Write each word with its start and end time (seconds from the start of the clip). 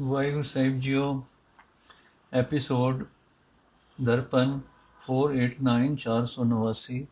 ਵਾਹਿਗੁਰੂ 0.00 0.42
ਸਾਹਿਬ 0.42 0.80
ਜੀਓ 0.80 1.24
ਐਪੀਸੋਡ 2.32 3.04
ਦਰਪਨ 4.04 4.60
489489 5.10 7.06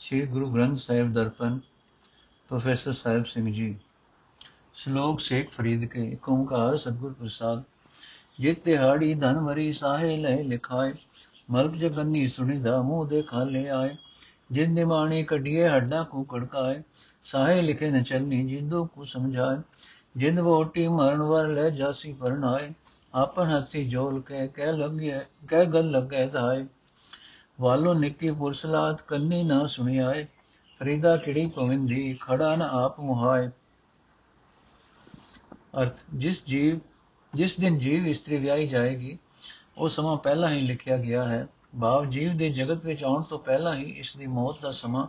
ਸ੍ਰੀ 0.00 0.26
ਗੁਰੂ 0.26 0.54
ਗ੍ਰੰਥ 0.54 0.78
ਸਾਹਿਬ 0.78 1.12
ਦਰਪਨ, 1.12 1.58
ਪ੍ਰੋਫੈਸਰ 2.48 2.92
ਸਾਹਿਬ 2.92 3.24
ਸਿੰਘ 3.24 3.52
ਜੀ। 3.52 3.78
ਸ਼ਲੋਕ 4.74 5.20
ਸ਼ੇਖ 5.20 5.50
ਫਰੀਦ 5.50 5.84
ਕੇ 5.84 6.12
ਏਕ 6.12 6.78
ਸਤਿਗੁਰ 6.78 7.12
ਪ੍ਰਸਾਦ। 7.12 7.62
ਜਿਤ 8.38 8.62
ਤਿਹਾੜੀ 8.62 9.14
ਧਨ 9.14 9.36
ਵਰੀ 9.36 9.72
ਸਾਹੇ 9.72 10.16
ਲੈ 10.16 10.42
ਲਿਖਾਏ, 10.42 10.94
ਮਲਕ 11.50 11.74
ਜਗੰਨੀ 11.74 12.28
ਸੁਣੀਦਾ 12.28 12.82
ਮੂੰਹ 12.82 13.06
ਦੇ 13.06 13.22
ਖਾਲੇ 13.22 13.68
ਆਏ। 13.68 13.96
ਜਿਨ 14.52 14.72
ਨਿਮਾਣੀ 14.72 15.24
ਕਢੀਏ 15.24 15.68
ਹੱਡਾਂ 15.68 16.04
ਕੋ 16.04 16.22
ਕੜਕਾਏ, 16.22 16.82
ਸਾਹੇ 17.24 17.62
ਲਿਖੇ 17.62 17.90
ਨ 17.90 18.02
ਚਲਨੀ 18.02 18.46
ਜਿੰਦੂ 18.46 18.84
ਕੋ 18.84 19.04
ਸਮਝਾਏ। 19.04 19.56
ਜਿੰਦ 20.16 20.38
ਵੋਟੀ 20.38 20.88
ਮਰਨ 20.88 21.22
ਵਰ 21.22 21.48
ਲੈ 21.48 21.70
ਜਾਸੀ 21.70 22.12
ਪਰਨਾਏ 22.12 22.72
ਆਪਨ 23.14 23.44
ਹੱਥੀ 23.44 23.88
ਜੋਲ 23.88 24.22
ਕੇ 24.22 24.48
ਕਹਿ 24.48 24.72
ਲੱਗਿਆ 24.72 25.20
ਕਹਿ 25.48 25.66
ਗੱਲ 25.66 25.90
ਲੱਗੇ 25.90 26.26
ਧਾਏ 26.26 26.66
ਵਾਲੋ 27.60 27.94
ਨਿੱਕੀ 27.94 28.30
ਪੁਰਸਲਾਤ 28.30 29.02
ਕੰਨੀ 29.02 29.42
ਨਾ 29.42 29.66
ਸੁਣਿਆਏ, 29.66 30.26
ਫਰੀਦਾ 30.80 31.16
ਕਿੜੀ 31.16 31.46
ਪਵਿੰਦੀ 31.46 32.18
ਖੜਾ 32.20 32.56
ਨ 32.56 32.62
ਆਪ 32.62 33.00
ਮੁਹਾਏ। 33.00 33.50
ਅਰਥ, 35.82 35.94
ਜਿਸ 36.14 36.44
ਜੀਵ, 36.46 36.78
ਜਿਸ 37.34 37.60
ਦਿਨ 37.60 37.78
ਜੀਵ 37.78 38.06
ਇਸਤਰੀ 38.06 38.36
ਵਿਆਹੀ 38.36 38.68
ਜਾਏਗੀ, 38.68 39.18
ਉਹ 39.78 39.88
ਸਮਾਂ 39.88 40.16
ਪਹਿਲਾਂ 40.16 40.48
ਹੀ 40.48 40.60
ਲਿਖਿਆ 40.60 40.96
ਗਿਆ 40.96 41.28
ਹੈ। 41.28 41.46
ਭਾਵ 41.80 42.04
ਜੀਵ 42.04 42.36
ਦੇ 42.36 42.50
ਜਗਤ 42.50 42.84
ਵਿੱਚ 42.84 43.04
ਆਉਣ 43.04 43.22
ਤੋਂ 43.22 43.38
ਪਹਿਲਾਂ 43.38 43.74
ਹੀ 43.74 43.84
ਇਸ 43.84 44.16
ਦੀ 44.16 44.26
ਮੌਤ 44.26 44.62
ਦਾ 44.62 44.72
ਸਮਾਂ 44.72 45.06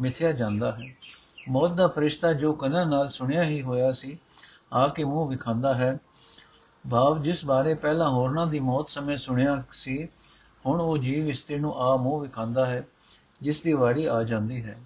ਮਿਥਿਆ 0.00 0.32
ਜਾਂਦਾ 0.32 0.72
ਹੈ। 0.72 0.96
ਮੌਤ 1.48 1.70
ਦਾ 1.70 1.88
ਫਰਿਸ਼ਤਾ 1.88 2.32
ਜੋ 2.32 2.52
ਕੰਨਾਂ 2.52 2.86
ਨਾਲ 2.86 3.10
ਸੁਣਿਆ 3.10 3.44
ਹੀ 3.44 3.62
ਹੋਇਆ 3.62 3.92
ਸੀ 3.92 4.18
ਆ 4.72 4.88
ਕੇ 4.88 5.04
ਮੂੰਹ 5.04 5.28
ਵਿਖਾਂਦਾ 5.28 5.74
ਹੈ। 5.74 5.98
ਭਾਵ 6.90 7.22
ਜਿਸ 7.22 7.44
ਬਾਰੇ 7.44 7.74
ਪਹਿਲਾਂ 7.74 8.10
ਹੋਰਨਾਂ 8.10 8.46
ਦੀ 8.46 8.60
ਮੌਤ 8.60 8.90
ਸਮੇਂ 8.90 9.18
ਸੁਣਿਆ 9.18 9.64
ਸੀ, 9.72 10.08
ਹੁਣ 10.66 10.80
ਉਹ 10.80 10.98
ਜੀਵ 10.98 11.28
ਇਸਤਰੀ 11.28 11.58
ਨੂੰ 11.58 11.74
ਆ 11.74 11.96
ਮੂੰਹ 11.96 12.20
ਵਿਖਾਂਦਾ 12.20 12.66
ਹੈ, 12.66 12.86
ਜਿਸ 13.42 13.62
ਦੀ 13.62 13.72
ਵਾਰੀ 13.72 14.06
ਆ 14.06 14.22
ਜਾਂਦੀ 14.22 14.64
ਹੈ। 14.64 14.78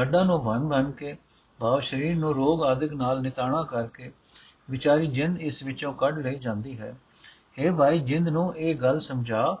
ਹੱਡਾਂ 0.00 0.24
ਨੂੰ 0.24 0.44
ਭੰਨ 0.44 0.68
ਭੰਨ 0.68 0.90
ਕੇ, 0.90 1.16
ਭਾਵ 1.58 1.80
ਸਰੀਰ 1.80 2.16
ਨੂੰ 2.16 2.34
ਰੋਗ 2.34 2.62
ਆਦਿਕ 2.62 2.92
ਨਾਲ 2.92 3.20
ਨਿਤਾਣਾ 3.20 3.62
ਕਰਕੇ, 3.62 4.12
ਵਿਚਾਰੀ 4.70 5.06
ਜਿੰਦ 5.06 5.40
ਇਸ 5.40 5.62
ਵਿੱਚੋਂ 5.62 5.92
ਕੱਢ 5.92 6.18
ਲਈ 6.18 6.38
ਜਾਂਦੀ 6.38 6.78
ਹੈ। 6.78 6.96
हे 7.60 7.76
ਭਾਈ, 7.76 7.98
ਜਿੰਦ 7.98 8.28
ਨੂੰ 8.28 8.56
ਇਹ 8.56 8.74
ਗੱਲ 8.74 9.00
ਸਮਝਾ 9.00 9.58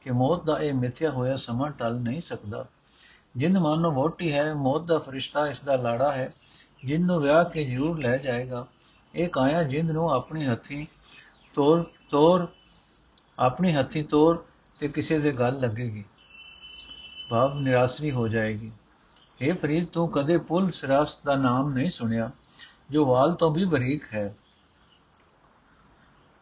ਕਿ 0.00 0.10
ਮੌਤ 0.10 0.44
ਦਾ 0.44 0.58
ਇਹ 0.58 0.74
ਮਿੱਥਿਆ 0.74 1.10
ਹੋਇਆ 1.10 1.36
ਸਮਾਂ 1.36 1.70
ਟਲ 1.70 1.94
ਨਹੀਂ 1.94 2.20
ਸਕਦਾ। 2.20 2.66
ਜਿੰਦ 3.36 3.58
ਮਾਨੋ 3.58 3.90
ਵੋਟੀ 3.90 4.32
ਹੈ, 4.32 4.54
ਮੌਤ 4.54 4.82
ਦਾ 4.82 4.98
ਫਰਿਸ਼ਤਾ 4.98 5.48
ਇਸ 5.48 5.60
ਦਾ 5.60 5.76
ਲਾੜਾ 5.76 6.12
ਹੈ। 6.12 6.32
ਜਿੰਦ 6.84 7.06
ਨੂੰ 7.06 7.20
ਵਿਆਹ 7.20 7.44
ਕੇ 7.44 7.64
ਜ਼ਰੂਰ 7.64 7.98
ਲੈ 7.98 8.16
ਜਾਏਗਾ। 8.16 8.66
ਇਹ 9.14 9.28
ਕਾਇਆ 9.28 9.62
ਜਿੰਦ 9.62 9.90
ਨੂੰ 9.90 10.10
ਆਪਣੀ 10.10 10.46
ਹੱਥੀ 10.46 10.86
ਤੋਰ 11.54 11.90
ਤੋਰ, 12.10 12.48
ਆਪਣੀ 13.38 13.72
ਹੱਥੀ 13.72 14.02
ਤੋਰ 14.02 14.44
ਤੇ 14.80 14.88
ਕਿਸੇ 14.88 15.18
ਦੇ 15.18 15.32
ਗੱਲ 15.32 15.60
ਲੱਗੇਗੀ। 15.60 16.04
ਭਾਵ 17.28 17.58
ਨਿਰਾਸਰੀ 17.58 18.10
ਹੋ 18.10 18.28
ਜਾਏਗੀ। 18.28 18.72
ਇਹ 19.40 19.54
ਫਰੀਦ, 19.54 19.86
ਤੂੰ 19.86 20.08
ਕਦੇ 20.08 20.38
ਪੁਲ 20.38 20.70
ਸਿਰਾਸ 20.70 21.18
ਦਾ 21.24 21.36
ਨਾਮ 21.36 21.72
ਨਹੀਂ 21.72 21.90
ਸੁਣਿਆ, 21.90 22.30
ਜੋ 22.90 23.06
ਵਾਲ 23.06 23.34
ਤੋਂ 23.34 23.50
ਵੀ 23.50 23.64
ਬਰੀਕ 23.64 24.02
ਹੈ। 24.14 24.36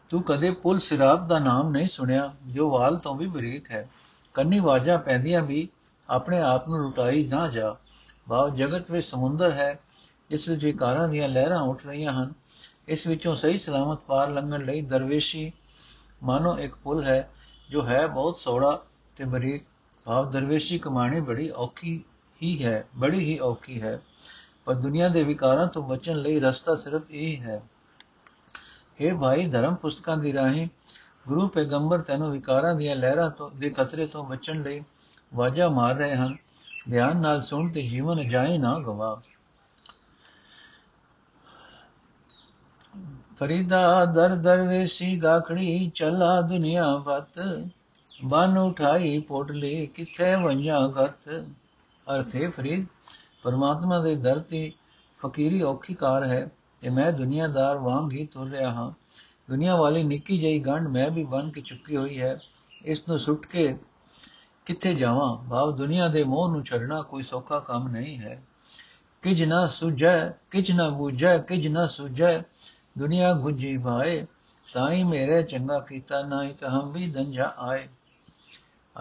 ਤੂੰ 0.09 0.23
ਕਦੇ 0.23 0.51
ਪੁਲ 0.51 0.79
ਸਿਰਾਤ 0.79 1.23
ਦਾ 1.23 1.39
ਨਾਮ 1.39 1.69
ਨਹੀਂ 1.69 1.87
ਸੁਣਿਆ, 1.87 2.35
ਜੋ 2.47 2.69
ਵਾਲ 2.69 2.97
ਤੋਂ 2.97 3.15
ਵੀ 3.15 3.27
ਬਰੀਕ 3.27 3.71
ਹੈ। 3.71 3.89
ਕੰਨੀ 4.33 4.59
ਵਾਜਾ 4.59 4.97
ਪੈਂਦੀਆਂ 4.97 5.41
ਵੀ 5.41 5.69
ਆਪਣੇ 6.09 6.41
ਆਪ 6.41 6.69
ਨੂੰ 6.69 6.77
ਲੁਟਾਈ 6.77 7.27
ਨਾ 7.27 7.47
ਜਾ। 7.47 7.75
ਭਾਵ 8.29 8.55
ਜਗਤ 8.55 8.91
ਵਿੱਚ 8.91 9.07
ਸਮੁੰਦਰ 9.07 9.51
ਹੈ, 9.51 9.79
ਇਸ 10.29 10.49
ਵਿੱਚ 10.49 10.65
ਵਿਕਾਰਾਂ 10.65 11.07
ਦੀਆਂ 11.07 11.29
ਲਹਿਰਾਂ 11.29 11.61
ਉੱਠ 11.61 11.85
ਰਹੀਆਂ 11.85 12.13
ਹਨ। 12.13 12.33
ਇਸ 12.87 13.07
ਵਿੱਚੋਂ 13.07 13.35
ਸਹੀ 13.35 13.57
ਸਲਾਮਤ 13.57 13.99
ਪਾਰ 14.07 14.29
ਲੰਘਣ 14.29 14.65
ਲਈ 14.65 14.81
ਦਰਵੇਸ਼ੀ 14.81 15.51
ਮਾਨੋ 16.23 16.57
ਇੱਕ 16.57 16.75
ਪੁਲ 16.75 17.03
ਹੈ, 17.03 17.29
ਜੋ 17.69 17.85
ਹੈ 17.87 18.07
ਬਹੁਤ 18.07 18.37
ਸੌੜਾ 18.37 18.83
ਤੇ 19.15 19.25
ਬਰੀਕ 19.25 19.63
ਭਾਵ 20.05 20.31
ਦਰਵੇਸ਼ੀ 20.31 20.79
ਕਮਾਣੀ 20.79 21.19
ਬੜੀ 21.21 21.49
ਔਖੀ 21.49 22.03
ਹੀ 22.41 22.63
ਹੈ, 22.65 22.85
ਬੜੀ 22.95 23.19
ਹੀ 23.19 23.37
ਔਖੀ 23.39 23.81
ਹੈ। 23.81 23.99
ਪਰ 24.65 24.73
ਦੁਨੀਆ 24.73 25.07
ਦੇ 25.09 25.23
ਵਿਕਾਰਾਂ 25.23 25.67
ਤੋਂ 25.67 25.83
ਬਚਣ 25.83 26.17
ਲਈ 26.17 26.39
ਰਸਤਾ 26.39 26.75
ਸਿਰਫ 26.75 27.11
ਇਹ 27.11 27.37
ਹੈ 27.37 27.61
हे 29.01 29.17
ਭਾਈ, 29.19 29.47
ਧਰਮ 29.47 29.75
ਪੁਸਤਕਾਂ 29.75 30.17
ਦੀ 30.17 30.33
ਰਾਹੀਂ 30.33 30.67
ਗੁਰੂ 31.27 31.47
ਪੈਗੰਬਰ 31.47 32.01
ਤੈਨੂੰ 32.01 32.31
ਵਿਕਾਰਾਂ 32.31 32.75
ਦੀਆਂ 32.75 32.95
ਲਹਿਰਾਂ 32.95 33.29
ਤੋਂ, 33.29 33.49
ਦੇ 33.51 33.69
ਖਤਰੇ 33.69 34.07
ਤੋਂ 34.07 34.23
ਬਚਣ 34.23 34.61
ਲਈ 34.63 34.81
ਵਾਜਾ 35.33 35.69
ਮਾਰ 35.69 35.95
ਰਹੇ 35.95 36.15
ਹਨ। 36.15 36.35
ਧਿਆਨ 36.89 37.17
ਨਾਲ 37.17 37.41
ਸੁਣ 37.41 37.71
ਤੇ 37.71 37.81
ਜੀਵਨ 37.81 38.29
ਜਾਏ 38.29 38.57
ਨਾ 38.57 38.79
ਗਵਾ 38.79 39.21
ਫਰੀਦਾ 43.43 44.05
ਦਰ 44.05 44.35
ਦਰਵੇਸੀ 44.35 45.23
ਗਾਖੜੀ 45.23 45.91
ਚਲਾ 45.95 46.41
ਦੁਨੀਆ 46.41 46.95
ਵਤ। 46.95 47.63
ਬਨ 48.23 48.57
ਉਠਾਈ 48.57 49.19
ਪੋਟਲੀ 49.19 49.87
ਕਿੱਥੇ 49.87 50.35
ਵੰਜਾ 50.35 50.87
ਗਤ। 50.87 51.45
ਅਰਥੇ 52.15 52.47
ਫਰੀਦ, 52.47 52.85
ਪਰਮਾਤਮਾ 53.43 53.99
ਦੇ 53.99 54.15
ਦਰ 54.15 54.39
ਤੇ 54.39 54.71
ਫਕੀਰੀ 55.19 55.61
ਔਖੀ 55.61 55.93
ਕਾਰ 55.93 56.23
ਹੈ 56.23 56.51
ਤੇ 56.81 56.89
ਮੈਂ 56.89 57.11
ਦੁਨੀਆਦਾਰ 57.11 57.77
ਵਾਂਗ 57.77 58.11
ਹੀ 58.11 58.25
ਤੁਰ 58.25 58.49
ਰਿਹਾ 58.49 58.71
ਹਾਂ। 58.71 58.91
ਦੁਨੀਆ 59.49 59.75
ਵਾਲੀ 59.75 60.03
ਨਿੱਕੀ 60.03 60.37
ਜਿਹੀ 60.37 60.59
ਗੰਢ 60.59 60.87
ਮੈਂ 60.87 61.11
ਵੀ 61.11 61.23
ਬਨ 61.23 61.49
ਕੇ 61.49 61.61
ਚੁੱਕੀ 61.61 61.97
ਹੋਈ 61.97 62.21
ਹੈ। 62.21 62.37
ਇਸ 62.85 63.07
ਨੂੰ 63.09 63.19
ਸੁੱਟ 63.19 63.45
ਕੇ 63.45 63.77
ਕਿੱਥੇ 64.65 64.95
ਜਾਵਾਂ? 64.95 65.49
ਭਾਵ 65.49 65.75
ਦੁਨੀਆ 65.75 66.07
ਦੇ 66.07 66.23
ਮੋਹ 66.23 66.49
ਨੂੰ 66.49 66.63
ਛੱਡਣਾ 66.63 67.01
ਕੋਈ 67.01 67.23
ਸੌਖਾ 67.23 67.59
ਕੰਮ 67.59 67.87
ਨਹੀਂ 67.87 68.17
ਹੈ। 68.17 68.43
ਕਿਜ 69.21 69.43
ਨਾ 69.43 69.67
ਸੁਝੈ 69.67 70.29
ਕਿਜ 70.29 70.71
ਨਾ 70.71 70.89
ਬੂਝੈ 70.89 71.37
ਕਿਜ 71.37 71.67
ਨਾ 71.67 71.87
ਸੁਝੈ 71.87 72.41
ਦੁਨੀਆ 72.97 73.33
ਗੁੱਜੀ 73.33 73.77
ਭਾਏ 73.77 74.25
ਸਾਈ 74.67 75.03
ਮੇਰੇ 75.03 75.43
ਚੰਗਾ 75.43 75.79
ਕੀਤਾ 75.79 76.23
ਨਹੀਂ 76.23 76.55
ਤਾਂ 76.55 76.69
ਹਮ 76.69 76.91
ਵੀ 76.91 77.07
ਦੰਜਾ 77.07 77.53
ਆਏ। 77.57 77.87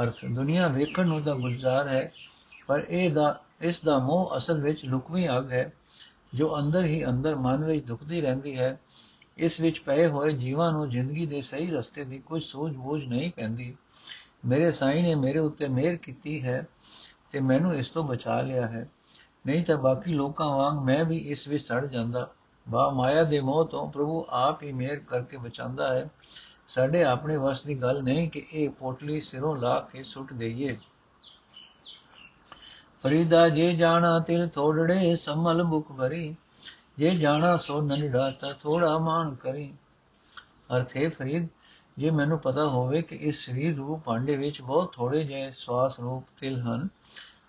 ਅਰਥ, 0.02 0.24
ਦੁਨੀਆ 0.24 0.68
ਵੇਖਣ 0.68 1.08
ਨੂੰ 1.08 1.22
ਤਾਂ 1.22 1.34
ਗੁਲਜ਼ਾਰ 1.34 1.88
ਹੈ, 1.88 2.12
ਪਰ 2.66 2.86
ਇਹ 2.88 3.10
ਦਾ, 3.10 3.40
ਇਸ 3.60 3.80
ਦਾ 3.80 3.98
ਮੋਹ 3.98 4.32
ਅਸਲ 4.36 4.60
ਵਿੱਚ 4.60 4.84
ਲੁਕਵੀਂ 4.84 5.28
ਅੱਗ 5.38 5.52
ਹੈ, 5.52 5.72
ਜੋ 6.34 6.58
ਅੰਦਰ 6.58 6.84
ਹੀ 6.84 7.04
ਅੰਦਰ 7.04 7.36
ਮਨ 7.36 7.64
ਵਿੱਚ 7.64 7.86
ਦੁਖਦੀ 7.86 8.20
ਰਹਿੰਦੀ 8.20 8.58
ਹੈ। 8.58 8.80
ਇਸ 9.38 9.60
ਵਿੱਚ 9.60 9.78
ਪਏ 9.78 10.06
ਹੋਏ 10.06 10.32
ਜੀਵਾਂ 10.32 10.72
ਨੂੰ 10.72 10.90
ਜ਼ਿੰਦਗੀ 10.90 11.26
ਦੇ 11.26 11.42
ਸਹੀ 11.42 11.70
ਰਸਤੇ 11.70 12.04
ਦੀ 12.04 12.18
ਕੋਈ 12.18 12.40
ਸੂਝ-ਬੂਝ 12.40 13.04
ਨਹੀਂ 13.04 13.30
ਪੈਂਦੀ। 13.30 13.76
ਮੇਰੇ 14.44 14.72
ਸਾਈਂ 14.72 15.02
ਨੇ 15.02 15.14
ਮੇਰੇ 15.14 15.38
ਉੱਤੇ 15.38 15.68
ਮਿਹਰ 15.68 15.96
ਕੀਤੀ 15.96 16.42
ਹੈ 16.42 16.66
ਤੇ 17.32 17.40
ਮੈਨੂੰ 17.40 17.74
ਇਸ 17.74 17.88
ਤੋਂ 17.88 18.04
ਬਚਾ 18.04 18.40
ਲਿਆ 18.40 18.66
ਹੈ। 18.66 18.90
ਨਹੀਂ 19.46 19.64
ਤਾਂ 19.64 19.76
ਬਾਕੀ 19.76 20.14
ਲੋਕਾਂ 20.14 20.48
ਵਾਂਗ 20.48 20.78
ਮੈਂ 20.78 21.04
ਵੀ 21.04 21.18
ਇਸ 21.18 21.48
ਵਿੱਚ 21.48 21.64
ਸੜ 21.64 21.86
ਜਾਂਦਾ। 21.86 22.30
ਬਾ 22.68 22.90
ਮਾਇਆ 22.90 23.22
ਦੇ 23.22 23.40
ਮੋਹ 23.40 23.64
ਤੋਂ 23.64 23.90
ਪ੍ਰਭੂ 23.90 24.26
ਆਪ 24.28 24.62
ਹੀ 24.62 24.72
ਮਿਹਰ 24.72 24.96
ਕਰਕੇ 24.96 25.36
ਬਚਾਉਂਦਾ 25.36 25.94
ਹੈ। 25.94 26.10
ਸਾਡੇ 26.68 27.04
ਆਪਣੇ 27.04 27.36
ਵਸ 27.36 27.62
ਦੀ 27.62 27.82
ਗੱਲ 27.82 28.02
ਨਹੀਂ 28.02 28.30
ਕਿ 28.30 28.46
ਇਹ 28.52 28.70
ਪੋਟਲੀ 28.70 29.20
ਸਿਰੋਂ 29.20 29.56
ਲਾ 29.56 29.80
ਕੇ 29.80 30.02
ਸੁੱਟ 30.02 30.32
ਦਈਏ। 30.32 30.76
ਫਰੀਦਾ, 33.02 33.48
ਜੇ 33.48 33.72
ਜਾਣਾ 33.72 34.18
ਤਿਲ 34.18 34.48
ਥੋੜੜੇ 34.48 35.16
ਸੰਮਲ 35.16 35.62
ਮੁਖ 35.62 35.92
ਭਰੀ। 35.92 36.36
ਜੇ 36.98 37.10
ਜਾਣਾ 37.10 37.56
ਸੋ 37.56 37.80
ਨਨੜਾ 37.80 38.30
ਤਾ 38.30 38.52
ਥੋੜਾ 38.52 38.98
ਮਾਨ 38.98 39.34
ਕਰੀ। 39.34 39.74
ਅਰਥੇ 40.76 41.08
ਫਰੀਦ, 41.08 41.48
ਜੇ 41.98 42.10
ਮੈਨੂੰ 42.10 42.38
ਪਤਾ 42.38 42.68
ਹੋਵੇ 42.68 43.02
ਕਿ 43.02 43.16
ਇਸ 43.16 43.46
ਸਰੀਰ 43.46 43.76
ਰੂਪ 43.76 44.04
ਭਾਂਡੇ 44.04 44.36
ਵਿੱਚ 44.36 44.62
ਬਹੁਤ 44.62 44.92
ਥੋੜੇ 44.92 45.24
ਜਿਹੇ 45.24 45.52
ਸਵਾਸ 45.54 46.00
ਰੂਪ 46.00 46.24
ਤਿਲ 46.40 46.60
ਹਨ, 46.60 46.88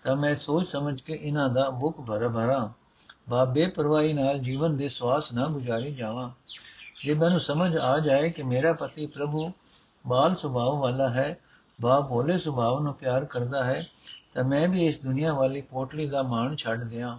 ਤਾਂ 0.04 0.16
ਮੈਂ 0.16 0.34
ਸੋਚ 0.34 0.68
ਸਮਝ 0.68 1.00
ਕੇ 1.00 1.18
ਇਹਨਾਂ 1.22 1.48
ਦਾ 1.48 1.70
ਮੁਖ 1.70 2.00
ਭਰ 2.00 2.28
ਭਰਾਂ। 2.28 2.83
ਬਾਬੇ 3.28 3.66
ਪਰਵਾਹੀ 3.66 4.12
ਨਾਲ 4.12 4.38
ਜੀਵਨ 4.38 4.76
ਦੇ 4.76 4.88
ਸਵਾਸ 4.88 5.32
ਨਾ 5.32 5.46
ਗੁਜ਼ਾਰੀ 5.48 5.94
ਜਾਵਾਂ। 5.94 6.30
ਜੇ 6.96 7.14
ਮੈਨੂੰ 7.14 7.40
ਸਮਝ 7.40 7.76
ਆ 7.76 7.98
ਜਾਏ 7.98 8.30
ਕਿ 8.30 8.42
ਮੇਰਾ 8.42 8.72
ਪਤੀ 8.72 9.06
ਪ੍ਰਭੂ 9.06 9.50
ਬਾਲ 10.06 10.34
ਸੁਭਾਅ 10.36 10.78
ਵਾਲਾ 10.80 11.08
ਹੈ 11.08 11.36
ਬਾ 11.78 12.00
ਭੋਲੇ 12.00 12.38
ਸੁਭਾਅ 12.38 12.80
ਨੂੰ 12.80 12.94
ਪਿਆਰ 12.94 13.24
ਕਰਦਾ 13.24 13.64
ਹੈ, 13.64 13.84
ਤਾਂ 14.34 14.44
ਮੈਂ 14.44 14.66
ਵੀ 14.68 14.86
ਇਸ 14.86 15.00
ਦੁਨੀਆ 15.00 15.32
ਵਾਲੀ 15.34 15.60
ਪੋਟਲੀ 15.60 16.06
ਦਾ 16.06 16.22
ਮਾਣ 16.22 16.56
ਛੱਡ 16.56 16.84
ਦਿਆਂ। 16.84 17.18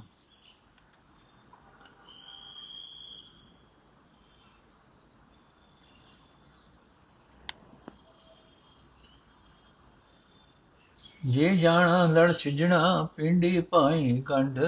ਜੇ 11.22 11.56
ਜਾਣਾ 11.58 12.06
ਲੜ 12.06 12.32
ਛਿਜਣਾ, 12.32 13.08
ਪਿੰਡੀ 13.16 13.60
ਭਾਈ 13.62 14.22
ਗੰਢ 14.22 14.60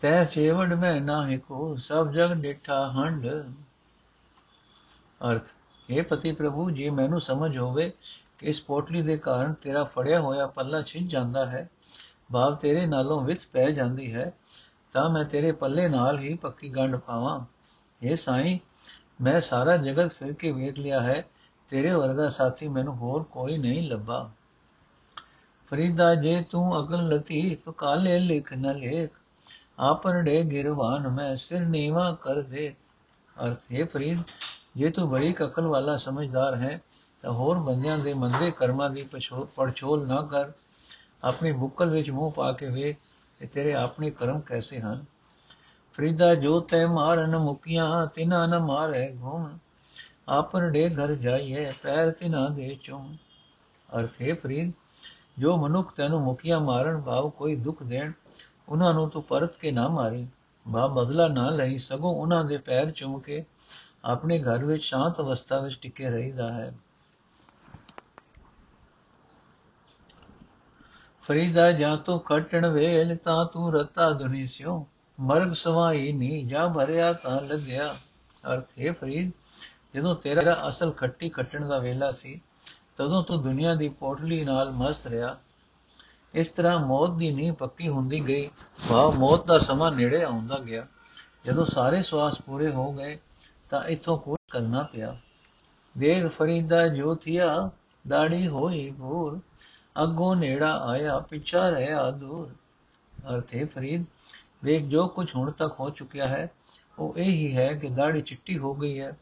ਤੈ 0.00 0.24
ਸੇਵੜ 0.24 0.74
ਮੈਂ 0.74 1.00
ਨਾਹੀ 1.00 1.38
ਕੋ, 1.38 1.76
ਸਭ 1.76 2.10
ਜਗ 2.10 2.32
ਡਿਠਾ 2.32 2.90
ਹੰਡ 2.90 3.26
ਅਰਥ 5.30 5.42
ਇਹ 5.90 6.02
ਪਤੀ 6.02 6.32
ਪ੍ਰਭੂ, 6.32 6.70
ਜੀ 6.70 6.90
ਮੈਨੂੰ 6.90 7.20
ਸਮਝ 7.20 7.58
ਹੋਵੇ 7.58 7.92
ਕਿ 8.38 8.46
ਇਸ 8.46 8.60
ਪੋਟਲੀ 8.60 9.02
ਦੇ 9.02 9.16
ਕਾਰਨ 9.16 9.52
ਤੇਰਾ 9.52 9.84
ਫੜਿਆ 9.84 10.20
ਹੋਇਆ 10.20 10.46
ਪੱਲਾ 10.46 10.82
ਛਿੰਝ 10.82 11.10
ਜਾਂਦਾ 11.10 11.46
ਹੈ 11.46 11.70
ਭਾਵ 12.32 12.54
ਤੇਰੇ 12.54 12.86
ਨਾਲੋਂ 12.86 13.20
ਵਿਥ 13.20 13.38
ਪੈ 13.52 13.70
ਜਾਂਦੀ 13.70 14.14
ਹੈ, 14.14 14.32
ਤਾਂ 14.92 15.10
ਮੈਂ 15.10 15.24
ਤੇਰੇ 15.24 15.52
ਪੱਲੇ 15.52 15.88
ਨਾਲ 15.88 16.18
ਹੀ 16.18 16.34
ਪੱਕੀ 16.34 16.68
ਗੰਢ 16.68 16.96
ਪਾਵਾਂ। 16.96 17.40
ਇਹ 18.02 18.16
ਸਾਈਂ, 18.16 18.58
ਮੈਂ 19.20 19.40
ਸਾਰਾ 19.40 19.76
ਜਗਤ 19.76 20.12
ਫਿਰ 20.12 20.32
ਕੇ 20.32 20.52
ਵੇਖ 20.52 20.78
ਲਿਆ 20.78 21.00
ਹੈ, 21.00 21.24
ਤੇਰੇ 21.68 21.94
ਵਰਗਾ 21.94 22.28
ਸਾਥੀ 22.28 22.68
ਮੈਨੂੰ 22.68 22.96
ਹੋਰ 22.96 23.22
ਕੋਈ 23.22 23.58
ਨਹੀਂ 23.58 23.88
ਲੱਭਾ। 23.88 24.30
ਫਰੀਦਾ 25.66 26.14
ਜੇ 26.14 26.44
ਤੂੰ 26.50 26.78
ਅਗਲ 26.80 27.08
ਲਤੀਫ 27.08 27.70
ਕਾਲੇ 27.70 28.18
ਲਿਖ 28.18 28.52
ਨ 28.52 28.74
ਲੇਖ। 28.76 29.10
ਆਪਨ 29.78 30.22
ਡੇ 30.22 30.42
ਗਿਰਵਾਨ, 30.42 31.08
ਮੈਂ 31.08 31.36
ਸਿਰ 31.36 31.60
ਨੀਵਾ 31.60 32.10
ਕਰ 32.22 32.40
ਦੇ। 32.42 32.74
ਅਰਥ, 33.36 33.58
ਹੈ 33.72 33.84
ਫਰੀਦ, 33.84 34.18
ਜੇ 34.76 34.90
ਤੂੰ 34.90 35.08
ਬੜੀ 35.10 35.34
ਅਕਲ 35.34 35.66
ਵਾਲਾ 35.66 35.96
ਸਮਝਦਾਰ 35.96 36.54
ਹੈ, 36.54 36.80
ਤਾਂ 37.22 37.32
ਹੋਰ 37.32 37.58
ਬੰਦਿਆਂ 37.58 37.98
ਦੇ 37.98 38.14
ਮੰਦੇ 38.14 38.50
ਕਰਮਾਂ 38.50 38.90
ਦੀ 38.90 39.08
ਪੜਛੋਲ 39.56 40.06
ਨਾ 40.08 40.22
ਕਰ। 40.22 40.52
ਆਪਣੀ 41.24 41.52
ਬੁੱਕਲ 41.52 41.90
ਵਿੱਚ 41.90 42.10
ਮੂੰਹ 42.10 42.32
ਪਾ 42.32 42.52
ਕੇ 42.52 42.66
ਵੇਖ 42.66 42.96
ਕਿ 43.40 43.46
ਤੇਰੇ 43.46 43.74
ਆਪਣੇ 43.74 44.10
ਕਰਮ 44.10 44.40
ਕੈਸੇ 44.40 44.80
ਹਨ? 44.80 45.04
ਫਰੀਦਾ, 45.94 46.34
ਜੋ 46.34 46.60
ਤੈ 46.60 46.86
ਮਾਰਨ 46.86 47.36
ਮੁਕੀਆਂ, 47.36 48.06
ਤਿਨਾ 48.06 48.46
ਨ 48.46 48.58
ਮਾਰੇ 48.58 49.16
ਘੂਮ 49.22 49.58
ਆਪਨ 50.28 50.70
ਡੇ 50.70 50.88
ਘਰ 50.90 51.14
ਜਾਈਏ 51.14 51.72
ਪੈਰ 51.82 52.10
ਤਿਨਾ 52.10 52.48
ਦੇ 52.48 52.78
ਚੁਮ। 52.82 53.16
ਅਰਥ, 53.88 54.10
ਹੈ 54.22 54.34
ਫਰੀਦ, 54.34 54.72
ਜੋ 55.38 55.56
ਮਨੁੱਖ 55.56 55.92
ਤੈਨੂੰ 55.94 56.22
ਮੁਕੀਆਂ 56.22 56.60
ਮਾਰਨ 56.60 57.00
ਭਾਵ 57.00 57.28
ਕੋਈ 57.30 57.56
ਦੁੱਖ 57.56 57.82
ਦੇਣ 57.82 58.12
ਉਹਨਾਂ 58.68 58.94
ਨੂੰ 58.94 59.10
ਤੂੰ 59.10 59.22
ਪਰਤ 59.22 59.56
ਕੇ 59.56 59.70
ਨਾ 59.70 59.88
ਮਾਰੀ, 59.88 60.26
ਬਾ 60.68 60.86
ਬਦਲਾ 60.86 61.28
ਨਾ 61.28 61.50
ਲਈ, 61.50 61.78
ਸਗੋਂ 61.78 62.14
ਉਹਨਾਂ 62.14 62.44
ਦੇ 62.44 62.56
ਪੈਰ 62.56 62.90
ਚੁੰਮ 62.90 63.18
ਕੇ 63.18 63.44
ਆਪਣੇ 64.04 64.42
ਘਰ 64.42 64.64
ਵਿੱਚ 64.64 64.84
ਸ਼ਾਂਤ 64.84 65.20
ਅਵਸਥਾ 65.20 65.60
ਵਿੱਚ 65.60 65.78
ਟਿਕੇ 65.82 66.10
ਰਹੀਦਾ 66.10 66.52
ਹੈ। 66.52 66.74
ਫਰੀਦਾ, 71.22 71.72
ਜਾਂ 71.72 71.96
ਤੂੰ 71.96 72.20
ਖਟਣ 72.20 72.68
ਵੇਲ, 72.68 73.16
ਤਾਂ 73.16 73.46
ਤੂੰ 73.46 73.74
ਰਤਾ 73.74 74.10
ਦੁਨੀ 74.10 74.46
ਸਿਓ 74.46 74.86
ਮਰਗ 75.20 75.52
ਸਵਾਈ 75.52 76.12
ਨੀ, 76.12 76.44
ਜਾਂ 76.44 76.68
ਭਰਿਆ 76.68 77.12
ਤਾਂ 77.12 77.40
ਲੱਗਿਆ। 77.40 77.94
ਅਰਥ, 78.52 78.66
ਹੈ 78.80 78.92
ਫਰੀਦ, 78.92 79.30
ਜਦੋਂ 79.94 80.14
ਤੇਰਾ 80.14 80.68
ਅਸਲ 80.68 80.90
ਖੱਟੀ 80.90 81.28
ਖੱਟਣ 81.28 81.68
ਦਾ 81.68 81.78
ਵੇਲਾ 81.78 82.12
ਸੀ, 82.12 82.40
ਤਦੋਂ 82.96 83.22
ਤੂੰ 83.22 83.42
ਦੁਨੀਆ 83.42 83.74
ਦੀ 83.74 83.88
ਪੋਟਲੀ 83.88 84.44
ਨਾਲ 84.44 84.70
ਮਸਤ 84.70 85.06
ਰਿਹਾ। 85.06 85.36
ਇਸ 86.36 86.48
ਤਰ੍ਹਾਂ 86.48 86.86
ਮੌਤ 86.86 87.10
ਦੀ 87.10 87.32
ਨੀਂਹ 87.32 87.52
ਪੱਕੀ 87.52 87.88
ਹੁੰਦੀ 87.88 88.28
ਗਈ। 88.28 88.50
ਭਾਵ 88.90 89.14
ਮੌਤ 89.14 89.46
ਦਾ 89.46 89.58
ਸਮਾਂ 89.58 89.92
ਨੇੜੇ 89.92 90.22
ਆਉਂਦਾ 90.22 90.58
ਗਿਆ। 90.58 90.86
ਜਦੋਂ 91.44 91.66
ਸਾਰੇ 91.66 92.02
ਸਵਾਸ 92.02 92.40
ਪੂਰੇ 92.40 92.70
ਹੋ 92.70 92.92
ਗਏ, 92.92 93.18
ਤਾਂ 93.70 93.84
ਇਥੋਂ 93.84 94.18
ਕੁਝ 94.18 94.36
ਕਰਨਾ 94.52 94.82
ਪਿਆ। 94.82 95.16
ਵੇਗ 95.98 96.26
ਫਰੀਦਾ 96.26 96.88
ਜੋ 96.88 97.14
ਥਿਆ 97.14 97.70
ਦਾੜੀ 98.08 98.48
ਹੋਈ 98.48 98.90
ਭੂਰ। 98.90 99.40
ਅੱਗੋਂ 100.02 100.36
ਨੇੜਾ 100.36 100.78
ਆਇਆ, 100.78 101.18
ਪਿਛਾ 101.18 101.70
ਰਹਿਆ 101.70 102.10
ਦੂਰ। 102.10 102.54
ਅਰਥੇ 103.34 103.64
ਫਰੀਦ 103.64 104.04
ਵੇਗ 104.64 104.84
ਜੋ 104.84 105.08
ਕੁਝ 105.08 105.34
ਹੁਣ 105.36 105.50
ਤੱਕ 105.50 105.80
ਹੋ 105.80 105.90
ਚੁੱਕਿਆ 105.90 106.28
ਹੈ, 106.28 106.50
ਉਹ 106.98 107.14
ਇਹ 107.16 107.24
ਹੀ 107.24 107.56
ਹੈ 107.56 107.72
ਕਿ 107.72 107.88
ਦਾੜੀ 107.88 108.20
ਚਿੱਟੀ 108.20 108.58
ਹੋ 108.58 108.74
ਗਈ 108.74 109.00
ਹੈ। 109.00 109.16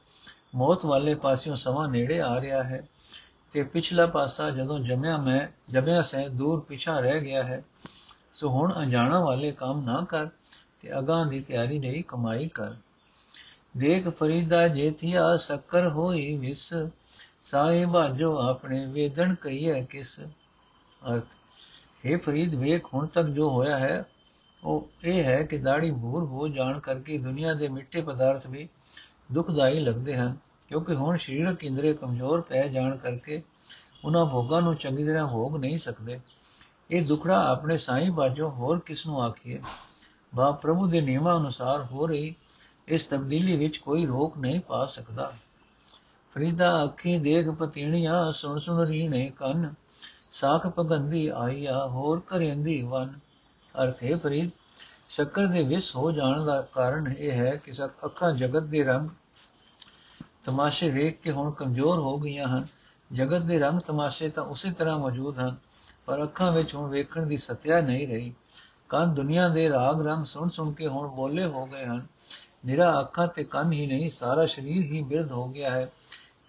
ਮੌਤ 0.54 0.84
ਵਾਲੇ 0.84 1.14
ਪਾਸਿਓਂ 1.14 1.56
ਸਮਾਂ 1.56 1.88
ਨੇੜੇ 1.88 2.20
ਆ 2.20 2.40
ਰਿਹਾ 2.40 2.62
ਹੈ। 2.62 2.88
ਤੇ 3.54 3.62
ਪਿਛਲਾ 3.62 4.06
ਪਾਸਾ 4.06 4.50
ਜਦੋਂ 4.50 4.78
ਜਮਿਆ 4.78 5.16
ਮੈਂ, 5.16 5.72
ਜਮਿਆ 5.72 6.02
ਸੇ, 6.02 6.28
ਦੂਰ 6.28 6.60
ਪਿਛਾ 6.60 7.00
ਰਹਿ 7.00 7.20
ਗਿਆ 7.20 7.42
ਹੈ। 7.42 7.64
ਸੋ 8.34 8.48
ਹੁਣ 8.48 8.72
ਅਣਜਾਣਾ 8.78 9.20
ਵਾਲੇ 9.20 9.52
ਕੰਮ 9.52 9.84
ਨਾ 9.84 10.06
ਕਰ 10.08 10.26
ਤੇ 10.82 10.98
ਅਗਾਂ 10.98 11.26
ਦੀ 11.26 11.40
ਤਿਆਰੀ 11.40 11.78
ਲਈ 11.78 12.02
ਕਮਾਈ 12.02 12.48
ਕਰ। 12.48 12.74
ਦੇਖ 13.76 14.08
ਫਰੀਦਾ 14.08 14.68
ਜੇਥੀਆ 14.68 15.36
ਸ਼ੱਕਰ 15.36 15.88
ਹੋਈ 15.88 16.36
ਵਿਸ 16.36 16.74
ਸਾਹਿਬਾ 17.44 18.08
ਜੋ 18.08 18.38
ਆਪਣੇ 18.38 18.86
ਵੇਦਨ 18.86 19.34
ਕਹੀਏ 19.34 19.84
ਕਿਸ। 19.84 20.20
ਅਰਥ 21.10 21.24
हे 22.06 22.18
ਫਰੀਦ 22.18 22.54
ਵੇਖ, 22.54 22.84
ਹੁਣ 22.94 23.06
ਤੱਕ 23.06 23.26
ਜੋ 23.26 23.50
ਹੋਇਆ 23.50 23.78
ਹੈ, 23.78 24.04
ਉਹ 24.64 24.88
ਇਹ 25.04 25.24
ਹੈ 25.24 25.42
ਕਿ 25.42 25.58
ਦਾੜੀ 25.58 25.90
ਭੂਰ 25.90 26.24
ਹੋ 26.24 26.48
ਜਾਣ 26.48 26.80
ਕਰਕੇ 26.80 27.18
ਦੁਨੀਆ 27.18 27.54
ਦੇ 27.54 27.68
ਮਿੱਠੇ 27.68 28.00
ਪਦਾਰਥ 28.00 28.46
ਵੀ 28.46 28.68
ਦੁਖਦਾਈ 29.32 29.78
ਲੱਗਦੇ 29.78 30.16
ਹਨ। 30.16 30.43
ਕਿਉਂਕਿ 30.68 30.94
ਹੁਣ 30.94 31.16
ਸਰੀਰਕ 31.16 31.64
ਇੰਦਰੀ 31.64 31.94
ਕਮਜ਼ੋਰ 31.94 32.40
ਪੈ 32.40 32.68
ਜਾਣ 32.68 32.96
ਕਰਕੇ 32.96 33.42
ਉਹਨਾਂ 34.04 34.26
ਭੋਗਾਂ 34.26 34.62
ਨੂੰ 34.62 34.76
ਚੰਗੀ 34.76 35.04
ਤਰ੍ਹਾਂ 35.04 35.28
ਭੋਗ 35.28 35.56
ਨਹੀਂ 35.56 35.78
ਸਕਦੇ। 35.78 36.20
ਇਹ 36.90 37.06
ਦੁਖੜਾ 37.06 37.48
ਆਪਣੇ 37.48 37.78
ਸਾਈਂ 37.78 38.10
ਬਾਜੋ 38.10 38.50
ਹੋਰ 38.50 38.78
ਕਿਸ 38.78 39.06
ਨੂੰ 39.06 39.22
ਆਖੀਏ? 39.22 39.62
ਬਾ 40.34 40.50
ਪ੍ਰਭੂ 40.50 40.86
ਦੇ 40.86 41.00
ਨਿਯਮਾਂ 41.00 41.40
ਅਨੁਸਾਰ 41.40 41.84
ਹੋ 41.84 42.06
ਰਹੀ 42.06 42.34
ਇਸ 42.88 43.04
ਤਬਦੀਲੀ 43.04 43.56
ਵਿੱਚ 43.56 43.76
ਕੋਈ 43.76 44.06
ਰੋਕ 44.06 44.38
ਨਹੀਂ 44.38 44.60
ਪਾ 44.60 44.86
ਸਕਦਾ। 44.86 45.32
ਫਰੀਦਾ 46.34 46.84
ਅੱਖੀ 46.84 47.18
ਦੇਖ 47.18 47.48
ਪਤੀਣੀਆਂ, 47.48 48.32
ਸੁਣ 48.32 48.58
ਸੁਣ 48.58 48.86
ਰੀਣੇ 48.86 49.32
ਕੰਨ, 49.38 49.74
ਸਾਖ 50.32 50.66
ਪਗੰਦੀ 50.66 51.30
ਆਈਆ, 51.34 51.86
ਹੋਰ 51.86 52.20
ਕਰੇਂਦੀ 52.20 52.82
ਵਨ। 52.82 53.18
ਅਰਥੇ 53.82 54.14
ਫਰੀਦ 54.14 54.50
ਸ਼ੱਕਰ 55.08 55.46
ਦੇ 55.46 55.62
ਵਿਸ 55.62 55.96
ਹੋ 55.96 56.12
ਜਾਣ 56.12 56.44
ਦਾ 56.44 56.60
ਕਾਰਨ 56.62 57.14
ਇਹ 57.18 57.32
ਹੈ 57.32 57.56
ਕਿ 57.56 57.72
ਸਭ 57.72 57.90
ਅੱਖਾਂ 58.04 58.32
ਜਗਤ 58.32 58.62
ਦੇ 58.62 58.84
ਰੰਗ 58.84 59.08
ਤਮਾਸ਼ੇ 60.44 60.90
ਵੇਖ 60.90 61.20
ਕੇ 61.20 61.30
ਹੁਣ 61.30 61.50
ਕਮਜ਼ੋਰ 61.50 61.98
ਹੋ 61.98 62.18
ਗਈਆਂ 62.18 62.48
ਹਨ। 62.48 62.64
ਜਗਤ 63.12 63.42
ਦੇ 63.42 63.58
ਰੰਗ 63.58 63.80
ਤਮਾਸ਼ੇ 63.80 64.28
ਤਾਂ 64.28 64.44
ਉਸੇ 64.44 64.70
ਤਰ੍ਹਾਂ 64.70 64.98
ਮੌਜੂਦ 64.98 65.38
ਹਨ, 65.38 65.56
ਪਰ 66.06 66.22
ਅੱਖਾਂ 66.22 66.52
ਵਿੱਚ 66.52 66.74
ਹੁਣ 66.74 66.90
ਵੇਖਣ 66.90 67.26
ਦੀ 67.26 67.36
ਸਤਿਆ 67.36 67.80
ਨਹੀਂ 67.80 68.08
ਰਹੀ। 68.08 68.32
ਕੰਨ 68.88 69.14
ਦੁਨੀਆ 69.14 69.48
ਦੇ 69.48 69.68
ਰਾਗ 69.68 70.06
ਰੰਗ 70.06 70.24
ਸੁਣ 70.24 70.48
ਸੁਣ 70.48 70.72
ਕੇ 70.72 70.86
ਹੁਣ 70.86 71.08
ਬੋਲੇ 71.08 71.44
ਹੋ 71.44 71.66
ਗਏ 71.66 71.84
ਹਨ। 71.84 72.06
ਨਿਰਾ 72.66 73.00
ਅੱਖਾਂ 73.00 73.26
ਤੇ 73.26 73.44
ਕੰਨ 73.44 73.72
ਹੀ 73.72 73.86
ਨਹੀਂ, 73.86 74.10
ਸਾਰਾ 74.10 74.46
ਸਰੀਰ 74.46 74.84
ਹੀ 74.84 75.02
ਬਿਰਧ 75.02 75.32
ਹੋ 75.32 75.48
ਗਿਆ 75.48 75.70
ਹੈ। 75.70 75.90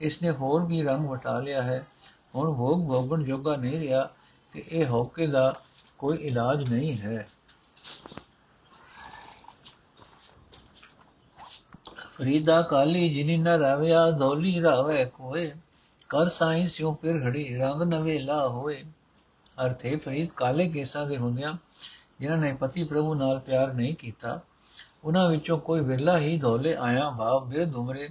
ਇਸ 0.02 0.22
ਨੇ 0.22 0.32
ਹੋਰ 0.32 0.66
ਵੀ 0.66 0.82
ਰੰਗ 0.82 1.06
ਵਟਾ 1.06 1.40
ਲਿਆ 1.40 1.62
ਹੈ। 1.62 1.86
ਹੁਣ 2.36 2.54
ਭੋਗ 2.54 2.88
ਭੋਗਣ 2.88 3.24
ਜੋਗਾ 3.24 3.56
ਨਹੀਂ 3.56 3.80
ਰਿਹਾ 3.80 4.10
ਤੇ 4.54 4.64
ਇਹ 4.70 4.86
ਹੋਕੇ 4.86 5.28
ਦਾ 5.28 5.54
ਕੋਈ 5.98 6.18
ਇਲਾਜ 6.18 6.74
ਨਹੀਂ 6.74 6.98
ਹੈ। 6.98 7.26
ਫਰੀਦਾ 12.16 12.62
ਕਾਲੀ 12.62 13.14
ਜਿਨੀ 13.14 13.38
ਨ 13.38 13.48
ਰਾਵਿਆ 13.48 14.12
ਧੋਲੀ 14.12 14.62
ਰਾਵੇ 14.62 15.06
ਕੋਏ। 15.06 15.52
ਕਰ 16.10 16.28
ਸਾਈਂ 16.28 16.68
ਸਿਉ 16.68 16.94
ਫਿਰ 16.94 17.16
ਘੜੀ, 17.26 17.56
ਰੰਗ 17.56 17.82
ਨਵੇਲਾ 17.82 18.48
ਹੋਏ। 18.48 18.84
ਅਰਥੇ 19.58 19.96
ਫਰੀਦ 19.96 20.30
ਕਾਲੇ 20.36 20.70
ਕੇਸਾਂ 20.70 21.06
ਦੇ 21.08 21.18
ਹੁੰਦਿਆਂ 21.18 21.54
ਜਿਨ੍ਹਾਂ 22.20 22.38
ਨੇ 22.38 22.54
ਪਤੀ 22.54 22.84
ਪ੍ਰਭੂ 22.84 23.14
ਨਾਲ 23.16 23.40
ਪਿਆਰ 23.40 23.74
ਨਹੀਂ 23.74 23.96
ਕੀਤਾ, 23.96 24.40
ਉਹਨਾਂ 25.04 25.30
ਵਿੱਚੋਂ 25.30 25.58
ਕੋਈ 25.60 25.82
ਵਿਰਲਾ 25.82 26.18
ਹੀ 26.18 26.38
ਧੋਲੇ 26.38 26.76
ਆਇਆ 26.76 27.10
ਭਾਵ 27.10 27.46
ਬਿਰਧ 27.46 27.76
ਉਮਰੇ 27.76 28.10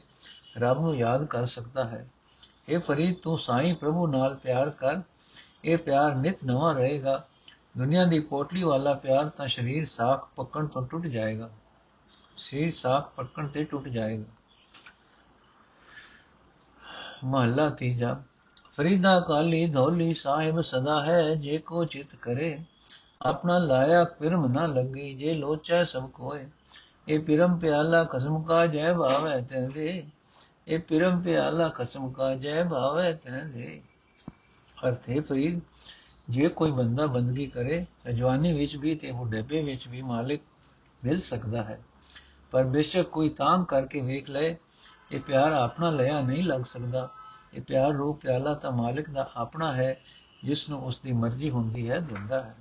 ਰੱਬ 0.59 0.81
ਨੂੰ 0.81 0.97
ਯਾਦ 0.97 1.25
ਕਰ 1.25 1.47
ਸਕਦਾ 1.47 1.85
ਹੈ। 1.85 2.07
ਇਹ 2.69 2.79
ਫਰੀਦ 2.79 3.15
ਤੂੰ 3.23 3.39
ਸਾਈਂ 3.39 3.75
ਪ੍ਰਭੂ 3.75 4.07
ਨਾਲ 4.07 4.35
ਪਿਆਰ 4.35 4.71
ਕਰ। 4.71 5.01
ਇਹ 5.65 5.79
ਪਿਆਰ 5.79 6.15
ਨਿਤ 6.15 6.45
ਨਵਾਂ 6.45 6.75
ਰਹੇਗਾ। 6.75 7.23
ਦੁਨੀਆ 7.79 8.05
ਦੀ 8.05 8.21
ਪੋਟਲੀ 8.21 8.63
ਵਾਲਾ 8.63 8.95
ਪਿਆਰ 8.95 9.29
ਤਾਂ 9.29 9.49
ਸਰੀਰ 9.49 9.85
ਸਾਖ 9.85 10.29
ਪੱਕਣ 10.37 10.67
ਤੋਂ 10.67 10.87
ਟੁੱਟ 10.87 11.07
ਜਾਏਗਾ। 11.07 11.51
ਸਰੀਰ 12.45 12.73
ਸਾਖ 12.75 13.13
ਪੱਕਣ 13.17 13.47
ਤੇ 13.49 13.65
ਟੁੱਟ 13.65 13.89
ਜਾਏਗਾ। 13.89 14.25
ਮਹੱਲਾ 17.25 17.69
ਤੀਜਾ, 17.71 18.23
ਫਰੀਦਾ 18.77 19.21
ਕਾਲੀ 19.21 19.67
ਧੌਲੀ 19.67 20.15
ਸਾਹਿਬ 20.15 20.61
ਸਦਾ 20.61 21.01
ਹੈ, 21.05 21.35
ਜੇ 21.35 21.59
ਕੋ 21.59 21.85
ਚਿਤ 21.85 22.15
ਕਰੇ, 22.15 22.59
ਆਪਣਾ 23.23 23.59
ਲਾਇਆ 23.59 24.05
ਪਿਰਮ 24.05 24.47
ਨਾ 24.47 24.67
ਲੱਗੀ, 24.67 25.15
ਜੇ 25.15 25.35
ਲੋਚੈ 25.35 25.85
ਸਭ 25.85 26.11
ਕੋਏ। 26.11 26.47
ਇਹ 27.09 27.21
ਪਿਰਮ 27.21 27.59
ਪਿਆਲਾ 27.59 28.05
ਕਸਮ 28.05 28.43
ਕਾ 28.43 28.67
ਜੈ 28.67 28.93
ਭਾਵੈ 28.95 29.41
ਤੈਦੇ, 29.41 30.05
ਇਹ 30.69 30.79
ਪਿਰਮ 30.79 31.23
ਪਿਆਲਾ 31.23 31.69
ਕਸਮ 31.69 32.11
ਕਾ 32.13 32.35
ਜੈ 32.35 32.65
ਭਾਵੈ 32.65 33.13
ਤੈਦੇ। 33.13 33.81
ਅਰਥੇ 34.89 35.21
ਫਰੀਦ, 35.21 35.61
ਜੇ 36.31 36.49
ਕੋਈ 36.49 36.71
ਬੰਦਾ 36.71 37.07
ਬੰਦਗੀ 37.07 37.47
ਕਰੇ 37.47 37.87
ਜਵਾਨੀ 38.15 38.53
ਵਿੱਚ 38.53 38.77
ਵੀ 38.77 38.95
ਤੇ 38.95 39.13
ਬੁਢੇਪੇ 39.13 39.63
ਵਿੱਚ 39.63 39.89
ਵੀ 39.89 40.03
ਮਾਲਿਕ 40.03 40.43
ਮਿਲ 41.05 41.21
ਸਕਦਾ 41.21 41.63
ਹੈ। 41.63 41.81
ਪਰ 42.55 42.65
ਬੇਸ਼ੱਕ 42.65 43.09
ਕੋਈ 43.09 43.29
ਤਾਂਗ 43.29 43.65
ਕਰਕੇ 43.65 44.01
ਵੇਖ 44.01 44.31
ਲਏ, 44.31 44.57
ਇਹ 45.13 45.21
ਪਿਆਰ 45.21 45.53
ਆਪਣਾ 45.53 45.91
ਲਿਆ 45.91 46.21
ਨਹੀਂ 46.21 46.45
ਲੱਗ 46.45 46.63
ਸਕਦਾ। 46.63 47.09
ਇਹ 47.55 47.63
ਪਿਆਰ 47.63 47.93
ਰੂਪ 47.93 48.21
ਪਿਆਲਾ 48.21 48.55
ਤਾਂ 48.55 48.71
ਮਾਲਿਕ 48.73 49.11
ਦਾ 49.11 49.31
ਆਪਣਾ 49.37 49.73
ਹੈ, 49.73 50.01
ਜਿਸ 50.45 50.69
ਨੂੰ 50.69 50.85
ਉਸ 50.85 50.99
ਦੀ 50.99 51.13
ਮਰਜ਼ੀ 51.13 51.51
ਹੁੰਦੀ 51.51 51.91
ਹੈ, 51.91 51.99
ਦਿੰਦਾ 52.01 52.43
ਹੈ। 52.43 52.55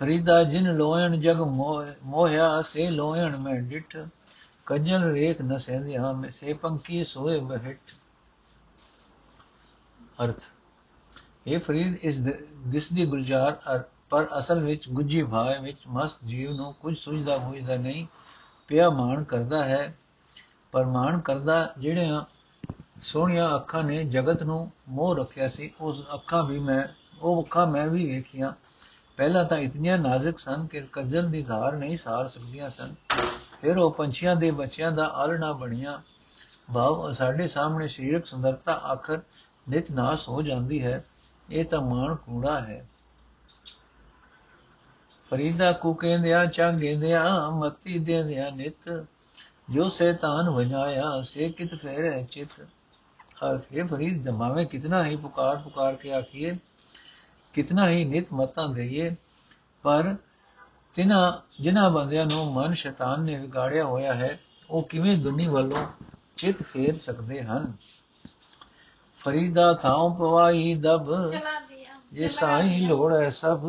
ਫਰੀਦਾ, 0.00 0.42
ਜਿਨ 0.42 0.76
ਲੋਇਣ 0.76 1.20
ਜਗ 1.20 1.40
ਮੋਹਿਆ, 2.02 2.62
ਸੇ 2.62 2.90
ਲੋਇਣ 2.90 3.36
ਮੈਂ 3.36 3.60
ਡਿਠ। 3.62 3.96
ਕਜਲ 4.66 5.02
ਰੇਖ 5.02 5.42
ਨ 5.42 5.58
ਸਹਿੰਦਿਆ 5.58 6.12
ਮੈਂ, 6.12 6.30
ਸੇ 6.30 6.52
ਪੰਕੀ 6.52 7.04
ਸੋਏ 7.04 7.40
ਬਹਿਟ 7.40 7.80
ਅਰਥ 10.24 10.50
ਇਹ 11.46 11.60
ਫਰੀਦ, 11.60 11.96
ਇਸ 11.96 12.18
ਦਿਸ 12.66 12.92
ਦੀ 12.92 13.06
ਗੁਲਜ਼ਾਰ 13.06 13.60
ਪਰ 14.12 14.26
ਅਸਲ 14.38 14.64
ਵਿੱਚ 14.64 14.88
ਗੁੱਜੀ 14.88 15.22
ਭਾਏ 15.22 15.58
ਵਿੱਚ 15.58 15.78
ਮਸਤ 15.88 16.24
ਜੀਵ 16.24 16.52
ਨੂੰ 16.52 16.74
ਕੁਝ 16.74 16.98
ਸੁਝਦਾ 16.98 17.38
ਹੋਈਦਾ 17.38 17.76
ਨਹੀਂ, 17.76 18.06
ਪਿਆ 18.68 18.90
ਮਾਣ 18.90 19.24
ਕਰਦਾ 19.24 19.64
ਹੈ। 19.64 19.98
ਪਰ 20.72 20.84
ਮਾਣ 20.84 21.20
ਕਰਦਾ 21.20 21.72
ਜਿਹੜਿਆਂ 21.78 22.24
ਸੋਹਣੀਆਂ 23.02 23.54
ਅੱਖਾਂ 23.54 23.82
ਨੇ 23.82 24.04
ਜਗਤ 24.04 24.42
ਨੂੰ 24.42 24.72
ਮੋਹ 24.88 25.16
ਰੱਖਿਆ 25.16 25.48
ਸੀ, 25.48 25.72
ਉਸ 25.80 26.04
ਅੱਖਾਂ 26.14 26.42
ਵੀ 26.42 26.58
ਮੈਂ, 26.58 26.88
ਉਹ 27.22 27.42
ਅੱਖਾਂ 27.42 27.66
ਮੈਂ 27.66 27.86
ਵੀ 27.86 28.06
ਵੇਖੀਆਂ। 28.06 28.52
ਪਹਿਲਾਂ 29.16 29.44
ਤਾਂ 29.44 29.58
ਇਤਨੀਆਂ 29.58 29.98
ਨਾਜ਼ੁਕ 29.98 30.38
ਸਨ 30.38 30.66
ਕਿ 30.66 30.82
ਕਜਲ 30.92 31.30
ਦੀ 31.30 31.42
ਧਾਰ 31.42 31.72
ਨਹੀਂ 31.72 31.96
ਸਾਰ 31.96 32.28
ਸਕਦੀਆਂ 32.28 32.70
ਸਨ। 32.70 32.94
ਫਿਰ 33.60 33.78
ਉਹ 33.78 33.90
ਪੰਛੀਆਂ 33.90 34.36
ਦੇ 34.36 34.50
ਬੱਚਿਆਂ 34.50 34.92
ਦਾ 34.92 35.06
ਆਲਣਾ 35.06 35.52
ਬਣੀਆਂ। 35.52 35.98
ਭਾਵ 36.74 37.12
ਸਾਡੇ 37.12 37.48
ਸਾਹਮਣੇ 37.48 37.88
ਸਰੀਰਕ 37.88 38.26
ਸੁੰਦਰਤਾ 38.26 38.72
ਆਖਰ 38.72 39.20
ਨਿਤ 39.68 39.90
ਨਾਸ 39.90 40.28
ਹੋ 40.28 40.42
ਜਾਂਦੀ 40.42 40.82
ਹੈ। 40.82 41.04
ਇਹ 41.50 41.64
ਤਾਂ 41.64 41.80
ਮਾਣ 41.80 42.14
ਕੂੜਾ 42.14 42.60
ਹੈ। 42.60 42.88
ਫਰੀਦਾ 45.32 45.72
ਕੋ 45.72 45.94
ਕਹਿੰਦਿਆ 45.94 46.46
ਚਾਂਗੇਂਦਿਆ 46.46 47.50
ਮਤੀ 47.50 47.98
ਦੇਂਦਿਆ 47.98 48.50
ਨਿਤ। 48.50 49.06
ਜੋ 49.70 49.88
ਸੈਤਾਨ 49.88 50.50
ਵਜਾਇਆ 50.50 51.22
ਸੇ 51.22 51.48
ਕਿਤ 51.48 51.74
ਫੇਰੇ 51.74 52.24
ਚਿਤ। 52.24 52.48
ਅਰਥ 53.44 53.62
ਇਹ 53.72 53.84
ਫਰੀਦ 53.84 54.24
ਜਮਾਵੇਂ 54.24 54.66
ਕਿਤਨਾ 54.66 55.04
ਹੀ 55.04 55.16
ਪੁਕਾਰ 55.16 55.56
ਪੁਕਾਰ 55.56 55.94
ਕੇ 55.94 56.12
ਆਖੀਏ 56.12 56.56
ਕਿਤਨਾ 57.52 57.88
ਹੀ 57.88 58.04
ਨਿਤ 58.04 58.32
ਮਤਾਂ 58.32 58.68
ਦੇਈਏ। 58.68 59.16
ਪਰ 59.82 60.16
ਤਿਨਾ 60.94 61.42
ਜਿਨ੍ਹਾਂ 61.60 61.90
ਬੰਦਿਆਂ 61.90 62.26
ਨੂੰ 62.26 62.52
ਮਨ 62.52 62.74
ਸ਼ੈਤਾਨ 62.74 63.24
ਨੇ 63.24 63.38
ਵਿਗਾੜਿਆ 63.38 63.84
ਹੋਇਆ 63.84 64.14
ਹੈ 64.14 64.40
ਉਹ 64.70 64.82
ਕਿਵੇਂ 64.82 65.18
ਦੁਨੀ 65.18 65.48
ਵੱਲੋਂ 65.48 65.86
ਚਿਤ 66.36 66.62
ਫੇਰ 66.62 66.98
ਸਕਦੇ 66.98 67.42
ਹਨ? 67.42 67.72
ਫਰੀਦਾ 69.18 69.72
ਥਾਉ 69.74 70.14
ਪਵਾਈ 70.14 70.74
ਦਬ 70.74 71.30
ਜੇ 72.12 72.28
ਸਾਈ 72.28 72.80
ਲੋੜ 72.80 73.14
ਹੈ 73.14 73.30
ਸਭ 73.30 73.60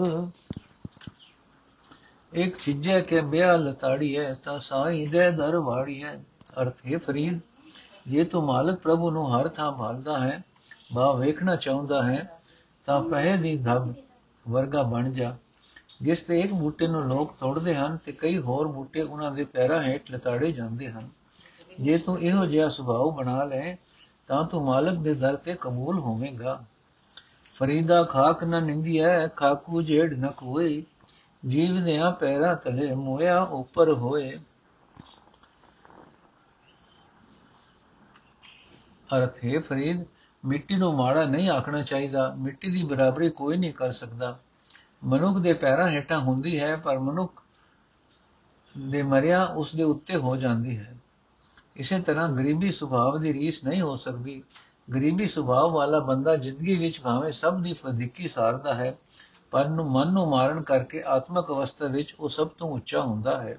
ਇੱਕ 2.33 2.57
ਛਿਜੇ 2.59 3.01
ਕੇ 3.01 3.19
ਬਿਆ 3.21 3.55
ਲਤਾੜੀ 3.55 4.17
ਹੈ 4.17 4.33
ਤਾਂ 4.43 4.59
ਸਾਈ 4.59 5.05
ਦੇ 5.05 5.29
ਦਰ 5.31 5.57
ਵਾੜੀ 5.57 6.03
ਹੈ 6.03 6.13
ਅਰਥ 6.61 6.85
ਹੈ 6.85 6.97
ਫਰੀਦ 6.97 7.39
ਜੇ 8.07 8.23
ਤੂੰ 8.23 8.43
ਮਾਲਕ 8.43 8.79
ਪ੍ਰਭੂ 8.79 9.09
ਨੂੰ 9.11 9.25
ਹਰ 9.29 9.47
ਥਾਂ 9.47 9.71
ਭਾਲਦਾ 9.71 10.17
ਹੈ 10.19 10.41
ਬਾ 10.93 11.11
ਵੇਖਣਾ 11.13 11.55
ਚਾਹੁੰਦਾ 11.55 12.01
ਹੈ 12.03 12.23
ਤਾਂ 12.87 13.01
ਪਹਿ 13.03 13.37
ਦੀ 13.37 13.55
ਧਬ 13.57 13.93
ਵਰਗਾ 14.45 14.83
ਬਣ 14.83 15.11
ਜਾ 15.11 15.35
ਜਿਸ 16.01 16.23
ਤੇ 16.23 16.39
ਇੱਕ 16.39 16.53
ਬੂਟੇ 16.53 16.87
ਨੂੰ 16.87 17.03
ਲੋਕ 17.07 17.33
ਤੋੜਦੇ 17.39 17.75
ਹਨ 17.75 17.97
ਤੇ 18.05 18.11
ਕਈ 18.11 18.37
ਹੋਰ 18.37 18.67
ਬੂਟੇ 18.67 19.01
ਉਹਨਾਂ 19.01 19.31
ਦੇ 19.31 19.43
ਪੈਰਾਂ 19.43 19.81
ਹੇਠ 19.83 20.11
ਲਤਾੜੇ 20.11 20.51
ਜਾਂਦੇ 20.51 20.89
ਹਨ 20.89 21.07
ਜੇ 21.79 21.97
ਤੂੰ 21.97 22.19
ਇਹੋ 22.19 22.45
ਜਿਹਾ 22.45 22.69
ਸੁਭਾਅ 22.69 23.11
ਬਣਾ 23.11 23.43
ਲੈ 23.43 23.75
ਤਾਂ 24.27 24.43
ਤੂੰ 24.43 24.63
ਮਾਲਕ 24.63 24.97
ਦੇ 24.97 25.13
ਦਰ 25.13 25.35
ਤੇ 25.35 25.55
ਕਬੂਲ 25.61 25.99
ਹੋਵੇਂਗਾ 25.99 26.61
ਫਰੀਦਾ 27.57 28.03
ਖਾਕ 28.03 28.43
ਨ 28.43 28.63
ਨਿੰਦੀ 28.63 28.99
ਹੈ 29.01 29.27
ਖਾਕੂ 29.27 29.81
ਜੇੜ 29.81 30.13
ਨ 30.13 30.31
ਕੋਈ 30.37 30.83
ਜੀਵ 31.47 31.83
ਦੇ 31.83 31.97
ਆ 31.97 32.11
ਪੈਰਾਂ 32.11 32.55
ਤਲੇ 32.55 32.95
ਮੋਇਆ 32.95 33.41
ਉੱਪਰ 33.41 33.93
ਹੋਏ। 33.93 34.39
ਅਰਥ 39.17 39.45
ਹੈ 39.45 39.59
ਫਰੀਦ, 39.59 40.05
ਮਿੱਟੀ 40.45 40.75
ਨੂੰ 40.75 40.93
ਮਾੜਾ 40.93 41.23
ਨਹੀਂ 41.23 41.49
ਆਖਣਾ 41.49 41.81
ਚਾਹੀਦਾ। 41.81 42.35
ਮਿੱਟੀ 42.37 42.71
ਦੀ 42.71 42.83
ਬਰਾਬਰੀ 42.83 43.29
ਕੋਈ 43.29 43.57
ਨਹੀਂ 43.57 43.73
ਕਰ 43.73 43.91
ਸਕਦਾ। 43.91 44.39
ਮਨੁੱਖ 45.03 45.37
ਦੇ 45.37 45.53
ਪੈਰਾਂ 45.53 45.89
ਹੇਠਾਂ 45.89 46.19
ਹੁੰਦੀ 46.19 46.59
ਹੈ, 46.59 46.75
ਪਰ 46.75 46.99
ਮਨੁੱਖ 46.99 47.43
ਦੇ 48.89 49.03
ਮਰਿਆ 49.03 49.43
ਉਸ 49.43 49.75
ਦੇ 49.75 49.83
ਉੱਤੇ 49.83 50.15
ਹੋ 50.15 50.35
ਜਾਂਦੀ 50.35 50.77
ਹੈ। 50.77 50.97
ਇਸੇ 51.75 51.99
ਤਰ੍ਹਾਂ 51.99 52.29
ਗਰੀਬੀ 52.29 52.71
ਸੁਭਾਅ 52.71 53.19
ਦੀ 53.19 53.33
ਰੀਸ 53.33 53.63
ਨਹੀਂ 53.63 53.81
ਹੋ 53.81 53.95
ਸਕਦੀ। 53.95 54.43
ਗਰੀਬੀ 54.93 55.27
ਸੁਭਾਅ 55.27 55.67
ਵਾਲਾ 55.71 55.99
ਬੰਦਾ 55.99 56.35
ਜ਼ਿੰਦਗੀ 56.35 56.75
ਵਿੱਚ 56.75 57.01
ਭਾਵੇਂ 57.01 57.31
ਸਭ 57.31 57.61
ਦੀ 57.61 57.73
ਫਜ਼ੀਕੀ 57.73 58.27
ਸਾਰਦਾ 58.27 58.73
ਹੈ 58.73 58.97
ਪਰ 59.53 59.67
ਨੂੰ 59.69 59.85
ਮਨ 59.91 60.11
ਨੂੰ 60.11 60.25
ਮਾਰਨ 60.29 60.61
ਕਰਕੇ 60.61 61.03
ਆਤਮਿਕ 61.07 61.51
ਅਵਸਥਾ 61.51 61.85
ਵਿੱਚ 61.85 62.15
ਉਹ 62.19 62.29
ਸਭ 62.29 62.47
ਤੋਂ 62.47 62.69
ਉੱਚਾ 62.69 63.01
ਹੁੰਦਾ 63.01 63.41
ਹੈ। 63.41 63.57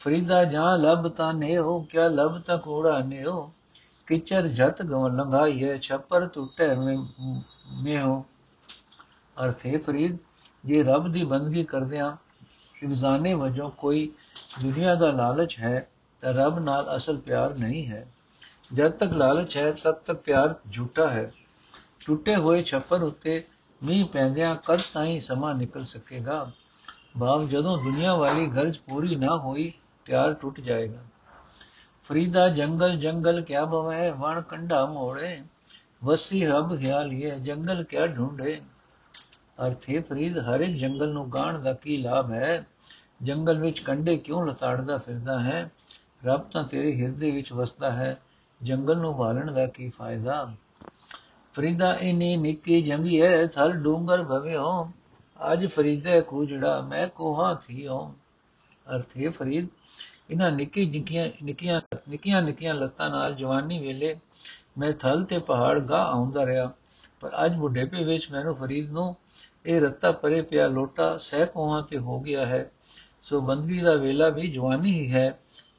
ਫਰੀਦਾ 0.00 0.44
ਜਾਂ 0.44 0.78
ਲਬ 0.78 1.08
ਤਾਂ 1.08 1.32
ਨੇ 1.34 1.58
ਹੋ 1.58 1.78
ਕਿਆ 1.80 2.08
ਲਬ 2.08 2.40
ਤਾਂ 2.40 2.58
ਕੋੜਾ 2.58 2.98
ਨੇ 2.98 3.24
ਹੋ 3.24 3.52
ਕਿਚਰ 4.06 4.46
ਜਤ 4.48 4.82
ਗਵ 4.82 5.06
ਲੰਘਾਈਏ 5.08 5.78
ਛੱਪਰ 5.78 6.26
ਟੁੱਟੇ 6.26 6.74
ਮੇ 7.82 8.00
ਹੋ 8.00 8.24
ਅਰਥੇ 9.36 9.78
ਫਰੀਦ, 9.78 10.16
ਜੇ 10.64 10.82
ਰੱਬ 10.82 11.08
ਦੀ 11.12 11.24
ਬੰਦਗੀ 11.24 11.64
ਕਰਦਿਆਂ 11.64 12.10
ਇਨਸਾਨੇ 12.82 13.34
ਵਜੋਂ 13.34 13.70
ਕੋਈ 13.70 14.10
ਦੁਨੀਆ 14.62 14.94
ਦਾ 14.94 15.10
ਲਾਲਚ 15.10 15.58
ਹੈ, 15.58 15.88
ਤਾਂ 16.22 16.34
ਰੱਬ 16.34 16.58
ਨਾਲ 16.58 16.96
ਅਸਲ 16.96 17.16
ਪਿਆਰ 17.16 17.58
ਨਹੀਂ 17.58 17.86
ਹੈ। 17.86 18.06
ਜਦ 18.74 18.90
ਤੱਕ 18.90 19.12
ਲਾਲਚ 19.12 19.56
ਹੈ, 19.56 19.70
ਤਦ 19.70 19.94
ਤੱਕ 19.94 20.16
ਪਿਆਰ 20.16 20.54
ਝੂਠਾ 20.70 21.08
ਹੈ। 21.08 21.30
ਟੁੱਟੇ 22.06 22.36
ਹੋਏ 22.36 22.62
ਛੱਪਰ 22.62 23.02
ਉੱਤੇ 23.02 23.44
ਮੀਂਹ 23.84 24.06
ਪੈਂਦਿਆਂ 24.06 24.56
ਕਦ 24.66 24.80
ਤਾਈਂ 24.94 25.20
ਸਮਾਂ 25.20 25.54
ਨਿਕਲ 25.54 25.84
ਸਕੇਗਾ। 25.84 26.50
ਭਾਵ 27.20 27.48
ਜਦੋਂ 27.48 27.78
ਦੁਨੀਆ 27.78 28.14
ਵਾਲੀ 28.14 28.46
ਗਰਜ 28.46 28.78
ਪੂਰੀ 28.78 29.16
ਨਾ 29.16 29.36
ਹੋਈ, 29.36 29.72
ਪਿਆਰ 30.04 30.34
ਟੁੱਟ 30.34 30.60
ਜਾਏਗਾ। 30.60 30.98
ਫਰੀਦਾ, 32.04 32.48
ਜੰਗਲ 32.48 32.96
ਜੰਗਲ 32.96 33.40
ਕਿਆ 33.40 33.64
ਬਵੇ, 33.64 34.10
ਵਣ 34.10 34.40
ਕੰਡਾ 34.40 34.86
ਮੋੜੇ, 34.86 35.42
ਵਸੀ 36.04 36.46
ਹਬ 36.46 36.78
ਖਿਆਲੀਏ 36.78 37.38
ਜੰਗਲ 37.38 37.84
ਕਿਆ 37.84 38.06
ਢੂੰਡੇ 38.06 38.60
ਅਰਥੇ 39.66 40.00
ਫਰੀਦ, 40.00 40.38
ਹਰ 40.38 40.60
ਇੱਕ 40.60 40.78
ਜੰਗਲ 40.78 41.12
ਨੂੰ 41.12 41.32
ਗਾਣ 41.32 41.58
ਦਾ 41.58 41.72
ਕੀ 41.72 41.96
ਲਾਭ 41.96 42.32
ਹੈ? 42.32 42.66
ਜੰਗਲ 43.22 43.58
ਵਿੱਚ 43.58 43.80
ਕੰਡੇ 43.80 44.16
ਕਿਉਂ 44.16 44.46
ਲਤਾੜਦਾ 44.46 44.98
ਫਿਰਦਾ 44.98 45.40
ਹੈ? 45.40 45.70
ਰੱਬ 46.24 46.40
ਤਾਂ 46.40 46.64
ਤੇਰੇ 46.64 47.02
ਹਿਰਦੇ 47.02 47.30
ਵਿੱਚ 47.30 47.52
ਵਸਦਾ 47.52 47.90
ਹੈ। 47.90 48.20
ਜੰਗਲ 48.62 48.96
ਨੂੰ 48.96 49.16
ਭਾਲਣ 49.16 49.52
ਦਾ 49.52 49.66
ਕੀ 49.66 49.90
ਫਾਇਦਾ? 49.90 50.54
ਫਰੀਦਾ 51.54 51.94
ਇਨੀ 51.94 52.36
ਨਿੱਕੀ 52.36 52.82
ਜੰਗੀ 52.82 53.20
ਹੈ 53.22 53.46
ਥਲ 53.46 53.72
ਡੂੰਗਰ 53.72 54.22
ਭਵਿਓ 54.24 54.84
ਅੱਜ 55.52 55.66
ਫਰੀਦੇ 55.66 56.20
ਕੂਜੜਾ 56.20 56.80
ਮੈਂ 56.80 57.06
ਕੋਹਾ 57.08 57.54
ਥੀਓ 57.68 58.14
ਅਰਥੇ 58.86 59.28
ਫਰੀਦ, 59.28 59.66
ਇਹਨਾਂ 60.30 60.50
ਨਿੱਕੀ 60.52 60.84
ਨਿੱਕੀਆਂ 60.90 61.28
ਨਿੱਕੀਆਂ 61.44 61.80
ਨਿੱਕੀਆਂ 62.08 62.42
ਨਿੱਕੀਆਂ 62.42 62.74
ਲੱਤਾਂ 62.74 63.10
ਨਾਲ 63.10 63.34
ਜਵਾਨੀ 63.34 63.78
ਵੇਲੇ 63.78 64.16
ਮੈਂ 64.78 64.92
ਥਲ 64.92 65.24
ਤੇ 65.24 65.38
ਪਹਾੜ 65.38 65.78
ਗਾ 65.78 66.02
ਆਉਂਦਾ 66.04 66.46
ਰਿਹਾ। 66.46 66.72
ਪਰ 67.20 67.30
ਅੱਜ 67.44 67.54
ਬੁਢੇਪੇ 67.54 68.04
ਵਿੱਚ 68.04 68.30
ਮੈਨੂੰ 68.32 68.54
ਫਰੀਦ 68.56 68.90
ਨੂੰ 68.90 69.14
ਇਹ 69.66 69.80
ਰੱਤਾ 69.80 70.12
ਪਰੇ 70.12 70.42
ਪਿਆ 70.42 70.66
ਲੋਟਾ 70.66 71.16
ਸਹਿ 71.16 71.46
ਕੋਹਾਂ 71.46 71.82
ਤੇ 71.82 71.98
ਹੋ 71.98 72.20
ਗਿਆ 72.20 72.46
ਹੈ। 72.46 72.70
ਸੋ 73.22 73.40
ਬੰਦਗੀ 73.40 73.80
ਦਾ 73.80 73.94
ਵੇਲਾ 73.94 74.28
ਵੀ 74.28 74.48
ਜਵਾਨੀ 74.48 74.92
ਹੀ 74.92 75.12
ਹੈ, 75.12 75.32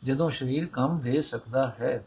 ਜਦੋਂ 0.03 0.29
ਸਰੀਰ 0.31 0.65
ਕੰਮ 0.65 0.99
ਦੇ 0.99 1.21
ਸਕਦਾ 1.21 1.67
ਹੈ। 1.79 2.03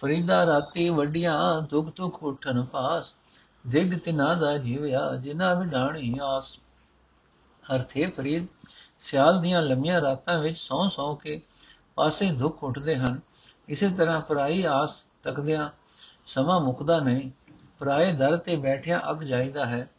ਫਰੀਦਾ 0.00 0.46
ਰਾਤੀ 0.46 0.88
ਵੱਡੀਆਂ 0.88 1.62
ਦੁਖ 1.62 1.88
ਦੁਖ 1.96 2.22
ਉਠਨ 2.22 2.64
ਪਾਸ। 2.64 3.14
ਦਿਗ 3.66 3.98
ਤਿਨਾ 3.98 4.34
ਦਾ 4.34 4.58
ਜੀਵਿਆ 4.58 5.16
ਜਿਨਾ 5.16 5.54
ਵਿਡਾਣੀ 5.54 6.18
ਆਸ। 6.22 6.58
ਅਰਥੇ 7.74 8.06
ਫਰੀਦ, 8.06 8.46
ਸਿਆਲ 9.00 9.40
ਦੀਆਂ 9.40 9.62
ਲੰਮੀਆਂ 9.62 10.00
ਰਾਤਾਂ 10.00 10.38
ਵਿੱਚ 10.38 10.58
ਸੌਂ 10.58 10.90
ਸੌਂ 10.90 11.16
ਕੇ 11.16 11.40
ਪਾਸੇ 11.94 12.30
ਦੁੱਖ 12.30 12.64
ਉੱਠਦੇ 12.64 12.96
ਹਨ। 12.96 13.20
ਇਸੇ 13.68 13.88
ਤਰ੍ਹਾਂ 13.88 14.20
ਪਰਾਈ 14.20 14.62
ਆਸ 14.62 15.06
ਤੱਕਦਿਆਂ 15.22 15.70
ਸਮਾਂ 16.26 16.60
ਮੁਕਦਾ 16.60 17.00
ਨਹੀਂ। 17.00 17.30
ਪਰਾਏ 17.78 18.12
ਦਰ 18.12 18.36
ਤੇ 18.36 18.56
ਬੈਠਿਆ 18.56 19.00
ਅਗ 19.10 19.22
ਜਾਈਦਾ 19.22 19.66
ਹੈ। 19.66 19.90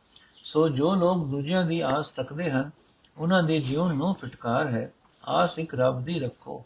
ਸੋ 0.44 0.70
ਜੋ 0.70 0.96
ਲੋਕ 0.96 1.28
ਦੂਜਿਆਂ 1.28 1.66
ਦੀ 1.66 1.82
ਆਸ 1.82 2.10
ਤੱਕਦੇ 2.10 2.52
ਹਨ, 2.52 2.72
ਉਹਨਾਂ 3.18 3.44
ਦੇ 3.44 3.60
ਜੀਵਨ 3.60 3.94
ਨੂੰ 3.94 4.16
ਫਟਕਾਰ 4.16 4.68
ਹੈ। 4.68 4.94
ਆਸ 5.28 5.60
ਇੱਕ 5.60 5.76
ਰੱਬ 5.76 6.04
ਦੀ 6.04 6.20
ਰੱਖੋ। 6.20 6.66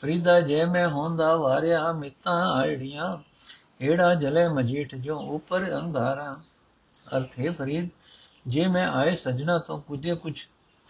ਫਰੀਦਾ 0.00 0.40
ਜੇ 0.40 0.64
ਮੈਂ 0.64 0.88
ਹੁੰਦਾ 0.88 1.36
ਵਾਰਿਆ 1.36 1.92
ਮਿੱਤਾਂ 1.92 2.52
ਆੜੀਆਂ, 2.52 3.18
ਏੜਾ 3.82 4.14
ਜਲੇ 4.14 4.48
ਮਜੀਠ 4.48 4.94
ਜੋ 4.94 5.14
ਉੱਪਰ 5.14 5.78
ਅੰਧਾਰਾ। 5.78 6.36
ਅਰਥ 7.16 7.38
ਹੈ 7.38 7.52
ਫਰੀਦ, 7.52 7.88
ਜੇ 8.46 8.66
ਮੈਂ 8.66 8.88
ਆਏ 8.88 9.16
ਸਜਣਾ 9.16 9.58
ਤੋਂ 9.58 9.80
ਕੁਝੇ 9.80 10.14
ਕੁਝ 10.14 10.34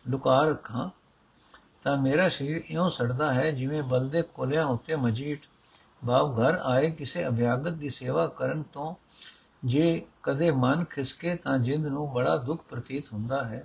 ਲੁਕਾ 0.08 0.42
ਰੱਖਾਂ, 0.44 0.90
ਤਾਂ 1.82 1.96
ਮੇਰਾ 1.96 2.28
ਸਰੀਰ 2.28 2.62
ਇਉਂ 2.66 2.90
ਸੜਦਾ 2.90 3.34
ਹੈ 3.34 3.50
ਜਿਵੇਂ 3.50 3.82
ਬਲਦੇ 3.82 4.22
ਕੋਲਿਆਂ 4.22 4.66
ਉੱਤੇ 4.66 4.96
ਮਜੀਠ। 4.96 5.40
ਬਾਪ 6.04 6.38
ਘਰ 6.38 6.58
ਆਏ 6.64 6.90
ਕਿਸੇ 6.90 7.28
ਅਭਿਆਗਤ 7.28 7.70
ਦੀ 7.70 7.90
ਸੇਵਾ 7.90 8.26
ਕਰਨ 8.26 8.62
ਤੋਂ, 8.62 8.94
ਜੇ 9.64 10.06
ਕਦੇ 10.22 10.50
ਮਨ 10.50 10.84
ਖਿਸਕੇ 10.84 11.34
ਤਾਂ 11.34 11.58
ਜਿੰਦ 11.58 11.86
ਨੂੰ 11.86 12.12
ਬੜਾ 12.12 12.36
ਦੁੱਖ 12.36 12.62
ਪ੍ਰਤੀਤ 12.70 13.12
ਹੁੰਦਾ 13.12 13.44
ਹੈ। 13.44 13.64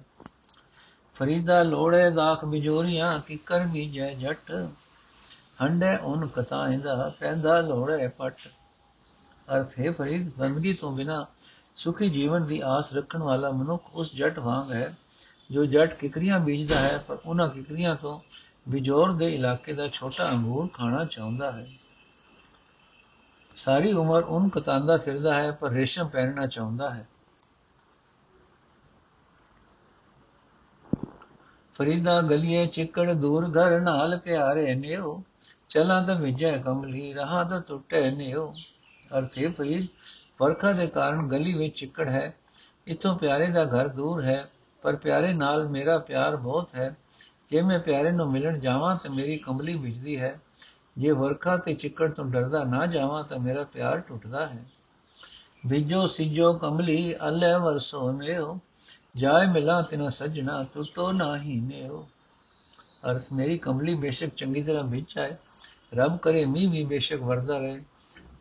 ਫਰੀਦਾ 1.15 1.63
ਲੋੜੇ 1.63 2.11
ਦਾਖ 2.11 2.45
ਬਿਜੋਰੀਆਂ 2.45 3.19
ਕਿਕਰ 3.19 3.65
ਜੈ 3.65 4.13
ਜੱਟ। 4.13 4.69
ਹੰਡੇ 5.61 5.97
ਉਨ 5.97 6.27
ਕਤਾਇਂਦਾ 6.27 7.11
ਪੈਂਦਾ 7.19 7.59
ਲੋੜੇ 7.61 8.07
ਪਟ। 8.07 8.35
ਅਰਥ 9.47 9.79
ਹੈ 9.79 9.91
ਫਰੀਦ 9.91 10.31
ਬੰਦਗੀ 10.37 10.73
ਤੋਂ 10.73 10.91
ਬਿਨਾ 10.91 11.25
ਸੁਖੀ 11.75 12.09
ਜੀਵਨ 12.09 12.45
ਦੀ 12.45 12.61
ਆਸ 12.65 12.93
ਰੱਖਣ 12.93 13.23
ਵਾਲਾ 13.23 13.51
ਮਨੁੱਖ 13.51 13.89
ਉਸ 13.93 14.15
ਜੱਟ 14.15 14.39
ਵਾਂਗ 14.39 14.71
ਹੈ, 14.71 14.95
ਜੋ 15.51 15.65
ਜੱਟ 15.65 15.93
ਕਿਕਰੀਆਂ 15.93 16.39
ਬੀਜਦਾ 16.39 16.79
ਹੈ, 16.79 16.97
ਪਰ 17.07 17.17
ਉਹਨਾਂ 17.25 17.49
ਕਿਕਰੀਆਂ 17.49 17.95
ਤੋਂ 17.95 18.19
ਬਿਜੋਰ 18.69 19.13
ਦੇ 19.13 19.35
ਇਲਾਕੇ 19.35 19.73
ਦਾ 19.73 19.87
ਛੋਟਾ 19.87 20.29
ਅੰਗੂਰ 20.31 20.67
ਖਾਣਾ 20.67 21.05
ਚਾਹੁੰਦਾ 21.05 21.51
ਹੈ। 21.51 21.67
ਸਾਰੀ 23.55 23.91
ਉਮਰ 23.93 24.23
ਉਨ 24.23 24.49
ਕਤਾਂਦਾ 24.49 24.97
ਫਿਰਦਾ 24.97 25.33
ਹੈ, 25.33 25.51
ਪਰ 25.51 25.69
ਰੇਸ਼ਮ 25.69 26.07
ਪਹਿਨਣਾ 26.07 26.47
ਚਾਹੁੰਦਾ 26.47 26.93
ਹੈ। 26.93 27.07
ਫਰੀਦਾ 31.75 32.21
ਗਲੀਏ 32.21 32.65
ਚਿੱਕੜ 32.65 33.13
ਦੂਰ 33.13 33.49
ਘਰ 33.49 33.81
ਨਾਲ 33.81 34.17
ਪਿਆਰੇ 34.17 34.75
ਨਿਓ 34.75 35.23
ਚਲਾਂ 35.75 36.03
ਤਾਂ 36.03 36.15
ਵਿਜੈ 36.15 36.57
ਕਮਲੀ 36.57 37.13
ਰਹਾ 37.13 37.43
ਤਾਂ 37.43 37.61
ਟੁੱਟੇ 37.61 38.11
ਨਿਓ। 38.11 38.51
ਅਰਥੇ 39.17 39.47
ਫਰੀਦ 39.47 39.87
ਵਰਖਾ 40.41 40.71
ਦੇ 40.71 40.87
ਕਾਰਨ 40.87 41.27
ਗਲੀ 41.27 41.53
ਵਿੱਚ 41.53 41.75
ਚਿੱਕੜ 41.75 42.09
ਹੈ, 42.09 42.35
ਇਥੋਂ 42.87 43.17
ਪਿਆਰੇ 43.17 43.47
ਦਾ 43.47 43.65
ਘਰ 43.65 43.87
ਦੂਰ 43.87 44.23
ਹੈ, 44.23 44.51
ਪਰ 44.81 44.95
ਪਿਆਰੇ 44.95 45.33
ਨਾਲ 45.33 45.67
ਮੇਰਾ 45.67 45.97
ਪਿਆਰ 45.97 46.35
ਬਹੁਤ 46.35 46.69
ਹੈ। 46.75 46.97
ਜੇ 47.51 47.61
ਮੈਂ 47.61 47.79
ਪਿਆਰੇ 47.79 48.11
ਨੂੰ 48.11 48.31
ਮਿਲਣ 48.31 48.59
ਜਾਵਾਂ 48.59 48.95
ਤਾਂ 48.95 49.11
ਮੇਰੀ 49.11 49.37
ਕੰਬਲੀ 49.37 49.77
ਵਿਝਦੀ 49.77 50.19
ਹੈ। 50.19 50.41
ਜੇ 50.97 51.11
ਵਰਖਾ 51.11 51.57
ਤੇ 51.57 51.73
ਚਿੱਕੜ 51.73 52.11
ਤੋਂ 52.11 52.25
ਡਰਦਾ 52.25 52.63
ਨਾ 52.63 52.85
ਜਾਵਾਂ 52.85 53.23
ਤਾਂ 53.23 53.39
ਮੇਰਾ 53.39 53.63
ਪਿਆਰ 53.63 53.99
ਟੁੱਟਦਾ 53.99 54.47
ਹੈ। 54.47 54.65
ਵਿਜੋ 55.65 56.07
ਸਿਜੋ, 56.07 56.53
ਕੰਬਲੀ, 56.53 57.15
ਅਲੇ 57.29 57.59
ਵਰਸੋ 57.59 58.11
ਨਿਓ। 58.11 58.59
ਜਾਏ 59.15 59.47
ਮਿਲਾ 59.47 59.81
ਤਿਨਾ 59.81 60.09
ਸਜਣਾ, 60.09 60.65
ਟੁੱਟੋ 60.73 61.11
ਨਾਹੀ 61.11 61.59
ਨਿਓ। 61.59 62.09
ਅਰਥ, 63.11 63.23
ਮੇਰੀ 63.33 63.57
ਕੰਬਲੀ 63.57 63.95
ਬੇਸ਼ੱਕ 63.95 64.29
ਚੰਗੀ 64.29 64.63
ਤਰ੍ਹਾਂ 64.63 64.83
ਵਿੱਚ 64.83 65.15
ਜਾਏ 65.15 65.35
ਰੱਬ 65.95 66.17
ਕਰੇ, 66.17 66.45
ਮੀਂਹ 66.45 66.71
ਵੀ 66.71 66.83
ਬੇਸ਼ੱਕ 66.83 67.21
ਵਰਦਾ 67.21 67.57
ਰਹੇ, 67.57 67.81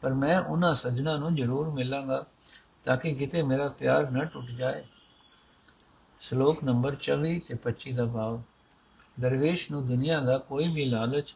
ਪਰ 0.00 0.12
ਮੈਂ 0.12 0.40
ਉਹਨਾਂ 0.40 0.74
ਸਜਣਾ 0.74 1.16
ਨੂੰ 1.16 1.34
ਜ਼ਰੂਰ 1.34 1.68
ਮਿਲਾਂਗਾ 1.68 2.26
ਤਾਂ 2.84 2.96
ਕਿ 2.96 3.14
ਕਿਤੇ 3.14 3.42
ਮੇਰਾ 3.42 3.68
ਪਿਆਰ 3.68 4.10
ਨਾ 4.10 4.24
ਟੁੱਟ 4.24 4.46
ਜਾਏ। 4.46 4.84
ਸ਼ਲੋਕ 6.20 6.64
ਨੰਬਰ 6.64 6.94
24 6.94 7.38
ਤੇ 7.40 7.54
25 7.54 7.92
ਦਾ 7.92 8.04
ਭਾਵ, 8.04 8.42
ਦਰਵੇਸ਼ 9.20 9.70
ਨੂੰ 9.70 9.86
ਦੁਨੀਆ 9.86 10.20
ਦਾ 10.20 10.38
ਕੋਈ 10.38 10.68
ਵੀ 10.68 10.84
ਲਾਲਚ 10.84 11.34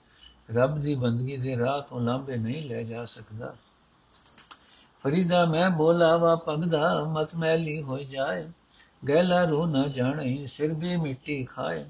ਰੱਬ 0.54 0.78
ਦੀ 0.78 0.94
ਬੰਦਗੀ 0.94 1.36
ਦੇ 1.36 1.58
ਰਾਹ 1.58 1.80
ਤੋਂ 1.80 2.00
ਲਾਂਭੇ 2.00 2.36
ਨਹੀਂ 2.36 2.68
ਲੈ 2.68 2.82
ਜਾ 2.82 3.04
ਸਕਦਾ। 3.04 3.56
ਫਰੀਦਾ, 5.02 5.44
ਮੈਂ 5.44 5.70
ਬੋਲਾ 5.70 6.16
ਵਾ 6.16 6.36
ਪਗਦਾ 6.36 7.04
ਮਤ 7.04 7.34
ਮੈਲੀ 7.34 7.82
ਹੋ 7.82 7.98
ਜਾਏ 7.98 8.48
ਗੈਲਾ 9.08 9.44
ਰੂ 9.44 9.66
ਨਾ 9.66 9.86
ਜਾਣੇ, 9.86 10.46
ਸਿਰ 10.46 10.72
ਵੀ 10.72 10.96
ਮਿੱਟੀ 10.96 11.44
ਖਾਏ। 11.44 11.84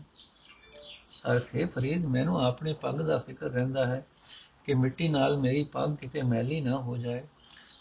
ਅਰਥ 1.32 1.56
ਹੈ 1.56 1.66
ਫਰੀਦ, 1.66 2.06
ਮੈਨੂੰ 2.06 2.47
ਆਪਣੇ 2.47 2.73
ਪੱਗ 2.73 2.94
ਦਾ 2.94 3.18
ਫਿਕਰ 3.18 3.50
ਰਹਿੰਦਾ 3.50 3.87
ਹੈ 3.87 4.06
ਕਿ 4.68 4.75
ਮਿੱਟੀ 4.75 5.08
ਨਾਲ 5.08 5.37
ਮੇਰੀ 5.37 5.64
ਪੱਗ 5.64 5.90
ਕਿਤੇ 5.96 6.22
ਮੈਲੀ 6.22 6.60
ਨਾ 6.60 6.76
ਹੋ 6.76 6.96
ਜਾਏ। 6.96 7.22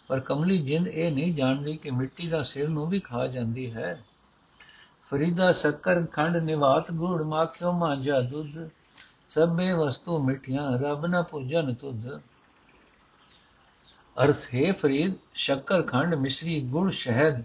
ਪਰ 0.08 0.20
ਕਮਲੀ 0.20 0.58
ਜਿੰਦ 0.58 0.88
ਇਹ 0.88 1.12
ਨਹੀਂ 1.12 1.34
ਜਾਣਦੀ 1.36 1.78
ਕਿ 1.78 1.92
ਮਿੱਟੀ 1.92 2.28
ਦਾ 2.28 2.44
ਸਿਰ 2.44 2.70
ਨੂੰ 2.70 2.88
ਵੀ 2.90 3.00
ਖਾ 3.00 3.28
ਜਾਂਦੀ 3.28 3.74
ਹੈ। 3.74 4.04
ਫਰੀਦਾ 5.12 5.52
ਸ਼ੱਕਰ, 5.52 6.06
ਖੰਡ, 6.06 6.38
ਨਿਵਾਤ, 6.38 6.92
ਗੁੜ, 6.92 7.22
ਮਾਖਿਓ, 7.22 7.72
ਮਾਂਜਾ, 7.72 8.22
ਦੁੱਧ, 8.22 8.70
ਸਭੇ 9.30 9.74
ਵਸਤੂ 9.74 10.24
ਮਿੱਠੀਆਂ, 10.24 10.80
ਰੱਬ 10.80 11.06
ਨਾ 11.06 11.22
ਪੂਜਨ 11.22 11.74
ਤੁਧ 11.74 12.08
ਅਰਥ, 14.24 14.56
ਹੈ 14.56 14.74
ਫਰੀਦ, 14.74 15.14
ਸ਼ੱਕਰ, 15.34 15.82
ਖੰਡ, 15.82 16.16
ਮਿਸ਼ਰੀ, 16.16 16.62
ਗੁੜ, 16.62 16.92
ਸ਼ਹਿਦ 16.92 17.44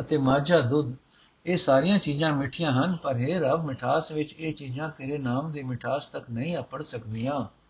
ਅਤੇ 0.00 0.18
ਮਾਝਾ 0.18 0.60
ਦੁੱਧ, 0.60 0.94
ਇਹ 1.46 1.56
ਸਾਰੀਆਂ 1.56 1.98
ਚੀਜ਼ਾਂ 1.98 2.36
ਮਿੱਠੀਆਂ 2.36 2.72
ਹਨ, 2.72 2.96
ਪਰ 2.96 3.16
ਇਹ 3.16 3.40
ਰੱਬ, 3.40 3.64
ਮਿਠਾਸ 3.64 4.12
ਵਿੱਚ 4.12 4.34
ਇਹ 4.38 4.54
ਚੀਜ਼ਾਂ 4.54 4.88
ਤੇਰੇ 4.88 5.18
ਨਾਮ 5.18 5.52
ਦੀ 5.52 5.62
ਮਿਠਾਸ 5.62 6.06
ਤੱਕ 6.06 6.30
ਨਹੀਂ 6.30 6.56
ਆਪੜ 6.56 6.82
ਸਕਦੀਆਂ। 6.82 7.63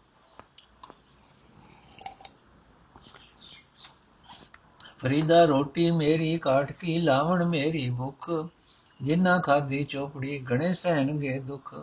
ਫਰੀਦਾ 5.04 5.44
ਰੋਟੀ 5.44 5.90
ਮੇਰੀ 5.90 6.38
ਕਾਟ 6.38 6.72
ਕੀ 6.72 6.98
ਲਾਵਣ 6.98 7.44
ਮੇਰੀ 7.44 7.90
ਭੁੱਖ, 7.90 8.30
ਜਿੰਨਾ 9.02 9.38
ਖਾਦੀ 9.38 9.84
ਚੋਪੜੀ 9.84 10.38
ਗਣੇ 10.38 10.72
ਸਹਿਣਗੇ 10.74 11.38
ਦੁੱਖ। 11.38 11.74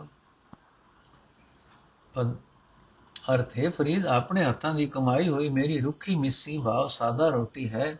ਅਰਥ 3.34 3.56
ਹੈ 3.58 3.70
ਫਰੀਦ 3.70 4.06
ਆਪਣੇ 4.06 4.44
ਹੱਥਾਂ 4.44 4.74
ਦੀ 4.74 4.86
ਕਮਾਈ 4.86 5.28
ਹੋਈ 5.28 5.48
ਮੇਰੀ 5.48 5.78
ਰੁੱਖੀ 5.80 6.16
ਮਿੱਸੀ 6.16 6.58
ਭਾਵ 6.58 6.88
ਸਾਦਾ 6.88 7.28
ਰੋਟੀ 7.28 7.68
ਹੈ। 7.68 7.98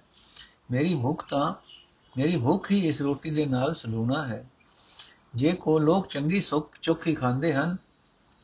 ਮੇਰੀ 0.70 0.94
ਭੁੱਖ 0.94 1.24
ਤਾਂ, 1.28 1.54
ਮੇਰੀ 2.18 2.36
ਭੁੱਖ 2.36 2.70
ਹੀ 2.70 2.88
ਇਸ 2.88 3.00
ਰੋਟੀ 3.02 3.30
ਦੇ 3.30 3.46
ਨਾਲ 3.46 3.74
ਸਲੂਣਾ 3.74 4.26
ਹੈ। 4.26 4.44
ਜੇ 5.34 5.52
ਕੋ 5.52 5.78
ਲੋਕ 5.78 6.08
ਚੰਗੀ 6.08 6.40
ਸੁੱਖ 6.40 6.78
ਚੋਖੀ 6.82 7.14
ਖਾਂਦੇ 7.14 7.54
ਹਨ, 7.54 7.76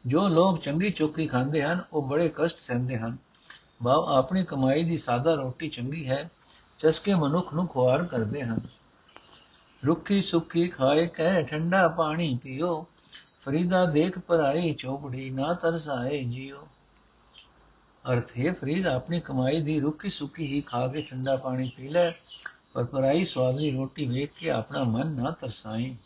ਜੋ 0.07 0.29
ਲੋਕ 0.29 0.63
ਚੰਗੀ 0.63 0.91
ਚੋਖੀ 0.91 1.27
ਖਾਂਦੇ 1.27 1.63
ਹਨ, 1.63 1.85
ਉਹ 1.93 2.03
ਬੜੇ 2.03 2.33
ਕਸ਼ਟ 2.35 2.59
ਸਹਿੰਦੇ 2.59 2.97
ਹਨ। 2.97 3.17
ਭਾਵ 3.85 4.09
ਆਪਣੀ 4.09 4.45
ਕਮਾਈ 4.45 4.85
ਦੀ 4.85 4.99
ਸਾਦਾ 4.99 5.35
ਰੋਟੀ 5.35 5.69
ਚੰਗੀ 5.69 6.09
ਹੈ 6.09 6.31
ਚਸਕੇ 6.79 7.15
ਮਨੁੱਖ 7.15 7.55
ਨੂੰ 7.55 7.67
ਖੁਆਰ 7.69 8.05
ਕਰਦੇ 8.05 8.43
ਹਨ। 8.43 8.61
ਰੁੱਖੀ 9.87 10.23
ਸੁੱਖੀ 10.23 10.69
ਖਾਏ 10.69 11.07
ਕਹਿ 11.07 11.43
ਠੰਡਾ 11.43 11.89
ਪਾਣੀ 11.89 12.39
ਪੀਓ। 12.43 12.87
ਫਰੀਦਾ 13.45 13.85
ਦੇਖ 13.85 14.19
ਪਰਾਈ 14.19 14.75
ਚੋਪੜੀ, 14.75 15.31
ਨਾ 15.31 15.55
ਤਰਸਾਏ 15.55 16.25
ਜਿਉ 16.25 16.67
ਅਰਥ 18.13 18.39
ਹੈ 18.39 18.53
ਫਰੀਦ 18.53 18.87
ਆਪਣੀ 18.87 19.21
ਕਮਾਈ 19.21 19.61
ਦੀ 19.61 19.81
ਰੁੱਖੀ 19.81 20.11
ਸੁੱਕੀ 20.11 20.47
ਹੀ 20.47 20.61
ਖਾ 20.61 20.89
ਕੇ 20.89 21.03
ਠੰਡਾ 21.03 21.37
ਪਾਣੀ 21.37 21.73
ਪੀ 21.77 21.89
ਲੈ, 21.89 22.11
ਪਰ 22.73 22.85
ਪਰਾਈ 22.85 23.25
ਸਵਾਦਲੀ 23.25 23.71
ਰੋਟੀ 23.71 24.07
ਵੇਖ 24.07 24.33
ਕੇ 24.33 24.51
ਆਪਣਾ 24.51 24.85
ਮਨ 24.85 25.07
ਨਾ 25.07 25.31
ਤਰਸਾਏ। 25.31 25.97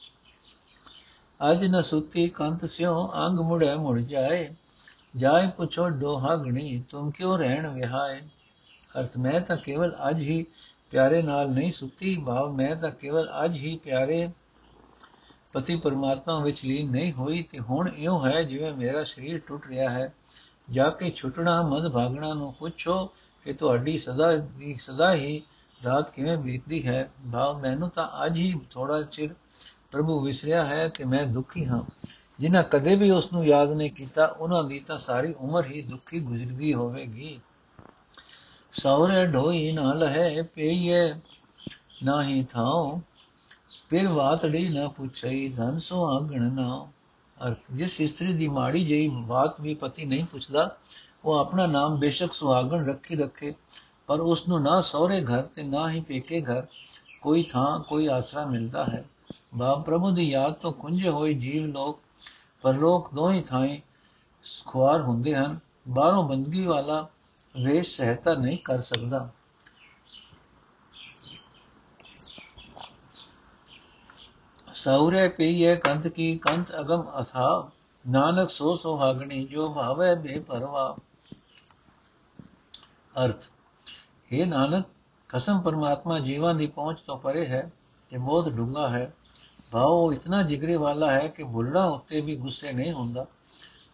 ਅਜ 1.50 1.64
ਨ 1.64 1.83
ਸੁਤੀ 1.83 2.29
ਕੰਤ 2.29 2.64
ਸਿਓ 2.64 3.12
ਅੰਗ 3.26 3.38
ਮੁੜੇ 3.38 3.75
ਮੁੜ 3.75 4.00
ਜਾਏ। 4.00 4.55
ਜਾਏ 5.17 5.47
ਪੁੱਛੋ 5.47 5.88
ਡੋਹਾ 5.88 6.37
ਗਣੀ, 6.37 6.85
ਤੁਮ 6.88 7.11
ਕਿਉ 7.11 7.37
ਰਹਿਣ 7.37 7.67
ਵਿਹਾਏ? 7.67 8.23
ਅਰਥ 9.00 9.16
ਮੈਂ 9.16 9.40
ਤਾਂ 9.40 9.56
ਕੇਵਲ 9.56 9.96
ਅੱਜ 10.11 10.20
ਹੀ 10.20 10.46
ਪਿਆਰੇ 10.90 11.22
ਨਾਲ 11.22 11.50
ਨਹੀਂ 11.50 11.72
ਸੁੱਤੀ, 11.72 12.22
ਭਾਵ 12.26 12.52
ਮੈਂ 12.52 12.76
ਤਾਂ 12.76 12.90
ਕੇਵਲ 12.90 13.28
ਅੱਜ 13.44 13.56
ਹੀ 13.56 13.76
ਪਿਆਰੇ 13.84 14.28
ਪਤੀ 15.52 15.76
ਪਰਮਾਤਮਾ 15.76 16.38
ਵਿੱਚ 16.38 16.64
ਲੀਨ 16.64 16.90
ਨਹੀਂ 16.90 17.12
ਹੋਈ 17.12 17.42
ਤੇ 17.42 17.58
ਹੁਣ 17.58 17.88
ਇਉਂ 17.88 18.26
ਹੈ 18.26 18.42
ਜਿਵੇਂ 18.42 18.72
ਮੇਰਾ 18.72 19.04
ਸਰੀਰ 19.04 19.38
ਟੁੱਟ 19.38 19.66
ਰਿਹਾ 19.66 19.90
ਹੈ। 19.90 20.14
ਜਾ 20.70 20.90
ਕੇ 20.90 21.11
ਛੁੱਟਣਾ 21.11 21.62
ਮਦ 21.62 21.88
ਭਾਗਣਾ 21.92 22.34
ਨੂੰ 22.34 22.54
ਪੁੱਛੋ 22.54 23.06
ਕਿ 23.44 23.52
ਤੁਹਾਡੀ 23.52 23.99
ਸਦਾ 23.99 24.37
ਦੀ 24.37 24.78
ਸਦਾ 24.82 25.14
ਹੀ 25.14 25.42
ਰਾਤ 25.84 26.11
ਕਿਵੇਂ 26.11 26.37
ਬੀਤਦੀ 26.37 26.87
ਹੈ। 26.87 27.11
ਭਾਵ 27.32 27.61
ਮੈਨੂੰ 27.61 27.90
ਤਾਂ 27.90 28.26
ਅੱਜ 28.26 28.37
ਹੀ 28.37 28.61
ਥੋੜਾ 28.70 29.02
ਚਿਰ 29.02 29.34
ਪ੍ਰਭੂ 29.90 30.20
ਵਿਸਰਿਆ 30.20 30.66
ਹੈ 30.66 30.88
ਤੇ 30.88 31.04
ਮੈਂ 31.04 31.26
ਦੁਖੀ 31.26 31.64
ਹਾਂ। 31.66 31.82
ਜਿਨ੍ਹਾਂ 32.40 32.62
ਕਦੇ 32.62 32.96
ਵੀ 32.96 33.11
ਉਸ 33.11 33.32
ਨੂੰ 33.32 33.46
ਯਾਦ 33.46 33.70
ਨਹੀਂ 33.70 33.90
ਕੀਤਾ, 33.90 34.26
ਉਹਨਾਂ 34.26 34.64
ਦੀ 34.64 34.80
ਤਾਂ 34.80 34.99
ਸਾਰੀ 34.99 35.34
ਉਮਰ 35.38 35.66
ਹੀ 35.66 35.82
ਦੁਖੀ 35.82 36.20
ਗੁਜ਼ਰਦੀ 36.20 36.75
ਹੋਵੇਗੀ। 36.75 37.40
ਸੌਰੇ 38.73 39.26
ਢੋਈ 39.26 39.73
ਨਾ 39.73 39.93
ਲਹੇ 39.93 40.43
ਪਈਏ, 40.43 41.15
ਨਾਹੀ 42.02 42.45
ਥਾਉ। 42.45 43.00
ਫਿਰ 43.91 44.08
ਵਾਤੜੀ 44.08 44.69
ਨਾ 44.69 44.89
ਪੁੱਛਈ, 44.89 45.49
ਧਨ 45.49 45.78
ਸੋ 45.78 46.17
ਆਗਣ 46.17 46.52
ਨਾ 46.52 46.89
ਅਰ 47.47 47.54
ਜਿਸ 47.75 48.00
ਇਸਤਰੀ 48.00 48.32
ਦੀ 48.32 48.49
ਮਾੜੀ 48.49 48.85
ਜਈ 48.85 49.08
ਬਾਤ 49.08 49.61
ਵੀ 49.61 49.75
ਪਤੀ 49.75 50.04
ਨਹੀਂ 50.04 50.25
ਪੁੱਛਦਾ, 50.25 50.76
ਉਹ 51.25 51.39
ਆਪਣਾ 51.39 51.67
ਨਾਮ 51.67 51.99
ਬੇਸ਼ੱਕ 51.99 52.32
ਸੁਹਾਗਣ 52.32 52.87
ਰੱਖੀ 52.87 53.17
ਰੱਖੇ, 53.17 53.54
ਪਰ 54.06 54.21
ਉਸ 54.21 54.49
ਨੂੰ 54.49 54.63
ਨਾ 54.63 54.80
ਸਹੁਰੇ 54.80 55.25
ਘਰ 55.25 55.43
ਤੇ 55.43 55.63
ਨਾ 55.63 55.91
ਹੀ 55.91 56.00
ਪੇਕੇ 56.00 56.43
ਘਰ 56.43 56.67
ਕੋਈ 57.23 57.43
ਥਾਂ, 57.43 57.80
ਕੋਈ 57.80 58.06
ਆਸਰਾ 58.06 58.47
ਮਿਲਦਾ 58.47 58.85
ਹੈ। 58.85 59.04
ਬਾਪ 59.54 59.87
ਪ੍ਰਭੂ 59.87 60.11
ਦੀ 60.11 60.30
ਯਾਦ 60.30 60.52
ਤੋਂ 60.52 60.73
ਖੁੰਝੇ 60.73 61.08
ਹੋਏ 61.08 61.35
ਜੀਵ 61.35 61.67
ਲੋਕ, 61.67 62.00
ਪਰਲੋਕ 62.63 63.15
ਦੋਹੀ 63.15 63.41
ਥਾਂ 63.41 63.69
ਖੁਆਰ 64.67 65.00
ਹੁੰਦੇ 65.00 65.35
ਹਨ। 65.35 65.58
ਬਾਹਰੋਂ 65.89 66.28
ਬੰਦਗੀ 66.28 66.67
ਵਾਲਾ 66.67 67.08
ਵੇਸ਼ 67.54 67.97
ਸਹਿਤਾ 67.97 68.34
ਨਹੀਂ 68.34 68.58
ਕਰ 68.58 68.80
ਸਕਦਾ। 68.80 69.28
ਸੌਰੇ 74.75 75.28
ਪਈਏ 75.28 75.76
ਕੰਤ 75.76 76.08
ਕੀ 76.08 76.38
ਕੰਤ 76.38 76.73
ਅਗਮ 76.80 77.02
ਅਥਾ, 77.21 77.71
ਨਾਨਕ 78.08 78.50
ਸੋ 78.50 78.76
ਸੁਹਾਗਣੀ 78.76 79.45
ਜੋ 79.47 79.73
ਭਾਵੇ 79.75 80.15
ਬੇਪਰਵਾ 80.15 80.97
ਅਰਥ 83.25 83.45
हे 84.32 84.47
ਨਾਨਕ, 84.47 84.84
ਕਸਮ 85.28 85.60
ਪਰਮਾਤਮਾ 85.60 86.19
ਜੀਵਾਂ 86.19 86.54
ਦੀ 86.54 86.67
ਪਹੁੰਚ 86.67 87.00
ਤੋਂ 87.00 87.19
ਪਰੇ 87.19 87.47
ਹੈ 87.47 87.73
ਤੇ 88.10 88.19
ਬਹੁਤ 88.19 88.49
ਡੂੰਗਾ 88.49 88.88
ਹੈ। 88.88 89.12
ਭਾਵ 89.73 89.91
ਉਹ 89.91 90.12
ਇਤਨਾ 90.12 90.43
ਜਿਗਰੇ 90.43 90.76
ਵਾਲਾ 90.76 91.10
ਹੈ 91.10 91.28
ਕਿ 91.28 91.45
ਭੁੱਲਣਾ 91.45 91.84
ਉੱਤੇ 91.84 92.21
ਵੀ 92.21 92.36
ਗੁੱਸੇ 92.36 92.73
ਨਹੀਂ 92.73 92.93
ਹੁੰਦਾ। 92.93 93.26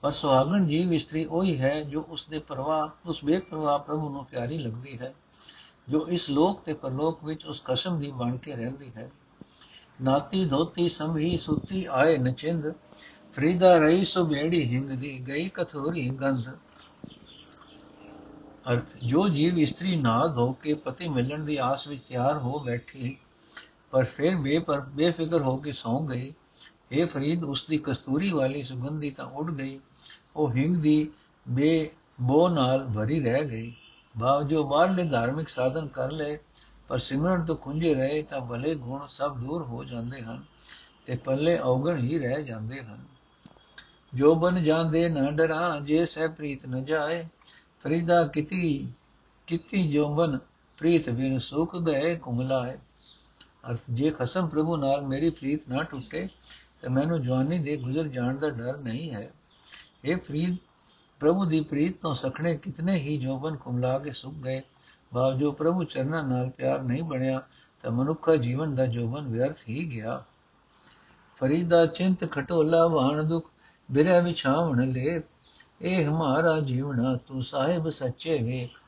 ਪਰ 0.02 0.12
ਸੁਹਾਗਣ 0.12 0.66
ਜੀਵ 0.66 0.92
ਇਸਤਰੀ 0.92 1.24
ਉਹੀ 1.24 1.58
ਹੈ 1.58 1.82
ਜੋ 1.82 2.04
ਉਸ 2.08 2.26
ਦੇ 2.30 2.38
ਪ੍ਰਵਾਹ, 2.38 3.08
ਉਸ 3.08 3.24
ਬੇਪਰਵਾਹ 3.24 3.78
ਪ੍ਰਭੂ 3.78 4.08
ਨੂੰ 4.08 4.24
ਪਿਆਰੀ 4.24 4.58
ਲੱਗਦੀ 4.58 4.98
ਹੈ, 4.98 5.14
ਜੋ 5.88 6.06
ਇਸ 6.08 6.28
ਲੋਕ 6.30 6.62
ਤੇ 6.62 6.72
ਪਰਲੋਕ 6.72 7.24
ਵਿੱਚ 7.24 7.44
ਉਸ 7.46 7.62
ਕਸਮ 7.64 7.98
ਦੀ 7.98 8.10
ਬਣ 8.10 8.36
ਕੇ 8.36 8.56
ਰਹਿੰਦੀ 8.56 8.90
ਹੈ। 8.96 9.10
ਨਾਤੀ 10.02 10.44
ਧੋਤੀ 10.44 10.88
ਸੰਭੀ 10.88 11.36
ਸੁਤੀ 11.36 11.84
ਆਏ 11.90 12.16
ਨਚਿੰਦ, 12.18 12.72
ਫਰੀਦਾ 13.36 13.76
ਰਹੀ 13.78 14.04
ਸੋ 14.04 14.24
ਬੇੜੀ 14.24 14.62
ਹਿੰਗ 14.64 14.90
ਦੀ, 14.90 15.18
ਗਈ 15.28 15.48
ਕਥੋਰੀ 15.48 16.08
ਗੰਧ। 16.10 16.48
ਅਰਥ, 18.72 18.96
ਜੋ 19.04 19.28
ਜੀਵ 19.28 19.58
ਇਸਤਰੀ 19.58 19.96
ਨਾ 19.96 20.26
ਧੋ 20.26 20.52
ਕੇ 20.52 20.74
ਪਤੀ 20.74 21.08
ਮਿਲਣ 21.08 21.44
ਦੀ 21.44 21.56
ਆਸ 21.56 21.86
ਵਿੱਚ 21.88 22.02
ਤਿਆਰ 22.02 22.38
ਹੋ 22.38 22.58
ਬੈਠੀ, 22.58 23.16
ਪਰ 23.90 24.04
ਫਿਰ 24.04 24.36
ਬੇਪਰ, 24.36 24.80
ਬੇਫਿਕਰ 24.80 25.40
ਹੋ 25.40 25.56
ਕੇ 25.56 25.72
ਸੌਂ 25.72 26.00
ਗਈ। 26.08 26.32
ਇਹ 26.92 27.06
ਫਰੀਦ, 27.06 27.44
ਉਸ 27.44 27.64
ਦੀ 27.68 27.78
ਕਸਤੂਰੀ 27.78 28.30
ਵਾਲੀ 28.32 28.62
ਸੁਗੰਧੀ 28.62 29.10
ਤਾਂ 29.10 29.26
ਉੱਡ 29.26 29.50
ਗਈ। 29.50 29.80
ਉਹ 30.38 30.50
ਹਿੰਗ 30.52 30.76
ਦੀ 30.76 31.10
ਬੇ 31.46 31.90
ਬੋ 32.20 32.48
ਨਾਲ 32.48 32.86
ਭਰੀ 32.86 33.20
ਰਹਿ 33.20 33.44
ਗਈ। 33.44 33.72
ਭਾਵ 34.14 34.42
ਜੋ 34.42 34.62
ਬਾਹਰਲੇ 34.64 35.04
ਧਾਰਮਿਕ 35.04 35.48
ਸਾਧਨ 35.48 35.86
ਕਰ 35.86 36.12
ਲਏ, 36.12 36.38
ਪਰ 36.88 36.98
ਸਿਮਰਨ 36.98 37.44
ਤੋਂ 37.44 37.56
ਖੁੰਝੇ 37.56 37.94
ਰਹੇ 37.94 38.22
ਤਾਂ 38.22 38.40
ਭਲੇ 38.40 38.74
ਗੁਣ 38.74 39.06
ਸਭ 39.10 39.36
ਦੂਰ 39.36 39.62
ਹੋ 39.62 39.84
ਜਾਂਦੇ 39.84 40.20
ਹਨ 40.20 40.42
ਤੇ 41.06 41.16
ਪੱਲੇ 41.16 41.58
ਔਗਣ 41.58 41.98
ਹੀ 41.98 42.18
ਰਹਿ 42.18 42.42
ਜਾਂਦੇ 42.42 42.80
ਹਨ। 42.82 42.98
ਜੋ 44.12 44.34
ਬਨ 44.34 44.62
ਜਾਂਦੇ 44.64 45.08
ਨਾ 45.08 45.30
ਡਰਾਂ, 45.30 45.80
ਜੇ 45.80 46.04
ਸਹਿ 46.06 46.28
ਪ੍ਰੀਤ 46.28 46.66
ਨ 46.66 46.84
ਜਾਏ, 46.84 47.24
ਫਰੀਦਾ 47.80 48.26
ਕਿਤੀ 48.26 48.88
ਕਿਤੀ 49.46 49.82
ਜੋਬਨ 49.92 50.38
ਪ੍ਰੀਤ 50.78 51.10
ਬਿਨ 51.10 51.38
ਸੁਖ 51.38 51.76
ਗਏ 51.76 52.14
ਕੁਮਲਾਏ 52.16 52.76
ਅਰਥ, 53.70 53.80
ਜੇ 53.90 54.10
ਖਸਮ 54.10 54.48
ਪ੍ਰਭੂ 54.48 54.76
ਨਾਲ 54.76 55.02
ਮੇਰੀ 55.02 55.30
ਪ੍ਰੀਤ 55.30 55.68
ਨਾ 55.68 55.82
ਟੁੱਟੇ, 55.82 56.28
ਤੇ 56.80 56.88
ਮੈਨੂੰ 56.88 57.22
ਜਵਾਨੀ 57.22 57.58
ਦੇ 57.58 57.76
ਗੁਜ਼ਰ 57.76 58.08
ਜਾਣ 58.08 58.36
ਦਾ 58.36 58.50
ਡਰ 58.50 58.76
ਨਹੀਂ 58.76 59.10
ਹੈ। 59.10 59.30
ਇਹ 60.04 60.16
ਫਰੀਦ 60.16 60.56
ਪ੍ਰਭੂ 61.20 61.44
ਦੀ 61.44 61.60
ਪ੍ਰੀਤ 61.60 62.00
ਤੋਂ 62.00 62.14
ਸਖਣੇ 62.14 62.56
ਕਿਤਨੇ 62.56 62.96
ਹੀ 62.96 63.16
ਜੋਬਨ 63.18 63.56
ਕੁਮਲਾ 63.56 63.98
ਕੇ 63.98 64.12
ਸੁੱਕ 64.12 64.34
ਗਏ 64.36 64.62
ਭਾਵ 65.12 65.38
ਜੋ 65.38 65.52
ਪ੍ਰਭੂ 65.52 65.84
ਚਰਨਾਂ 65.84 66.22
ਨਾਲ 66.22 66.50
ਪਿਆਰ 66.50 66.82
ਨਹੀਂ 66.82 67.02
ਬਣਿਆ 67.02 67.42
ਤਾਂ 67.84 67.90
ਮਨੁੱਖਾ 67.90 68.36
ਜੀਵਨ 68.36 68.74
ਦਾ 68.74 68.86
ਜੋਬਨ 68.86 69.28
ਵਿਅਰਥ 69.28 69.68
ਹੀ 69.68 69.84
ਗਿਆ 69.92 70.22
ਫਰੀਦਾ 71.40 71.84
ਚਿੰਤ 71.86 72.24
ਖਟੋਲਾ 72.32 72.86
ਵਾਣ 72.86 73.22
ਦੁਖ 73.22 73.50
ਬਿਰਹਿ 73.88 74.20
ਵਿਛਾਵਣ 74.22 74.92
ਲੈ 74.92 75.20
ਇਹ 75.82 76.06
ਹਮਾਰਾ 76.06 76.58
ਜੀਵਨਾ 76.60 77.16
ਤੂੰ 77.26 77.42
ਸਾਹਿਬ 77.42 77.88
ਸੱਚੇ 77.90 78.38
ਵੇਖ 78.38 78.78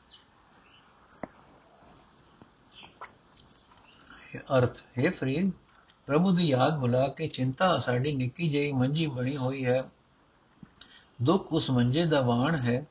ਅਰਥ 4.57 4.81
ਹੈ 4.97 5.09
ਫਰੀਦ 5.11 5.51
ਪ੍ਰਭੂ 6.07 6.31
ਦੀ 6.31 6.47
ਯਾਦ 6.47 6.77
ਬੁਲਾ 6.79 7.07
ਕੇ 7.07 7.27
ਚਿੰਤਾ 7.27 7.77
ਸਾਡੀ 7.77 8.11
ਨਿੱਕੀ 8.11 8.47
ਜਿਹੀ 8.49 8.71
ਮੰਜੀ 8.71 9.05
ਬਣੀ 9.07 9.35
ਹੋਈ 9.37 9.65
ਹੈ 9.65 9.83
ਦੁੱਖ 11.23 11.53
ਉਸ 11.53 11.69
ਮੰਜੇ 11.69 12.05
ਦਾ 12.05 12.21
ਵਾਣ 12.21 12.55
ਹੈ 12.55 12.85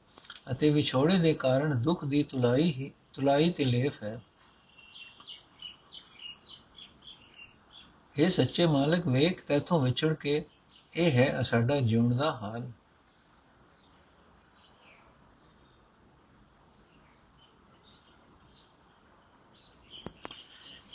ਅਤੇ 0.50 0.70
ਵਿਛੋੜੇ 0.70 1.18
ਦੇ 1.18 1.34
ਕਾਰਨ 1.34 1.82
ਦੁੱਖ 1.82 2.04
ਦੀ 2.04 2.22
ਤੁਲਾਈ 2.22 2.62
ਹੀ 2.62 2.92
ਤੁਲਾਈ 3.12 3.50
ਤੇ 3.50 3.64
ਲੇਫ 3.64 4.02
ਹੈ। 4.02 4.20
ਇਹ 8.16 8.30
ਸੱਚੇ 8.30 8.66
ਮਾਲਕ, 8.66 9.06
ਵੇਖ, 9.06 9.44
ਤੈਥੋਂ 9.46 9.80
ਵਿਛੜ 9.80 10.14
ਕੇ 10.14 10.44
ਇਹ 10.94 11.10
ਹੈ 11.12 11.42
ਸਾਡਾ 11.42 11.80
ਜਿਉਣ 11.80 12.16
ਦਾ 12.16 12.32
ਹਾਲ। 12.32 12.70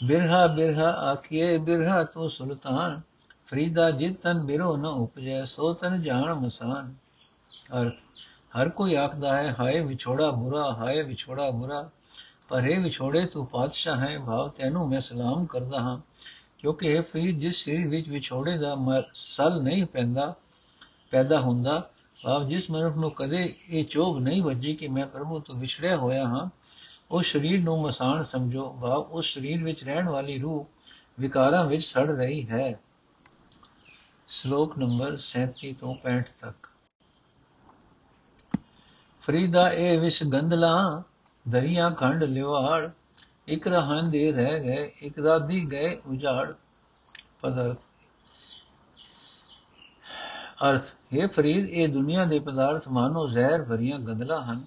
ਬਿਰਹਾ 0.04 0.48
ਬਿਰਹਾ 0.48 0.89
ਆਖੀਏ 0.91 1.58
ਬਿਰਹਾ 1.58 2.04
ਤੂੰ 2.04 2.30
ਸੁਲਤਾਨ, 2.30 3.02
ਫਰੀਦਾ 3.48 3.91
ਜਿਤ 3.91 4.21
ਤਨ 4.21 4.39
ਬਿਰੋ 4.39 4.78
ਨ 4.78 4.86
ਉਪਜੈ, 4.86 5.45
ਸੋ 5.45 5.74
ਤਨ 5.74 6.02
ਜਾਣ 6.02 6.34
ਮਸਾਨ। 6.34 6.95
ਅਰਥ 7.73 7.93
ਹਰ 8.62 8.69
ਕੋਈ 8.69 8.95
ਆਖਦਾ 8.95 9.38
ਹੈ, 9.38 9.56
ਹਾਏ 9.60 9.80
ਵਿਛੋੜਾ 9.80 10.32
ਬੁਰਾ, 10.32 10.73
ਹਾਏ 10.73 11.01
ਵਿਛੋੜਾ 11.01 11.49
ਬੁਰਾ, 11.49 11.89
ਪਰ 12.49 12.63
ਇਹ 12.63 12.80
ਵਿਛੋੜੇ, 12.80 13.25
ਤੂੰ 13.25 13.47
ਪਾਤਸ਼ਾਹ 13.47 13.97
ਹੈ, 13.99 14.19
ਭਾਵ 14.19 14.49
ਤੈਨੂੰ 14.49 14.89
ਮੈਂ 14.89 15.01
ਸਲਾਮ 15.01 15.45
ਕਰਦਾ 15.45 15.80
ਹਾਂ। 15.80 15.99
ਕਿਉਂਕਿ 16.60 16.88
ਇਹ 16.88 17.01
ਫਰੀਦ, 17.01 17.39
ਜਿਸ 17.39 17.63
ਸਰੀਰ 17.63 17.88
ਵਿੱਚ 17.88 18.10
ਵਿਛੋੜੇ 18.10 18.58
ਦਾ 18.58 18.75
ਸਲ 19.13 19.63
ਨਹੀਂ 19.63 19.86
ਪੈਂਦਾ, 19.86 20.36
ਪੈਦਾ 21.12 21.39
ਹੁੰਦਾ, 21.39 21.89
ਭਾਵ 22.23 22.47
ਜਿਸ 22.47 22.71
ਮਨੁੱਖ 22.71 22.95
ਨੂੰ 22.95 23.12
ਕਦੇ 23.12 23.56
ਇਹ 23.69 23.86
ਚੋਗ 23.86 24.19
ਨਹੀਂ 24.19 24.43
ਵੱਜੀ 24.43 24.73
ਕਿ 24.73 24.88
ਮੈਂ 24.88 25.08
ਪ੍ਰਭੂ 25.08 25.39
ਤੋਂ 25.39 25.56
ਵਿਛੜਿਆ 25.56 25.97
ਹੋਇਆ 25.97 26.25
ਹਾਂ 26.25 26.49
ਉਸ 27.12 27.32
ਸਰੀਰ 27.32 27.63
ਨੂੰ 27.63 27.82
ਮਸਾਨ 27.82 28.23
ਸਮਝੋ, 28.23 28.78
ਭਾਵ 28.82 29.01
ਉਸ 29.01 29.34
ਸਰੀਰ 29.34 29.63
ਵਿੱਚ 29.63 29.84
ਰਹਿਣ 29.84 30.10
ਵਾਲੀ 30.10 30.39
ਰੂਹ 30.39 30.67
ਵਿਕਾਰਾਂ 31.19 31.65
ਵਿੱਚ 31.65 31.86
ਸੜ 31.86 32.10
ਰਹੀ 32.10 32.49
ਹੈ। 32.49 32.80
ਸ਼ਲੋਕ 34.28 34.78
ਨੰਬਰ 34.78 35.17
37 35.17 35.73
ਤੋਂ 35.73 35.95
65 35.95 36.34
ਤੱਕ। 36.39 36.75
ਫਰੀਦਾ 39.28 39.70
ਇਹ 39.70 40.00
ਵਿਸ਼ 40.00 40.24
ਗੰਧਲਾ, 40.24 41.04
ਦਰਿਆ 41.48 41.90
ਖੰਡ 41.90 42.24
ਲਿਵਾੜ, 42.24 42.90
ਇਕ 43.48 43.68
ਰਹਿਣ 43.68 44.10
ਦੇ 44.10 44.32
ਰਹਿ 44.32 44.60
ਗਏ, 44.60 44.92
ਇਕ 45.02 45.20
ਰਾਦੀ 45.20 45.66
ਗਏ 45.72 45.98
ਉਜਾੜ 46.06 46.54
ਪਦਾਰਥ। 47.42 47.78
ਅਰਥ, 50.70 50.84
ਹੈ 51.16 51.28
ਫਰੀਦ, 51.28 51.70
ਇਹ 51.70 51.88
ਦੁਨੀਆ 51.88 52.26
ਦੇ 52.26 52.40
ਪਦਾਰਥ 52.40 52.88
ਮਾਨੋ 52.88 53.28
ਜ਼ਹਿਰ 53.30 53.64
ਭਰੀਆਂ 53.64 54.00
ਗੰਧਲਾ 54.00 54.42
ਹਨ, 54.42 54.66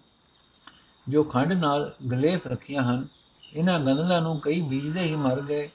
ਜੋ 1.08 1.24
ਖੰਡ 1.24 1.52
ਨਾਲ 1.52 1.92
ਗਲੇਫ 2.10 2.46
ਰੱਖੀਆਂ 2.46 2.82
ਹਨ। 2.82 3.06
ਇਹਨਾਂ 3.54 3.80
ਗੰਧਲਾਂ 3.80 4.20
ਨੂੰ 4.22 4.40
ਕਈ 4.40 4.60
ਬੀਜਦੇ 4.60 5.00
ਹੀ 5.00 5.16
ਮਰ 5.16 5.40
ਗਏ 5.40 5.68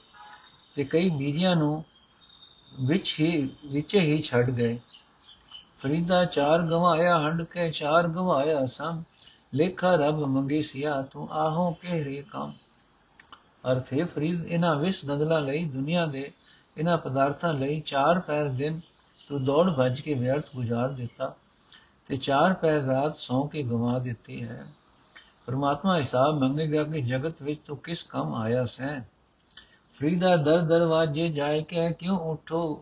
ਤੇ 0.76 0.84
ਕਈ 0.84 1.10
ਬੀਜਿਆਂ 1.10 1.56
ਨੂੰ 1.56 1.84
ਵਿੱਚ 2.80 3.15
ਹੀ 3.19 3.50
ਵਿੱਚ 3.65 3.96
ਹੀ 3.96 4.22
ਛੱਡ 4.22 4.50
ਗਏ। 4.50 4.80
ਫਰੀਦਾ 5.84 6.26
ਚਾਰ 6.26 6.62
ਗਵਾਇਆ 6.62 7.19
ਹੰਡ 7.19 7.43
ਕੇ 7.43 7.72
ਚਾਰ 7.72 8.08
ਗਵਾਇਆ 8.08 8.65
ਸਮ। 8.65 9.04
ਲੇਖਾ 9.54 9.96
ਰਬ 9.96 10.19
ਮੰਗੀ 10.19 10.63
ਸਿਆ, 10.63 11.02
ਤੂੰ 11.02 11.32
ਆਹੋ 11.32 11.72
ਕਹਿ 11.82 12.04
ਰੇ 12.04 12.24
ਕੰਮ। 12.32 12.54
ਅਰਥੇ 13.72 14.04
ਫਰੀਦ 14.04 14.46
ਇਹਨਾਂ 14.46 14.76
ਵਿਸ 14.76 15.06
ਗੰਧਲਾਂ 15.06 15.41
ਲਈ, 15.41 15.65
ਦੁਨੀਆ 15.65 16.06
ਦੇ 16.06 16.32
ਇਹਨਾਂ 16.78 16.98
ਪਦਾਰਥਾਂ 16.98 17.54
ਲਈ 17.54 17.80
ਚਾਰ 17.80 18.19
ਪੈਰ 18.19 18.48
ਦਿਨ 18.48 18.80
ਤੂੰ 19.30 19.43
ਦੌੜ 19.46 19.69
ਭੱਜ 19.69 20.02
ਕੇ 20.02 20.13
ਵਿਅਰਥ 20.13 20.46
ਗੁਜ਼ਾਰ 20.56 20.89
ਦਿੱਤਾ 20.89 21.36
ਤੇ 22.08 22.17
ਚਾਰ 22.17 22.54
ਪੈਰ 22.54 22.82
ਰਾਤ 22.82 23.17
ਸੌ 23.17 23.43
ਕੇ 23.43 23.63
ਗਵਾ 23.63 24.00
ਦਿੱਤੀ 24.00 24.43
ਹੈ। 24.43 24.65
ਪਰਮਾਤਮਾ 25.46 25.98
ਹਿਸਾਬ 25.98 26.39
ਮੰਗੇਗਾ 26.39 26.84
ਕਿ 26.84 27.02
ਜਗਤ 27.02 27.41
ਵਿੱਚ 27.41 27.60
ਤੂੰ 27.65 27.78
ਕਿਸ 27.78 28.04
ਕੰਮ 28.04 28.36
ਆਇਆ 28.36 28.65
ਸੈਂ। 28.65 29.02
ਫਰੀਦਾ 30.00 30.38
ਦਰ 30.38 30.60
ਦਰਵਾਜੇ 30.60 31.30
ਜਾਏ 31.30 31.63
ਕੇ 31.63 31.93
ਕਿਉਂ 31.93 32.17
ਉਠੋ, 32.17 32.76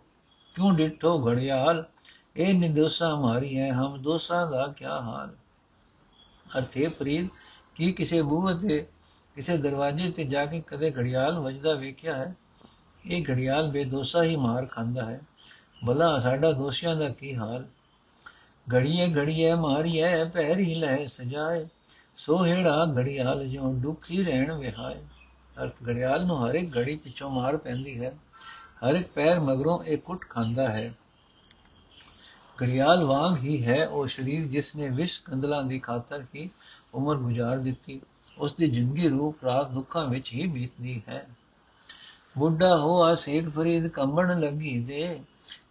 ਕਿਉਂ 0.55 0.73
ਡਿਠੋ 0.73 1.27
ਘੜਿਆਲ? 1.27 1.85
ਇਹ 2.35 2.53
ਨਿਦੋਸਾ 2.53 3.15
ਮਾਰੀ 3.15 3.59
ਹੈ 3.59 3.71
ਹਮ 3.71 3.97
ਦੋਸਾ 4.01 4.45
ਦਾ 4.45 4.67
ਕੀ 4.67 4.85
ਹਾਲ? 4.85 5.33
ਅਰਥੇ 6.57 6.87
ਫਰੀਦ, 6.87 7.27
ਕੀ 7.75 7.91
ਕਿਸੇ 7.91 8.21
ਬੂਹੇ 8.21 8.67
ਤੇ, 8.67 8.87
ਕਿਸੇ 9.35 9.57
ਦਰਵਾਜ਼ੇ 9.57 10.11
ਤੇ 10.11 10.23
ਜਾ 10.23 10.45
ਕੇ 10.45 10.63
ਕਦੇ 10.67 10.91
ਘੜਿਆਲ 10.91 11.39
ਵੱਜਦਾ 11.39 11.73
ਵੇਖਿਆ 11.73 12.15
ਹੈ? 12.15 12.35
ਇਹ 13.05 13.25
ਘੜਿਆਲ 13.29 13.71
ਬੇਦੋਸਾ 13.71 14.23
ਹੀ 14.23 14.35
ਮਾਰ 14.35 14.65
ਖਾਂਦਾ 14.65 15.05
ਹੈ। 15.05 15.21
ਭਲਾ 15.87 16.19
ਸਾਡਾ 16.19 16.51
ਦੋਸ਼ੀਆਂ 16.51 16.95
ਦਾ 16.95 17.09
ਕੀ 17.09 17.35
ਹਾਲ? 17.35 17.65
ਘੜੀਏ 18.75 19.13
ਘੜੀਏ 19.15 19.53
ਮਾਰੀਏ 19.53 20.23
ਪੈਰੀ 20.23 20.75
ਲੈ 20.75 21.05
ਸਜਾਏ। 21.05 21.67
ਸੋਹੇੜਾ 22.17 22.85
ਘੜਿਆਲ 22.97 23.47
ਜੋ 23.47 23.73
ਦੁਖੀ 23.73 24.23
ਰਹਿਣ 24.23 24.51
ਵਿਹਾਏ। 24.51 25.01
ਅਰਥ 25.63 25.73
ਘੜਿਆਲ 25.89 26.25
ਨੂੰ 26.25 26.49
ਹਰ 26.49 26.55
ਇੱਕ 26.55 26.77
ਘੜੀ 26.77 26.95
ਪਿੱਛੋਂ 26.97 27.29
ਮਾਰ 27.29 27.57
ਪੈਂਦੀ 27.57 28.05
ਹੈ। 28.05 28.13
ਹਰ 28.89 28.95
ਇੱਕ 28.95 29.07
ਪੈਰ 29.07 29.39
ਮਗਰੋਂ 29.39 29.83
ਇੱਕ 29.83 30.03
ਕੁੱਟ 30.03 30.25
ਖਾਂਦਾ 30.29 30.69
ਹੈ। 30.69 30.93
ਘੜਿਆਲ 32.61 33.03
ਵਾਂਗ 33.03 33.37
ਹੀ 33.37 33.65
ਹੈ 33.65 33.87
ਉਹ 33.87 34.07
ਸਰੀਰ 34.07 34.47
ਜਿਸ 34.47 34.75
ਨੇ 34.75 34.89
ਵਿਸ਼ 34.89 35.23
ਕੰਦਲਾਂ 35.23 35.63
ਦੀ 35.63 35.79
ਖਾਤਰ 35.79 36.25
ਹੀ 36.35 36.49
ਉਮਰ 36.93 37.15
ਗੁਜ਼ਾਰ 37.15 37.57
ਦਿੱਤੀ। 37.57 38.01
ਉਸ 38.37 38.53
ਦੀ 38.53 38.67
ਜ਼ਿੰਦਗੀ 38.67 39.07
ਰੂਪ 39.07 39.43
ਰਾਤ 39.43 39.71
ਦੁੱਖਾਂ 39.71 40.05
ਵਿੱਚ 40.05 40.33
ਹੀ 40.33 40.47
ਬੀਤਦੀ 40.47 41.01
ਹੈ। 41.09 41.27
ਬੁੱਢਾ 42.37 42.77
ਹੋਆ 42.77 43.15
ਸੇਖ 43.15 43.49
ਫਰੀਦ 43.49 43.87
ਕੰਬਣ 43.87 44.39
ਲੱਗੀ 44.39 44.79
ਦੇ, 44.79 45.19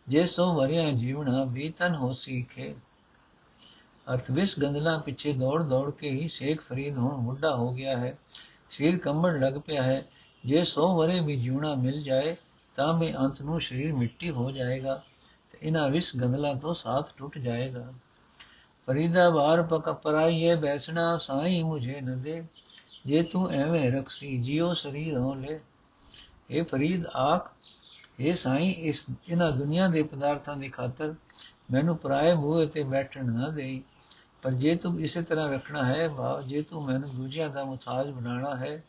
ਜੇ 0.08 0.26
ਸੋ 0.26 0.54
ਵਰਿਆ 0.54 0.90
ਜੀਵਣਾ 0.90 1.44
ਬੀਤਨ 1.44 1.94
ਹੋ 1.94 2.12
ਸੀਖੇ 2.12 2.74
ਅਰਥ 4.14 4.30
ਵਿਸ 4.30 4.58
ਗੰਦਲਾਂ 4.58 4.98
ਪਿੱਛੇ 4.98 5.32
ਦੌੜ 5.32 5.62
ਦੌੜ 5.62 5.90
ਕੇ 5.90 6.10
ਹੀ 6.10 6.28
ਸ਼ੇਖ 6.28 6.60
ਫਰੀਦ 6.60 6.98
ਹੁਣ 6.98 7.22
ਬੁੱਢਾ 7.22 7.54
ਹੋ 7.54 7.72
ਗਿਆ 7.72 7.96
ਹੈ। 7.96 8.18
ਸਰੀਰ 8.70 8.98
ਕੰਬਣ 8.98 9.40
ਲੱਗ 9.40 9.54
ਪਿਆ 9.66 9.82
ਹੈ, 9.82 10.02
ਜੇ 10.46 10.64
100 10.64 10.96
ਵਰੇ 10.96 11.20
ਵੀ 11.20 11.36
ਜੀਵਣਾ 11.36 11.74
ਮਿਲ 11.74 12.02
ਜਾਏ 12.02 12.36
ਤਾਂ 12.76 12.94
ਵੀ 12.94 13.16
ਅੰਤ 13.16 13.42
ਨੂੰ 13.42 13.60
ਸਰੀਰ 13.60 13.92
ਮਿੱਟੀ 13.92 14.30
ਹੋ 14.30 14.50
ਜਾਏਗਾ। 14.50 14.94
ਤੇ 14.94 15.19
ਇਹਨਾਂ 15.62 15.90
ਵਿਸ 15.90 16.16
ਗੰਦਲਾਂ 16.16 16.54
ਤੋਂ 16.54 16.74
ਸਾਥ 16.74 17.10
ਟੁੱਟ 17.16 17.38
ਜਾਏਗਾ। 17.38 17.90
ਫਰੀਦਾ 18.86 19.30
ਬਾਰ 19.30 19.62
ਪਕ 19.62 19.92
ਪਰਾਈਏ 19.92 20.54
ਬੈਸਣਾ 20.54 21.18
ਸਾਈ 21.18 21.62
ਮੁਝੇ 21.62 22.00
ਨ 22.00 22.22
ਦੇ, 22.22 22.44
ਜੇ 23.06 23.22
ਤੂੰ 23.22 23.50
ਐਵੇਂ 23.50 23.92
ਰਖਸੀ, 23.92 24.38
ਜਿਉ 24.38 24.74
ਸਰੀਰ 24.74 25.16
ਹੋ 25.18 25.34
ਲੈ। 25.34 25.58
ਇਹ 26.50 26.64
ਫਰੀਦ, 26.64 27.06
ਆਖ 27.06 27.52
ਇਹ 28.20 28.34
ਸਾਈ, 28.34 28.70
ਇਸ, 28.70 29.06
ਇਹਨਾਂ 29.28 29.52
ਦੁਨੀਆ 29.52 29.88
ਦੇ 29.88 30.02
ਪਦਾਰਥਾਂ 30.02 30.56
ਦੀ 30.56 30.68
ਖਾਤਰ 30.68 31.14
ਮੈਨੂੰ 31.70 31.96
ਪਰਾਏ 31.96 32.34
ਮੂਹੇ 32.34 32.66
ਤੇ 32.66 32.82
ਬੈਠਣ 32.82 33.32
ਨਾ 33.32 33.48
ਦੇਈ। 33.48 33.82
ਪਰ 34.42 34.50
ਜੇ 34.50 34.76
ਤੂੰ 34.76 35.00
ਇਸੇ 35.00 35.22
ਤਰ੍ਹਾਂ 35.22 35.52
ਰੱਖਣਾ 35.52 35.84
ਹੈ 35.84 36.08
ਭਾਵ 36.08 36.42
ਜੇ 36.42 36.62
ਤੂੰ 36.62 36.84
ਮੈਨੂੰ 36.84 37.16
ਦੂਜਿਆਂ 37.16 37.50
ਦਾ 37.50 37.64
ਮੁਤਾਜ 37.64 38.10
ਬਣਾਉਣਾ 38.10 38.56
ਹੈ, 38.56 38.82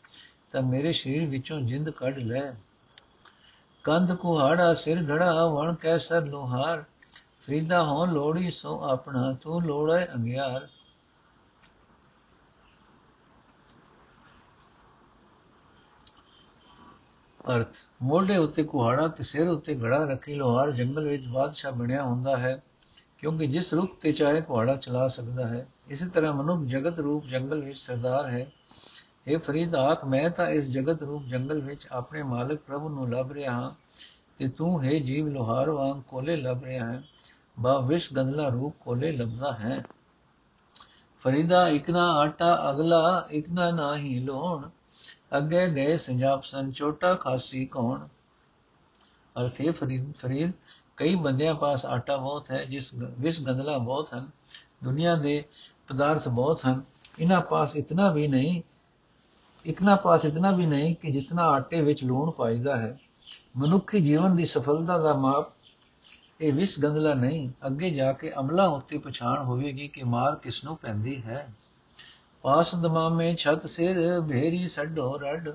ਤਾਂ 0.52 0.62
ਮੇਰੇ 0.62 0.92
ਸਰੀਰ 0.92 1.26
ਵਿੱਚੋਂ 1.26 1.60
ਜਿੰਦ 1.60 1.90
ਕੱਢ 1.90 2.18
ਲੈ। 2.18 2.52
ਕੰਧ 3.84 4.12
ਕੁਹਾੜਾ 4.12 4.74
ਸਿਰ 4.74 5.02
ਘੜਾ 5.08 5.46
ਵਣ 5.46 5.74
ਕੈਸਰ 5.74 6.26
ਲੋਹਾਰ 6.26 6.84
ਫਰੀਦਾ 7.46 7.82
ਹੋ 7.82 8.04
ਲੋੜੀ 8.06 8.50
ਸੋ 8.50 8.78
ਆਪਣਾ, 8.82 9.32
ਤੂੰ 9.32 9.62
ਲੋੜੇ 9.62 10.06
ਅੰਗਿਆਰ। 10.14 10.68
ਅਰਥ, 17.50 17.76
ਮੋਢੇ 18.02 18.36
ਉੱਤੇ 18.36 18.62
ਕੁਹਾੜਾ 18.62 19.08
ਤੇ 19.08 19.22
ਸਿਰ 19.22 19.48
ਉੱਤੇ 19.48 19.74
ਘੜਾ 19.74 20.04
ਰੱਖੀ 20.04 20.34
ਲੋਹਾਰ 20.34 20.70
ਜੰਗਲ 20.70 21.08
ਵਿੱਚ 21.08 21.26
ਬਾਦਸ਼ਾਹ 21.26 21.72
ਬਣਿਆ 21.72 22.02
ਹੁੰਦਾ 22.02 22.36
ਹੈ, 22.36 22.62
ਕਿਉਂਕਿ 23.18 23.46
ਜਿਸ 23.46 23.72
ਰੁੱਖ 23.74 23.96
ਤੇ 24.00 24.12
ਚਾਹੇ 24.12 24.40
ਕੁਹਾੜਾ 24.40 24.76
ਚਲਾ 24.76 25.08
ਸਕਦਾ 25.08 25.46
ਹੈ, 25.46 25.66
ਇਸੇ 25.88 26.08
ਤਰ੍ਹਾਂ 26.08 26.32
ਮਨੁੱਖ 26.32 26.62
ਜਗਤ 26.62 27.00
ਰੂਪ 27.00 27.26
ਜੰਗਲ 27.26 27.62
ਵਿੱਚ 27.62 27.78
ਸਰਦਾਰ 27.78 28.28
ਹੈ। 28.28 28.50
ਇਹ 29.26 29.38
ਫਰੀਦ, 29.38 29.74
ਆਖ, 29.74 30.04
ਮੈਂ 30.04 30.30
ਤਾਂ 30.30 30.46
ਇਸ 30.48 30.64
ਜਗਤ 30.64 31.02
ਰੂਪ 31.02 31.24
ਜੰਗਲ 31.24 31.60
ਵਿੱਚ 31.60 31.86
ਆਪਣੇ 31.92 32.22
ਮਾਲਕ 32.22 32.60
ਪ੍ਰਭੂ 32.60 32.88
ਨੂੰ 32.88 33.10
ਲੱਭ 33.10 33.32
ਰਿਹਾ 33.32 33.52
ਹਾਂ 33.52 33.70
ਤੇ 34.38 34.48
ਤੂੰ 34.48 34.84
ਹੈ 34.84 34.98
ਜੀਵ 34.98 35.28
ਲੋਹਾਰ 35.28 35.70
ਵਾਂਗ 35.70 36.02
ਕੋਲੇ 36.02 36.36
ਲੱਭ 36.36 36.64
ਰਿਹਾ 36.64 36.92
ਹੈ। 36.92 37.02
ਬਾ 37.58 37.78
ਵਿਸ਼ 37.78 38.12
ਗੰਦਲਾ 38.12 38.48
ਰੂਪ 38.48 38.76
ਕੋਲੇ 38.80 39.12
ਲੱਭਦਾ 39.12 39.52
ਹੈ। 39.52 39.84
ਫਰੀਦਾ, 41.20 41.68
ਇਕਨਾ 41.68 42.12
ਆਟਾ 42.12 42.70
ਅਗਲਾ, 42.70 43.26
ਇਕਨਾ 43.32 43.70
ਨਾਹੀ 43.70 44.20
ਲੋਣ 44.20 44.70
ਅੱਗੇ 45.36 45.68
ਗਏ 45.74 45.96
ਸੰਜਾਪ 45.96 46.44
ਸੰ 46.44 46.72
ਛੋਟਾ 46.72 47.14
ਖਾਸੀ 47.14 47.66
ਕੌਣ 47.66 48.06
ਅਰਥੇ 49.42 49.70
ਫਰੀਦ 49.70 50.12
ਫਰੀਦ, 50.14 50.52
ਕਈ 50.96 51.14
ਬੰਦਿਆਂ 51.14 51.54
ਪਾਸ 51.54 51.86
ਆਟਾ 51.86 52.16
ਬਹੁਤ 52.16 52.50
ਹੈ, 52.50 52.64
ਜਿਸ 52.64 52.94
ਵਿਸ 52.94 53.46
ਗੰਦਲਾ 53.46 53.78
ਬਹੁਤ 53.78 54.08
ਹਨ। 54.14 54.30
ਦੁਨੀਆ 54.84 55.16
ਦੇ 55.16 55.44
ਪਦਾਰਥ 55.88 56.28
ਬਹੁਤ 56.28 56.66
ਹਨ। 56.66 56.82
ਇਹਨਾਂ 57.18 57.40
ਪਾਸ 57.40 57.76
ਇਤਨਾ 57.76 58.12
ਵੀ 58.12 58.28
ਨਹੀਂ 58.28 58.62
ਇਕਨਾ 59.66 59.94
ਪਾਸ 59.96 60.24
ਇਤਨਾ 60.24 60.50
ਵੀ 60.50 60.66
ਨਹੀਂ 60.66 60.94
ਕਿ 60.96 61.10
ਜਿਤਨਾ 61.10 61.42
ਆਟੇ 61.42 61.80
ਵਿੱਚ 61.82 62.04
ਲੂਣ 62.04 62.30
ਪਾਈਦਾ 62.30 62.76
ਹੈ। 62.76 62.98
ਮਨੁੱਖੀ 63.56 64.00
ਜੀਵਨ 64.00 64.36
ਦੀ 64.36 64.46
ਸਫਲਤਾ 64.46 64.98
ਦਾ 64.98 65.14
ਮਾਪ 65.14 65.52
ਇਹ 66.40 66.52
ਵਿਸ 66.52 66.80
ਗੰਦਲਾ 66.80 67.14
ਨਹੀਂ। 67.14 67.48
ਅੱਗੇ 67.66 67.90
ਜਾ 67.90 68.12
ਕੇ 68.12 68.32
ਅਮਲਾ 68.38 68.66
ਉੱਤੇ 68.66 68.98
ਪਛਾਣ 68.98 69.42
ਹੋਵੇਗੀ 69.42 69.88
ਕਿ 69.88 70.02
ਮਾਰ 70.04 70.36
ਕਿਸ 70.36 70.64
ਨੂੰ 70.64 70.76
ਪੈਂਦੀ 70.76 71.22
ਹੈ। 71.22 71.54
ਪਾਸ 72.42 72.74
ਦਮਾਮੇ 72.74 73.34
ਛਤ 73.34 73.66
ਸਿਰ 73.66 74.20
ਭੇਰੀ 74.20 74.68
ਸੱਡੋ 74.68 75.18
ਰੜ। 75.18 75.50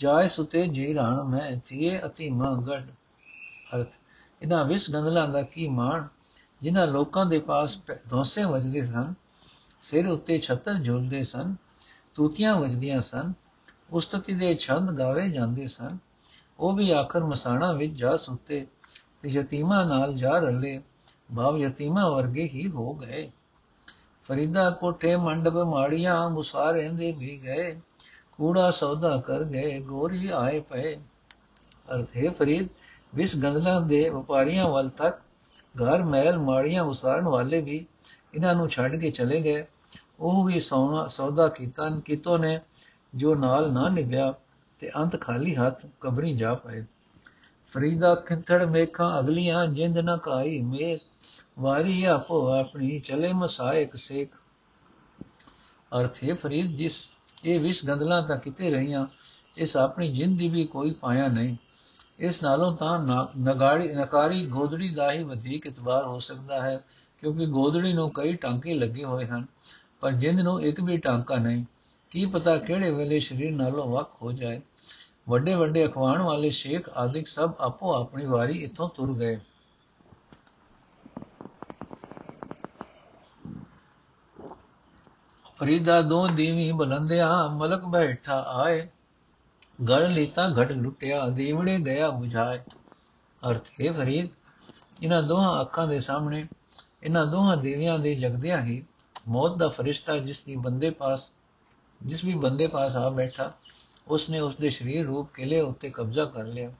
ਜਾਏ 0.00 0.28
ਸੁਤੇ 0.28 0.66
ਜੀ 0.66 0.94
ਰਾਣ 0.94 1.22
ਮੈਂ 1.22 1.60
ਥੀਏ 1.66 2.00
ਅਤੀ 2.06 2.28
ਮੰਗੜ 2.30 2.82
ਅਰਥ 3.76 3.88
ਇਹਨਾਂ 4.42 4.64
ਵਿਸ 4.64 4.90
ਗੰਦਲਾਂ 4.90 5.28
ਦਾ 5.28 5.42
ਕੀ 5.42 5.68
ਮਾਣ? 5.68 6.06
ਜਿਨ੍ਹਾਂ 6.62 6.86
ਲੋਕਾਂ 6.86 7.26
ਦੇ 7.26 7.38
ਪਾਸ 7.38 7.76
ਧੋਸੇ 8.10 8.44
ਵੱਜਦੇ 8.44 8.84
ਸਨ, 8.86 9.14
ਸਿਰ 9.82 10.06
ਉੱਤੇ 10.06 10.38
ਛੱਤਰ 10.38 10.74
ਝੁਲਦੇ 10.74 11.24
ਸਨ। 11.24 11.54
ਤੂਤੀਆਂ 12.14 12.56
ਵੱਜਦੀਆਂ 12.60 13.00
ਸਨ, 13.00 13.32
ਉਸਤਤੀ 13.90 14.34
ਦੇ 14.34 14.54
ਛੰਦ 14.54 14.90
ਗਾਵੇ 14.90 15.28
ਜਾਂਦੇ 15.28 15.68
ਸਨ। 15.68 15.98
ਉਹ 16.58 16.72
ਵੀ 16.72 16.90
ਆਖਰ 16.90 17.24
ਮਸਾਣਾ 17.24 17.72
ਵਿੱਚ 17.72 17.92
ਜਾ 17.92 18.16
ਸੁੱਤੇ 18.16 18.66
ਤੇ 19.22 19.28
ਯਤੀਮਾਂ 19.28 19.86
ਨਾਲ 19.86 20.14
ਜਾ 20.14 20.38
ਰਲੇ। 20.38 20.82
ਭਾਵ 21.36 21.58
ਯਤੀਮਾਂ 21.58 22.10
ਵਰਗੇ 22.10 22.44
ਹੀ 22.44 22.70
ਹੋ 22.70 22.94
ਗਏ। 22.94 23.30
ਫਰੀਦਾ 24.28 24.70
ਕੋਠੇ 24.70 25.16
ਮੰਡਪ 25.16 25.56
ਮਾੜੀਆਂ 25.56 26.30
ਮੁਸਾਰ 26.30 26.74
ਰਹਿੰਦੇ 26.74 27.12
ਵੀ 27.12 27.40
ਗਏ। 27.44 27.80
ਕੂੜਾ 28.32 28.70
ਸੌਦਾ 28.70 29.16
ਕਰ 29.16 29.44
ਗਏ, 29.44 29.80
ਗੋਰੀ 29.80 30.28
ਆਏ 30.28 30.60
ਪਏ। 30.60 30.96
ਅਰਥੇ 31.94 32.28
ਫਰੀਦ, 32.28 32.68
ਵਿਸ 33.14 33.36
ਗੰਦਲਾਂ 33.36 33.80
ਦੇ 33.80 34.08
ਵਪਾਰੀਆਂ 34.08 34.68
ਵੱਲ 34.68 34.88
ਤੱਕ 34.88 35.18
ਘਰ 35.82 36.02
ਮਹਿਲ 36.02 36.38
ਮਾੜੀਆਂ 36.38 36.82
ਉਸਾਰਨ 36.82 37.24
ਵਾਲੇ 37.24 37.60
ਵੀ 37.60 37.86
ਇਹਨਾਂ 38.34 38.54
ਨੂੰ 38.54 38.68
ਛੱਡ 38.68 38.96
ਕੇ 38.96 39.10
ਚਲੇ 39.10 39.40
ਗਏ। 39.40 39.66
ਉਹ 40.20 40.44
ਵੀ 40.44 40.60
ਸੋਨਾ 40.60 41.06
ਸੌਦਾ 41.06 41.48
ਕੀਤਾ, 41.48 41.90
ਕਿਤੋਂ 42.04 42.38
ਨੇ 42.38 42.60
ਜੋ 43.14 43.34
ਨਾਲ 43.34 43.72
ਨਾ 43.72 43.88
ਨਿਭਿਆ 43.88 44.34
ਤੇ 44.78 44.90
ਅੰਤ 44.96 45.20
ਖਾਲੀ 45.20 45.56
ਹੱਥ 45.56 45.86
ਕਬਰੀ 46.00 46.36
ਜਾ 46.36 46.54
ਪਏ। 46.54 46.84
ਫਰੀਦਾ, 47.70 48.14
ਖਿੰਥੜ 48.14 48.62
ਮੇਖਾਂ 48.62 49.20
ਅਗਲੀਆਂ, 49.20 49.66
ਜਿੰਦ 49.66 49.98
ਨ 49.98 50.16
ਕਾਈ 50.16 50.62
ਮੇਖ, 50.62 51.00
ਵਾਰੀ 51.58 52.04
ਆਪੋ 52.04 52.52
ਆਪਣੀ, 52.52 53.00
ਚਲੇ 53.00 53.32
ਮਸਾਇਕ 53.32 53.96
ਸੇਖ। 53.96 54.28
ਅਰਥ 56.00 56.24
ਹੈ 56.24 56.34
ਫਰੀਦ, 56.34 56.76
ਜਿਸ, 56.76 57.10
ਇਹ 57.44 57.60
ਵਿਸ਼ 57.60 57.86
ਗੰਦਲਾਂ 57.86 58.22
ਤਾਂ 58.22 58.36
ਕਿਤੇ 58.36 58.70
ਰਹੀਆਂ, 58.70 59.06
ਇਸ 59.56 59.76
ਆਪਣੀ 59.76 60.12
ਜਿੰਦ 60.12 60.38
ਦੀ 60.38 60.48
ਵੀ 60.48 60.64
ਕੋਈ 60.64 60.90
ਪਾਇਆ 60.90 61.28
ਨਹੀਂ। 61.28 61.56
ਇਸ 62.18 62.42
ਨਾਲੋਂ 62.42 62.76
ਤਾਂ 62.76 62.98
ਨਗਾੜੀ, 63.40 63.88
ਨਕਾਰੀ 63.88 64.46
ਗੋਦੜੀ 64.46 64.88
ਦਾ 64.88 65.12
ਹੀ 65.12 65.22
ਵਧੇਕ 65.24 65.66
ਇਤਬਾਰ 65.66 66.06
ਹੋ 66.06 66.18
ਸਕਦਾ 66.20 66.62
ਹੈ, 66.62 66.84
ਕਿਉਂਕਿ 67.20 67.46
ਗੋਦੜੀ 67.46 67.92
ਨੂੰ 67.92 68.10
ਕਈ 68.10 68.32
ਟਾਂਕੇ 68.32 68.74
ਲੱਗੇ 68.74 69.04
ਹੋਏ 69.04 69.26
ਹਨ। 69.26 69.46
ਪਰ 70.00 70.12
ਜਿੰਦ 70.12 70.40
ਨੂੰ 70.40 70.60
ਇੱਕ 70.62 70.80
ਵੀ 70.80 70.96
ਟਾਂਕਾ 70.96 71.36
ਨਹੀਂ, 71.36 71.64
ਕੀ 72.10 72.24
ਪਤਾ 72.26 72.56
ਕਿਹੜੇ 72.56 72.90
ਵੇਲੇ 72.90 73.20
ਸਰੀਰ 73.20 73.52
ਨਾਲੋਂ 73.52 73.86
ਵੱਖ 73.88 74.16
ਹੋ 74.22 74.32
ਜਾਏ। 74.32 74.60
ਵੱਡੇ 75.28 75.54
ਵੱਡੇ 75.54 75.86
ਅਖਵਾਣ 75.86 76.22
ਵਾਲੇ 76.22 76.50
ਸ਼ੇਖ 76.50 76.88
ਆਦਿਕ 76.88 77.26
ਸਭ 77.26 77.52
ਆਪੋ 77.60 77.92
ਆਪਣੀ 77.94 78.26
ਵਾਰੀ 78.26 78.58
ਇੱਥੋਂ 78.58 78.88
ਤੁਰ 78.88 79.12
ਗਏ। 79.14 79.38
ਫਰੀਦਾ 85.58 86.00
ਦੋ 86.02 86.26
ਦੀਵੀ 86.28 86.70
ਬਲੰਦਿਆ 86.72 87.46
ਮਲਕ 87.46 87.84
ਬੈਠਾ 87.84 88.40
ਆਏ। 88.40 88.88
ਗੜ 89.88 90.02
ਲੀਤਾ 90.02 90.48
ਘਟ 90.50 90.72
ਲੁੱਟਿਆ, 90.72 91.28
ਦੀਵੜੇ 91.28 91.78
ਗਿਆ 91.78 92.08
부ਝਾਏ 92.08 92.58
ਅਰਥ 93.42 93.68
ਹੈ 93.80 93.92
ਫਰੀਦ, 93.92 94.28
ਇਹਨਾਂ 95.02 95.22
ਦੋਹਾਂ 95.22 95.60
ਅੱਖਾਂ 95.60 95.86
ਦੇ 95.86 96.00
ਸਾਹਮਣੇ, 96.00 96.46
ਇਹਨਾਂ 97.02 97.26
ਦੋਹਾਂ 97.26 97.56
ਦੇਵੀਆਂ 97.56 97.98
ਦੇ 97.98 98.14
ਜਗਦਿਆਂ 98.14 98.60
ਹੀ 98.62 98.82
ਮੌਤ 99.28 99.56
ਦਾ 99.56 99.68
ਫਰਿਸ਼ਤਾ 99.68 100.18
ਜਿਸ 100.18 100.44
ਦੀ 100.44 100.56
ਬੰਦੇ 100.56 100.90
ਪਾਸ, 100.90 101.32
ਜਿਸ 102.02 102.24
ਵੀ 102.24 102.34
ਬੰਦੇ 102.34 102.66
ਪਾਸ 102.66 102.96
ਆ 102.96 103.10
ਬੈਠਾ, 103.10 103.52
ਉਸਨੇ 104.08 104.40
ਉਸਦੇ 104.40 104.70
ਸਰੀਰ 104.70 105.06
ਰੂਪ 105.06 105.32
ਕਿਲੇ 105.34 105.60
ਉੱਤੇ 105.60 105.90
ਕਬਜ਼ਾ 105.90 106.24
ਕਰ 106.24 106.44
ਲਿਆ। 106.44 106.72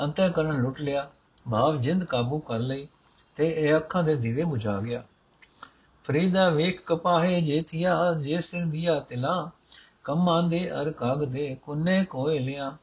ਅੰਤःਕਰਨ 0.00 0.56
ਲੁੱਟ 0.56 0.80
ਲਿਆ, 0.80 1.10
ਭਾਵ 1.50 1.80
ਜਿੰਦ 1.80 2.04
ਕਾਬੂ 2.04 2.38
ਕਰ 2.38 2.58
ਲਈ 2.58 2.88
ਤੇ 3.36 3.48
ਇਹ 3.48 3.76
ਅੱਖਾਂ 3.76 4.02
ਦੇ 4.02 4.16
ਦੀਵੇ 4.16 4.44
ਬੁਝਾ 4.44 4.80
ਗਿਆ। 4.80 5.04
ਫਰੀਦਾ 6.04 6.48
ਵੇਖ 6.48 6.82
ਕਪਾਹੇ 6.86 7.40
ਜੇਥਿਆ 7.40 8.14
ਜੇ 8.14 8.40
ਸਿਰ 8.40 8.66
ਦਿਆ 8.66 9.00
ਤਿਲਾ, 9.00 9.50
ਕੰਮਾਂ 10.04 10.42
ਦੇ 10.42 10.72
ਅਰ 10.72 10.90
ਕਾਗ 10.90 11.24
ਦੇ 11.24 11.56
ਕੁੰਨੇ 11.62 12.04
ਕੋਏ 12.04 12.38
ਲਿਆ। 12.38 12.76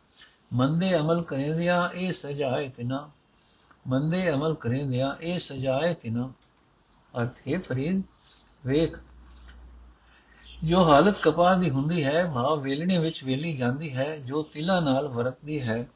ਮੰਦੇ 0.54 1.00
ਅਮਲ 1.00 1.22
ਕਰੇਂਦਿਆ 1.22 1.92
ਇਹ 1.94 2.13
ਸਜਾਏ 2.13 2.70
ਤਿਨਾ। 2.70 3.10
ਮੰਦੇ 3.88 4.34
ਅਮਲ 4.34 4.54
ਕਰੇਂਦਿਆ 4.54 5.18
ਇਹ 5.22 5.39
ਸਜਾਏ 5.39 5.94
ਤਿਨਾ। 5.94 6.32
ਅਰਥ 7.22 7.38
ਹੈ 7.48 7.60
ਫਰੀਦ 7.60 8.04
ਵੇਖ। 8.65 8.98
ਜੋ 10.63 10.84
ਹਾਲਤ 10.84 11.22
ਕਪਾਹ 11.22 11.58
ਦੀ 11.60 11.69
ਹੁੰਦੀ 11.69 12.04
ਹੈ, 12.04 12.32
ਭਾਵ 12.34 12.62
ਵੇਲਣੇ 12.62 12.98
ਵਿੱਚ 12.98 13.24
ਵੇਲੀ 13.24 13.58
ਜਾਂਦੀ 13.58 13.95
ਹੈ, 13.95 14.17
ਜੋ 14.17 14.43
ਤਿਲਾਂ 14.43 14.82
ਨਾਲ 14.82 15.08
ਵਰਤਦੀ 15.08 15.62
ਹੈ, 15.62 15.88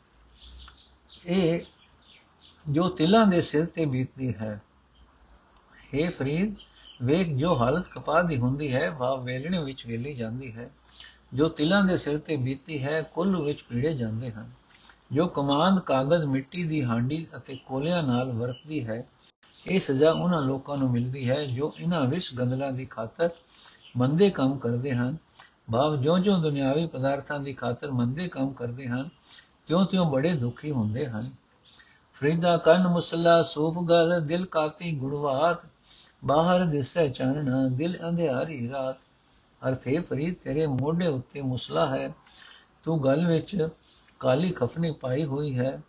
ਇਹ 1.25 1.59
ਜੋ 2.69 2.89
ਤਿਲਾਂ 2.89 3.27
ਦੇ 3.27 3.41
ਸਿਰ 3.41 3.65
ਤੇ 3.65 3.85
ਬੀਤਦੀ 3.85 4.33
ਹੈ। 4.33 4.61
हे 5.95 6.11
ਫਰੀਦ, 6.11 6.55
ਵੇਖ 7.01 7.27
ਜੋ 7.27 7.55
ਹਾਲਤ 7.55 7.87
ਕਪਾਹ 7.87 8.23
ਦੀ 8.23 8.37
ਹੁੰਦੀ 8.37 8.73
ਹੈ, 8.73 8.91
ਭਾਵ 8.91 9.23
ਵੇਲਣੇ 9.23 9.63
ਵਿੱਚ 9.63 9.85
ਵੇਲੀ 9.87 10.13
ਜਾਂਦੀ 10.13 10.51
ਹੈ, 10.51 10.69
ਜੋ 11.33 11.49
ਤਿਲਾਂ 11.49 11.83
ਦੇ 11.85 11.97
ਸਿਰ 11.97 12.17
ਤੇ 12.17 12.35
ਬੀਤੀ 12.35 12.83
ਹੈ, 12.83 13.01
ਕੁੱਲ 13.01 13.41
ਵਿੱਚ 13.41 13.61
ਪੀੜੇ 13.61 13.93
ਜਾਂਦੇ 13.93 14.31
ਹਨ। 14.31 14.51
ਜੋ 15.11 15.27
ਕਮਾਂਦ 15.27 15.79
ਕਾਗਜ਼ 15.79 16.23
ਮਿੱਟੀ 16.25 16.63
ਦੀ 16.63 16.83
ਹਾਂਡੀ 16.83 17.27
ਅਤੇ 17.37 17.55
ਕੋਲਿਆਂ 17.65 18.03
ਨਾਲ 18.03 18.31
ਵਰਤਦੀ 18.31 18.87
ਹੈ 18.87 19.07
ਇਹ 19.67 19.79
ਸਜ਼ਾ 19.79 20.11
ਉਹਨਾਂ 20.11 20.41
ਲੋਕਾਂ 20.41 20.77
ਨੂੰ 20.77 20.91
ਮਿਲਦੀ 20.91 21.29
ਹੈ 21.29 21.45
ਜੋ 21.45 21.73
ਇਹਨਾਂ 21.79 22.07
ਵਿਸ਼ 22.07 22.35
ਗੰਦਲਾਂ 22.35 22.71
ਦੀ 22.71 22.85
ਖਾਤਰ 22.85 23.29
ਮੰਦੇ 23.97 24.29
ਕੰਮ 24.29 24.57
ਕਰਦੇ 24.57 24.91
ਹਨ। 24.91 25.17
ਭਾਵ 25.73 26.01
ਜਿਉਂ-ਜਿਉਂ 26.01 26.39
ਦੁਨਿਆਵੀ 26.39 26.85
ਪਦਾਰਥਾਂ 26.85 27.39
ਦੀ 27.39 27.53
ਖਾਤਰ 27.53 27.91
ਮੰਦੇ 27.91 28.27
ਕੰਮ 28.27 28.53
ਕਰਦੇ 28.53 28.87
ਹਨ, 28.87 29.09
ਤਿਉਂ-ਤਿਉਂ 29.67 30.11
ਬੜੇ 30.11 30.33
ਦੁਖੀ 30.33 30.71
ਹੁੰਦੇ 30.71 31.05
ਹਨ। 31.05 31.31
ਫਰੀਦਾ 32.13 32.57
ਕੰਨ 32.57 32.87
ਮੁਸਲਾ, 32.87 33.43
ਸੂਪ 33.43 33.87
ਗਲ, 33.89 34.21
ਦਿਲ 34.21 34.45
ਕਾਤੀ 34.45 34.95
ਗੁੜਵਾਤ, 34.95 35.57
ਬਾਹਰ 36.25 36.65
ਦਿਸੇ 36.65 37.09
ਚਾਨਣਾ, 37.09 37.67
ਦਿਲ 37.67 37.97
ਅੰਧਿਆਰੀ 38.09 38.69
ਰਾਤ। 38.69 38.95
ਅਰਥੇ 39.69 39.99
ਫਰੀਦ, 39.99 40.35
ਤੇਰੇ 40.43 40.67
ਮੋਢੇ 40.67 41.07
ਉੱਤੇ 41.07 41.41
ਮੁਸਲਾ 41.41 41.95
ਹੈ, 41.95 42.13
ਤੂੰ 42.83 43.03
ਗਲ 43.03 43.27
ਵਿੱਚ 43.27 43.67
ਕਾਲੀ 44.19 44.49
ਖਫਨੀ 44.49 44.91
ਪਾਈ 44.91 45.23
ਹੋਈ 45.23 45.59
ਹੈ, 45.59 45.81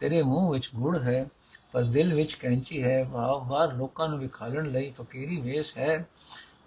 ਤੇਰੇ 0.00 0.22
ਮੂੰਹ 0.22 0.52
ਵਿੱਚ 0.52 0.70
ਗੁੜ 0.74 0.98
ਹੈ। 0.98 1.26
ਪਰ 1.72 1.82
ਦਿਲ 1.82 2.14
ਵਿੱਚ 2.14 2.34
ਕੈਂਚੀ 2.34 2.82
ਹੈ 2.82 3.04
ਭਾਵ 3.04 3.44
ਬਾਹਰ 3.44 3.72
ਲੋਕਾਂ 3.72 4.08
ਨੂੰ 4.08 4.18
ਵਿਖਾਲਣ 4.18 4.70
ਲਈ 4.70 4.90
ਫਕੀਰੀ 4.90 5.40
ਵੇਸ 5.40 5.78
ਹੈ। 5.78 6.06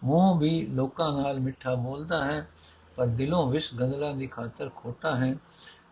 ਮੂੰਹ 0.04 0.40
ਵੀ 0.40 0.66
ਲੋਕਾਂ 0.66 1.22
ਨਾਲ 1.22 1.40
ਮਿੱਠਾ 1.40 1.76
ਬੋਲਦਾ 1.76 2.26
ਹੈ, 2.26 2.48
ਪਰ 2.96 3.06
ਦਿਲੋਂ 3.06 3.50
ਵਿਸ਼ 3.50 3.76
ਗੰਦਲਾਂ 3.76 4.14
ਦੀ 4.16 4.28
ਖਾਤਰ 4.28 4.70
ਖੋਟਾ 4.76 5.16
ਹੈ। 5.16 5.36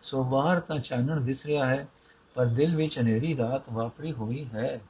ਸੋ 0.02 0.24
ਬਾਹਰ 0.24 0.60
ਤਾਂ 0.60 0.78
ਚਾਨਣ 0.78 1.20
ਦਿਸ 1.20 1.46
ਰਿਹਾ 1.46 1.66
ਹੈ, 1.66 1.88
ਪਰ 2.34 2.46
ਦਿਲ 2.46 2.76
ਵਿੱਚ 2.76 2.98
ਹਨੇਰੀ 2.98 3.36
ਰਾਤ 3.36 3.62
ਵਾਪਰੀ 3.72 4.12
ਹੋਈ 4.12 4.44
ਹੈ। 4.54 4.80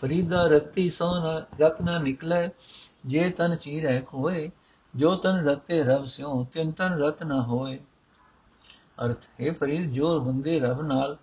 ਫਰੀਦਾ 0.00 0.46
ਰਤੀ 0.46 0.90
ਸੋਨਾ 0.90 1.46
ਰਤਨਾ 1.60 1.98
ਨਿਕਲੇ, 1.98 2.48
ਜੇ 3.06 3.30
ਤਨ 3.30 3.56
ਚੀਰੈ 3.56 4.00
ਕੋਏ 4.00 4.50
ਜੋ 4.96 5.14
ਤਨ 5.14 5.48
ਰਤੇ 5.48 5.82
ਰਬ 5.82 6.04
ਸਿਓ 6.04 6.44
ਤਿੰਨ 6.44 6.72
ਤਨ 6.72 6.92
ਰਤ 6.92 7.22
ਨਾ 7.22 7.42
ਹੋਏ। 7.42 7.78
ਅਰਥ, 9.04 9.24
ਹੈ 9.40 9.52
ਫਰੀਦ, 9.52 9.90
ਜੋ 9.90 10.20
ਬੰਦੇ 10.20 10.60
ਰਬ 10.60 10.82
ਨਾਲ 10.82 11.16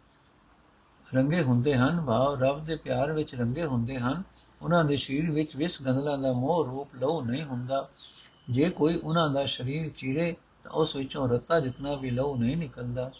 ਰੰਗੇ 1.13 1.43
ਹੁੰਦੇ 1.43 1.75
ਹਨ 1.75 2.01
ਭਾਵ 2.01 2.43
ਰੱਬ 2.43 2.65
ਦੇ 2.65 2.75
ਪਿਆਰ 2.75 3.11
ਵਿੱਚ 3.11 3.35
ਰੰਗੇ 3.35 3.65
ਹੁੰਦੇ 3.65 3.97
ਹਨ। 3.97 4.23
ਉਹਨਾਂ 4.61 4.83
ਦੇ 4.83 4.97
ਸਰੀਰ 4.97 5.31
ਵਿੱਚ 5.31 5.55
ਵਿਸ 5.55 5.81
ਗੰਦਲਾਂ 5.81 6.17
ਦਾ 6.17 6.33
ਮੋਹ 6.33 6.65
ਰੂਪ 6.65 6.95
ਲਹੂ 6.95 7.21
ਨਹੀਂ 7.21 7.43
ਹੁੰਦਾ। 7.43 7.89
ਜੇ 8.49 8.69
ਕੋਈ 8.69 8.95
ਉਹਨਾਂ 8.95 9.29
ਦਾ 9.29 9.45
ਸਰੀਰ 9.45 9.91
ਚੀਰੇ, 9.97 10.35
ਤਾਂ 10.63 10.71
ਉਸ 10.71 10.95
ਵਿੱਚੋਂ 10.95 11.29
ਰਤਾ 11.29 11.59
ਜਿਤਨਾ 11.59 11.95
ਵੀ 11.95 12.09
ਲਹੂ 12.09 12.35
ਨਹੀਂ 12.35 12.57
ਨਿਕਲਦਾ। 12.57 13.11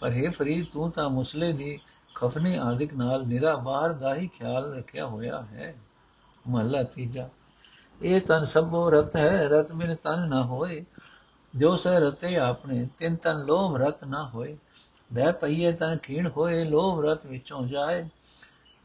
ਪਰ 0.00 0.12
ਹੈ 0.12 0.30
ਫਰੀਦ, 0.30 0.66
ਤੂੰ 0.72 0.90
ਤਾਂ 0.90 1.10
ਮੁਸਲੇ 1.10 1.52
ਦੀ 1.52 1.80
ਖਫਨੀ 2.14 2.56
ਆਦਿਕ 2.56 2.94
ਨਾਲ 2.94 3.26
ਨਿਰਾ 3.26 3.56
ਬਾਹਰ 3.56 3.92
ਦਾ 3.92 4.14
ਹੀ 4.14 4.28
ਖਿਆਲ 4.28 4.74
ਰੱਖਿਆ 4.74 5.06
ਹੋਇਆ 5.06 5.42
ਹੈ। 5.42 5.74
ਮਹਲਾ 6.48 6.82
ਤੀਜਾ। 6.82 7.28
ਇਹ 8.02 8.20
ਤਨ 8.20 8.44
ਸਭੋ 8.44 8.90
ਰਤ 8.90 9.16
ਹੈ, 9.16 9.48
ਰਤ 9.48 9.72
ਬਿਨ 9.72 9.94
ਤਨ 9.94 10.28
ਨਾ 10.28 10.42
ਹੋਏ। 10.42 10.84
ਜੋ 11.56 11.76
ਸਹਿ 11.76 12.00
ਰਤੇ 12.00 12.38
ਆਪਣੇ, 12.38 12.88
ਤਿੰਨ 12.98 13.16
ਤਨ 13.16 13.38
ਲੋਭ 13.38 13.76
ਰਤ 13.76 14.04
ਨਾ 14.04 14.28
ਹੋਏ। 14.28 14.58
ਬੈ 15.12 15.32
ਪਈਏ 15.32 15.72
ਤਨ 15.72 15.96
ਖੀਣ 15.96 16.28
ਹੋਏ 16.28 16.64
ਲੋਭ 16.64 17.00
ਰਤ 17.00 17.26
ਵਿੱਚੋਂ 17.26 17.66
ਜਾਏ। 17.66 18.08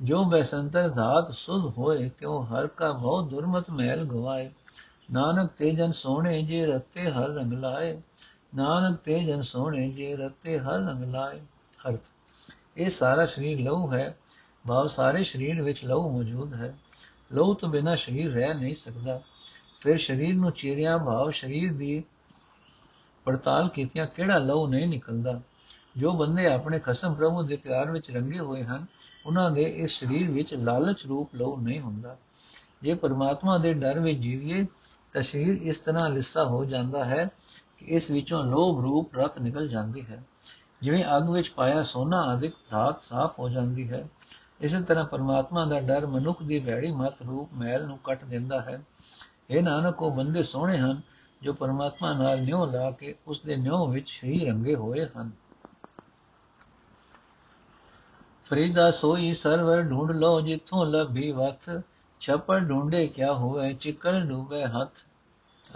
ਜੋ 0.01 0.23
ਬੈਸੰਤਰ 0.23 0.89
ਧਾਤ 0.89 1.33
ਸੁਧ 1.33 1.73
ਹੋਏ, 1.77 2.09
ਕਿਉ 2.09 2.43
ਹਰ 2.43 2.67
ਕਾ 2.67 2.91
ਬਹੁ 2.91 3.21
ਦੁਰਮਤ 3.21 3.69
ਮਹਿਲ 3.69 4.05
ਗਵਾਏ। 4.05 4.51
ਨਾਨਕ 5.13 5.51
ਤੇਜਨ 5.51 5.91
ਸੋਹਣੇ 5.91 6.41
ਜੇ 6.41 6.65
ਰਤੇ 6.65 7.11
ਹਰ 7.11 7.29
ਰੰਗ 7.29 7.53
ਲਾਏ। 7.53 8.01
ਨਾਨਕ 8.55 8.97
ਤੇਜਨ 8.97 9.41
ਸੋਹਣੇ 9.41 9.89
ਜੇ 9.89 10.15
ਰਤੇ 10.15 10.59
ਹਰ 10.59 10.79
ਰੰਗ 10.79 11.03
ਲਾਏ। 11.03 11.41
ਅਰਥ, 11.89 11.99
ਇਹ 12.77 12.89
ਸਾਰਾ 12.89 13.25
ਸਰੀਰ 13.25 13.59
ਲਹੂ 13.59 13.93
ਹੈ। 13.93 14.17
ਭਾਵ 14.67 14.88
ਸਾਰੇ 14.88 15.23
ਸਰੀਰ 15.23 15.61
ਵਿੱਚ 15.61 15.85
ਲਹੂ 15.85 16.11
ਮੌਜੂਦ 16.11 16.53
ਹੈ। 16.53 16.77
ਲਹੂ 17.33 17.53
ਤੋਂ 17.53 17.69
ਬਿਨਾ 17.69 17.95
ਸਰੀਰ 17.95 18.33
ਰਹਿ 18.33 18.53
ਨਹੀਂ 18.53 18.75
ਸਕਦਾ। 18.75 19.21
ਫਿਰ 19.79 19.97
ਸਰੀਰ 19.97 20.35
ਨੂੰ 20.35 20.51
ਚੀਰਿਆ 20.51 20.97
ਭਾਵ 20.97 21.31
ਸਰੀਰ 21.31 21.73
ਦੀ 21.73 22.03
ਪੜਤਾਲ 23.25 23.69
ਕੀਤਿਆਂ 23.69 24.07
ਕਿਹੜਾ 24.07 24.38
ਲਹੂ 24.38 24.67
ਨਹੀਂ 24.67 24.88
ਨਿਕਲਦਾ? 24.88 25.41
ਜੋ 25.97 26.12
ਬੰਦੇ 26.12 26.53
ਆਪਣੇ 26.53 26.79
ਖਸਮ 26.79 27.13
ਪ੍ਰਭੂ 27.13 27.43
ਦੇ 27.43 27.55
ਪਿਆਰ 27.55 27.91
ਵਿੱਚ 27.91 28.12
ਰੰਗੇ 28.12 28.39
ਹੋਏ 28.39 28.63
ਹਨ, 28.63 28.86
ਉਹਨਾਂ 29.25 29.51
ਦੇ 29.51 29.63
ਇਸ 29.63 29.99
ਸਰੀਰ 29.99 30.31
ਵਿੱਚ 30.31 30.53
ਲਾਲਚ 30.53 31.05
ਰੂਪ 31.05 31.36
ਲਹੂ 31.36 31.58
ਨਹੀਂ 31.58 31.79
ਹੁੰਦਾ। 31.79 32.17
ਜੇ 32.81 32.93
ਪਰਮਾਤਮਾ 32.93 33.58
ਦੇ 33.58 33.73
ਡਰ 33.73 33.99
ਵਿੱਚ 33.99 34.19
ਜੀਵੀਏ, 34.19 34.65
ਤਾਂ 35.13 35.21
ਸਰੀਰ 35.21 35.62
ਇਸ 35.62 35.77
ਤਰ੍ਹਾਂ 35.77 36.10
ਲਿੱਸਾ 36.10 36.43
ਹੋ 36.43 36.65
ਜਾਂਦਾ 36.65 37.05
ਹੈ 37.05 37.29
ਕਿ 37.77 37.86
ਇਸ 37.86 38.12
ਵਿੱਚੋਂ 38.12 38.43
ਲੋਭ 38.43 38.81
ਰੂਪ 38.81 39.15
ਰਤ 39.15 39.39
ਨਿਕਲ 39.39 39.67
ਜਾਂਦੀ 39.67 40.05
ਹੈ। 40.05 40.23
ਜਿਵੇਂ 40.81 41.05
ਅੱਗ 41.17 41.29
ਵਿੱਚ 41.29 41.49
ਪਾਇਆ 41.49 41.84
ਸੋਨਾ 41.84 42.21
ਆਦਿਕ 42.21 42.53
ਧਾਤ 42.71 43.01
ਸਾਫ਼ 43.01 43.39
ਹੋ 43.39 43.49
ਜਾਂਦੀ 43.49 43.89
ਹੈ। 43.89 44.08
ਇਸੇ 44.62 44.81
ਤਰ੍ਹਾਂ 44.81 45.05
ਪਰਮਾਤਮਾ 45.05 45.65
ਦਾ 45.65 45.79
ਡਰ 45.79 46.05
ਮਨੁੱਖ 46.05 46.43
ਦੀ 46.43 46.60
ਵੈੜੀ 46.60 46.91
ਮਤ 46.91 47.13
ਰੂਪ 47.21 47.49
ਮੈਲ 47.53 47.86
ਨੂੰ 47.86 47.97
ਕੱਟ 48.03 48.25
ਦਿੰਦਾ 48.25 48.62
ਹੈ। 48.62 48.81
ਇਹ 49.49 49.63
ਨਾਨਕ, 49.63 50.01
ਉਹ 50.01 50.12
ਬੰਦੇ 50.12 50.43
ਸੋਹਣੇ 50.43 50.77
ਹਨ 50.77 51.01
ਜੋ 51.41 51.53
ਪਰਮਾਤਮਾ 51.53 52.13
ਨਾਲ 52.13 52.41
ਨਿਉ 52.41 52.65
ਲਾ 52.65 52.91
ਕੇ 52.91 53.15
ਉਸ 53.27 53.41
ਦੇ 53.41 53.55
ਨਿਉ 53.55 53.88
ਵਿੱਚ 53.88 54.21
ਹੀ 54.23 54.45
ਰੰਗੇ 54.45 54.75
ਹੋਏ 54.75 55.08
ਹਨ। 55.17 55.44
ਫਰੀਦਾ 58.45 58.91
ਸੋਈ 58.91 59.34
ਸਰਵਰ 59.34 59.81
ਢੂੰਡ 59.81 60.12
ਲੋ 60.12 60.41
ਜਿੱਥੋਂ 60.41 60.86
ਲੱਭੀ 60.86 61.31
ਵਤ 61.31 61.84
ਛਪੜ 62.21 62.60
ਢੂੰਡੇ 62.60 63.08
ਕਿਆ 63.08 63.34
ਹੋਵੇ 63.34 63.73
ਚਿਕਲ 63.73 64.25
ਡੂਬੇ 64.25 64.65
ਹੱਥ। 64.65 64.89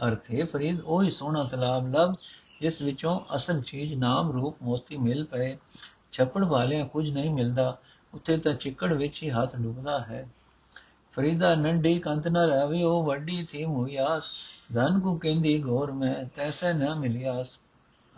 ਅਰਥ, 0.08 0.32
ਹੈ 0.32 0.46
ਫਰੀਦ, 0.46 0.82
ਉਹੀ 0.82 1.12
ਸੋਹਣਾ 1.12 1.44
ਤਲਾਬ 1.44 1.88
ਲਭ, 1.88 2.16
ਜਿਸ 2.62 2.82
ਵਿੱਚੋਂ 2.82 3.20
ਅਸਲ 3.36 3.62
ਚੀਜ਼ 3.62 3.94
ਨਾਮ 3.94 4.32
ਰੂਪ 4.32 4.58
ਮੋਤੀ 4.62 4.98
ਮਿਲ 4.98 5.26
ਪਏ। 5.26 5.58
ਛਪੜ 6.12 6.44
ਵਾਲਿਆਂ 6.44 6.86
ਕੁਝ 6.86 7.10
ਨਹੀਂ 7.10 7.30
ਮਿਲਦਾ, 7.30 7.78
ਉੱਥੇ 8.14 8.38
ਤਾਂ 8.38 8.54
ਚਿੱਕੜ 8.54 8.94
ਵਿੱਚ 8.94 9.24
ਹੀ 9.24 9.30
ਹੱਥ 9.30 9.56
ਡੁੱਬਦਾ 9.56 10.00
ਹੈ। 10.00 10.30
ਫਰੀਦਾ 11.12 11.56
ਨੰਡੀ 11.56 12.00
ਕੰਤ 12.00 12.28
ਨ 12.28 12.38
ਰਵੀ 12.38 12.84
ਉਹ 12.84 13.04
ਵੱਡੀ 13.04 13.48
ਥੀ 13.52 13.66
ਮੁਇਆਸ 13.66 14.24
ਧਨ 14.74 15.00
ਕੋ 15.00 15.16
ਕਹਿੰਦੀ 15.16 15.60
ਗੌਰ 15.60 15.92
ਮੈਂ, 15.92 16.26
ਤੈਸੇ 16.36 16.74
ਨਾ 16.74 16.96
ਮਿਲਿਆਸ 16.96 17.58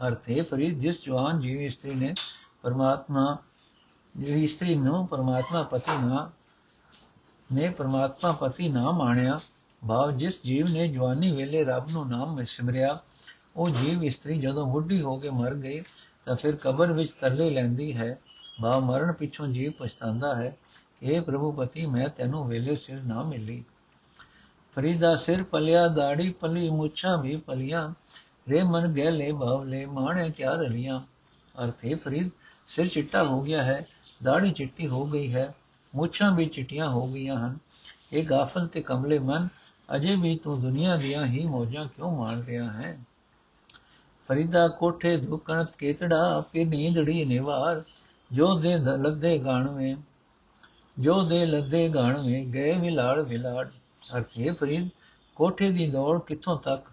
ਅਰਥੇ 0.08 0.42
ਫਰੀਦ, 0.42 0.80
ਜਿਸ 0.80 1.04
ਜਵਾਨ 1.06 1.40
ਜੀਵ 1.40 1.62
ਇਸਤਰੀ 1.62 1.96
ਨੇ 1.96 2.14
ਪਰਮਾਤਮਾ 2.62 3.38
ਜਿਹੜੀ 4.18 4.44
ਇਸਤਰੀ 4.44 4.76
ਨੂੰ 4.76 5.08
ਪਰਮਾਤਮਾ 5.08 5.64
ਪਤੀ 5.64 6.06
ਨਾ, 6.06 6.32
ਨੇ 7.54 7.70
ਪਰਮਾਤਮਾ 7.70 8.32
ਪਤੀ 8.32 8.70
ਨਾ 8.70 8.92
ਮਾਣਿਆ, 8.92 9.40
ਭਾਵ 9.88 10.12
ਜਿਸ 10.12 10.44
ਜੀਵ 10.44 10.68
ਨੇ 10.68 10.88
ਜਵਾਨੀ 10.88 11.32
ਵੇਲੇ 11.32 11.64
ਰੱਬ 11.64 11.90
ਨੂੰ 11.92 12.10
ਨਾਮ 12.10 12.44
ਸਿਮਰਿਆ, 12.44 13.00
ਉਹ 13.56 13.70
ਜੀਵ 13.70 14.04
ਇਸਤਰੀ 14.04 14.40
ਜਦੋਂ 14.40 14.68
ਬੁੱਢੀ 14.68 15.02
ਹੋ 15.02 15.18
ਕੇ 15.18 15.30
ਮਰ 15.30 15.56
ਗਈ, 15.56 15.82
ਤਾਂ 16.26 16.36
ਫਿਰ 16.36 16.56
ਕਬਰ 16.56 16.92
ਵਿੱਚ 16.92 17.12
ਤਰਲੇ 17.12 17.50
ਲੈਂਦੀ 17.50 17.98
ਹੈ 17.98 18.20
ਬਾ 18.62 18.80
ਮਰਨ 18.80 19.12
ਪਿੱਛੋਂ 19.12 19.48
ਜੀਵ 19.48 19.72
ਪਛਤਾਉਂਦਾ 19.72 20.36
ਹੈ 20.36 20.58
ਇਹ 21.04 21.22
ਪ੍ਰਭੂ 21.22 21.52
ਪਤੀ, 21.52 21.86
ਮੈਂ 21.86 22.10
ਤੈਨੂੰ 22.10 22.48
ਵੇਲੇ 22.48 22.76
ਸਿਰ 22.76 23.04
ਨਾ 23.04 23.24
ਮਿਲੀ। 23.24 23.64
ਫਰੀਦਾ 24.76 25.16
ਸਿਰ 25.16 25.44
ਪਲਿਆ, 25.44 25.88
ਦਾੜੀ 25.88 26.30
ਪਲੀ, 26.30 26.70
ਮੁੱਛਾਂ 26.70 27.18
ਵੀ 27.18 27.36
ਪਲੀਆਂ, 27.36 27.94
ਰੇ 28.50 28.64
ਮਨ 28.64 28.94
ਗਹਿਲੇ 28.94 29.32
ਬਾਵਲੇ 29.32 29.86
ਮਾਣੇ 29.86 30.30
ਕਿਆ 30.30 30.54
ਰਲੀਆਂ। 30.54 31.00
ਅਰਥੇ 31.64 31.96
ਫਰੀਦ 31.96 32.30
ਸਿਰ 32.68 32.88
ਚਿੱਟਾ 32.88 33.24
ਹੋ 33.24 33.42
ਗਿਆ 33.42 33.64
ਹੈ 33.64 33.88
ਦਾੜੀ 34.24 34.52
ਚਿੱਟੀ 34.52 34.88
ਹੋ 34.88 35.06
ਗਈ 35.06 35.34
ਹੈ, 35.34 35.56
ਮੁੱਛਾਂ 35.96 36.32
ਵੀ 36.32 36.46
ਚਿੱਟੀਆਂ 36.46 36.90
ਹੋ 36.90 37.08
ਗਈਆਂ 37.08 37.48
ਹਨ। 37.48 37.58
ਇਹ 38.14 38.26
ਗਾਫਲ 38.26 38.68
ਤੇ 38.68 38.82
ਕਮਲੇ 38.82 39.20
ਮਨ, 39.20 39.48
ਅਜੇ 39.96 40.16
ਵੀ 40.16 40.38
ਤੂੰ 40.38 40.62
ਦੁਨੀਆ 40.62 40.96
ਦੀਆਂ 40.96 41.26
ਹੀ 41.26 41.46
ਮੌਜਾਂ 41.46 41.86
ਕਿਉਂ 41.86 42.18
ਮਾਣ 42.18 42.42
ਰਿਹਾ 42.42 42.72
ਹੈ? 42.72 43.00
ਫਰੀਦਾ 44.28 44.68
ਕੋਠੇ 44.68 45.18
ਦੁਕਣ 45.18 45.66
ਕੇਤੜਾ, 45.78 46.44
ਫਿਰ 46.52 46.68
ਨੀਂਦੜੀ 46.68 47.26
ਨਿਵਾਰ, 47.26 47.84
ਜੋ 48.32 48.60
ਦੇ 48.60 48.78
ਲੱਦੇ 48.78 49.40
ਗਾਣਵੇਂ, 49.40 49.96
ਜੋ 51.00 51.24
ਦੇ 51.24 51.46
ਲੱਦੇ 51.46 51.90
ਗਾਣਵੇਂ, 51.90 52.48
ਗਏ 52.48 52.80
ਵਿਲਾੜ 52.80 53.20
ਵਿਲਾੜ 53.20 53.70
ਅਰਥੇ 54.18 54.52
ਫਰੀਦ, 54.52 54.90
ਕੋਠੇ 55.36 55.72
ਦੀ 55.72 55.90
ਦੌੜ 55.90 56.20
ਕਿੱਥੋਂ 56.20 56.60
ਤੱਕ? 56.60 56.86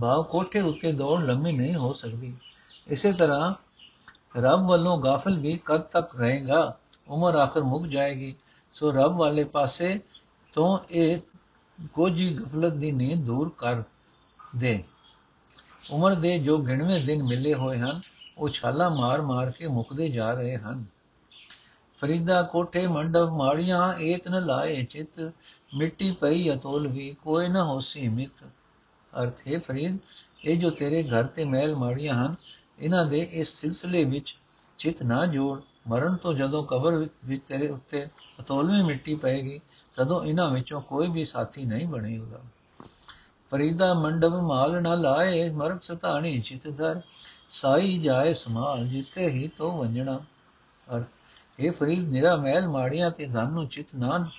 ਭਾਵ 0.00 0.22
ਕੋਠੇ 0.22 0.60
ਉੱਤੇ 0.60 0.92
ਦੌੜ 0.92 1.22
ਲੰਮੀ 1.22 1.52
ਨਹੀਂ 1.52 1.74
ਹੋ 1.74 1.92
ਸਕਦੀ। 1.92 2.34
ਇਸੇ 2.88 3.12
ਤਰ੍ਹਾਂ 3.12 3.54
ਰੱਬ 4.36 4.68
ਵੱਲੋਂ 4.68 5.02
ਗਾਫਲ 5.02 5.38
ਵੀ 5.38 5.60
ਕਦ 5.64 5.80
ਤੱਕ 5.80 6.20
ਰਹੇਗਾ? 6.20 6.78
ਉਮਰ 7.08 7.34
ਆਖਰ 7.34 7.60
ਮੁੱਕ 7.60 7.86
ਜਾਏਗੀ। 7.86 8.34
ਸੋ 8.74 8.92
ਰੱਬ 8.92 9.16
ਵਾਲੇ 9.16 9.44
ਪਾਸੇ 9.44 10.00
ਤੋਂ 10.52 10.78
ਇਹ 10.90 11.18
ਕੋਜੀ 11.92 12.38
ਗਫਲਤ 12.38 12.72
ਦੀ 12.72 12.92
ਨੀਂਦ 12.92 13.24
ਦੂਰ 13.24 13.52
ਕਰ 13.58 13.82
ਦੇ। 14.56 14.84
ਉਮਰ 15.90 16.14
ਦੇ 16.14 16.38
ਜੋ 16.38 16.58
ਗਿਣਵੇਂ 16.58 17.00
ਦਿਨ 17.00 17.22
ਮਿਲੇ 17.22 17.54
ਹੋਏ 17.54 17.78
ਹਨ, 17.78 18.00
ਉਹ 18.38 18.48
ਛਾਲਾ 18.48 18.88
ਮਾਰ-ਮਾਰ 18.88 19.50
ਕੇ 19.50 19.66
ਮੁੱਕਦੇ 19.66 20.08
ਜਾ 20.08 20.32
ਰਹੇ 20.32 20.56
ਹਨ। 20.56 20.84
ਫਰੀਦਾ 22.00 22.42
ਕੋਠੇ 22.42 22.86
ਮੰਡਪ 22.86 23.28
ਮਾੜੀਆਂ 23.28 23.94
ਏਤ 23.94 24.28
ਨ 24.28 24.46
ਲਾਏ 24.46 24.84
ਚਿਤ, 24.84 25.32
ਮਿੱਟੀ 25.74 26.12
ਪਈ 26.12 26.50
ਅਤੋਲ 26.54 26.88
ਵੀ 26.88 27.16
ਕੋਈ 27.24 27.48
ਨ 27.48 27.56
ਹੋਸੀ 27.56 28.08
ਮਿਤ। 28.08 28.46
ਅਰਥ 29.22 29.40
ਹੈ 29.48 29.58
ਫਰੀਦ, 29.58 29.98
ਇਹ 30.44 30.58
ਜੋ 30.58 30.70
ਤੇਰੇ 30.70 31.02
ਘਰ 31.02 31.24
ਤੇ 31.24 31.44
ਮਹਿਲ 31.44 31.76
ਮਾੜੀਆਂ 31.76 32.14
ਹਨ 32.14 32.34
ਇਹਨਾਂ 32.82 33.04
ਦੇ 33.06 33.28
ਇਸ 33.32 33.48
ਸਿਲਸਿਲੇ 33.48 34.04
ਵਿੱਚ 34.04 34.36
ਚਿਤ 34.78 35.02
ਨਾ 35.02 35.26
ਜੋੜ, 35.26 35.60
ਮਰਨ 35.88 36.16
ਤੋਂ 36.16 36.34
ਜਦੋਂ 36.34 36.64
ਕਬਰ 36.64 37.08
ਵਿੱਚ 37.24 37.42
ਤੇਰੇ 37.48 37.68
ਉੱਤੇ 37.68 38.06
ਅਤੋਲਵੀਂ 38.40 38.84
ਮਿੱਟੀ 38.84 39.14
ਪਏਗੀ, 39.14 39.60
ਤਦੋਂ 39.94 40.24
ਇਹਨਾਂ 40.24 40.50
ਵਿੱਚੋਂ 40.50 40.80
ਕੋਈ 40.80 41.08
ਵੀ 41.08 41.24
ਸਾਥੀ 41.24 41.64
ਨਹੀਂ 41.64 41.86
ਬਣੇਗਾ। 41.86 42.40
ਫਰੀਦਾ 43.50 43.94
ਮੰਡਪ 43.94 44.32
ਮਾਲ 44.32 44.82
ਨਾ 44.82 44.94
ਲਾਏ, 44.94 45.50
ਮਰਗ 45.50 45.80
ਸਤਾਣੀ 45.80 46.40
ਚਿਤਦਰ 46.40 47.00
ਸਾਈ 47.50 47.98
ਜਾਏ 47.98 48.34
ਸਮਾਲ 48.34 48.86
ਜਿੱਤੇ 48.88 49.28
ਹੀ 49.28 49.48
ਤੋ 49.48 49.78
ਵੰਜਣਾ। 49.78 50.20
ਅਰ 50.96 51.04
ਇਹ 51.58 51.72
ਫਰੀਦ, 51.72 52.08
ਨਿਰਾ 52.08 52.36
ਮਹਿਲ 52.36 52.68
ਮਾੜੀਆਂ 52.68 53.10
ਤੇ 53.10 53.26
ਧਨ 53.26 53.50
ਨੂੰ 53.50 53.66
ਚਿਤ 53.66 53.86
ਨਾ 53.94 54.30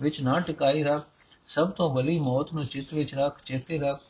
ਵਿੱਚ 0.00 0.20
ਨਾ 0.22 0.40
ਟਿਕਾਈ 0.40 0.82
ਰੱਖ, 0.82 1.06
ਸਭ 1.46 1.70
ਤੋਂ 1.70 1.94
ਬਲੀ 1.94 2.18
ਮੌਤ 2.20 2.52
ਨੂੰ 2.54 2.66
ਚਿਤ 2.66 2.94
ਵਿੱਚ 2.94 3.14
ਰੱਖ, 3.14 3.40
ਚੇਤੇ 3.44 3.78
ਰੱਖ। 3.78 4.00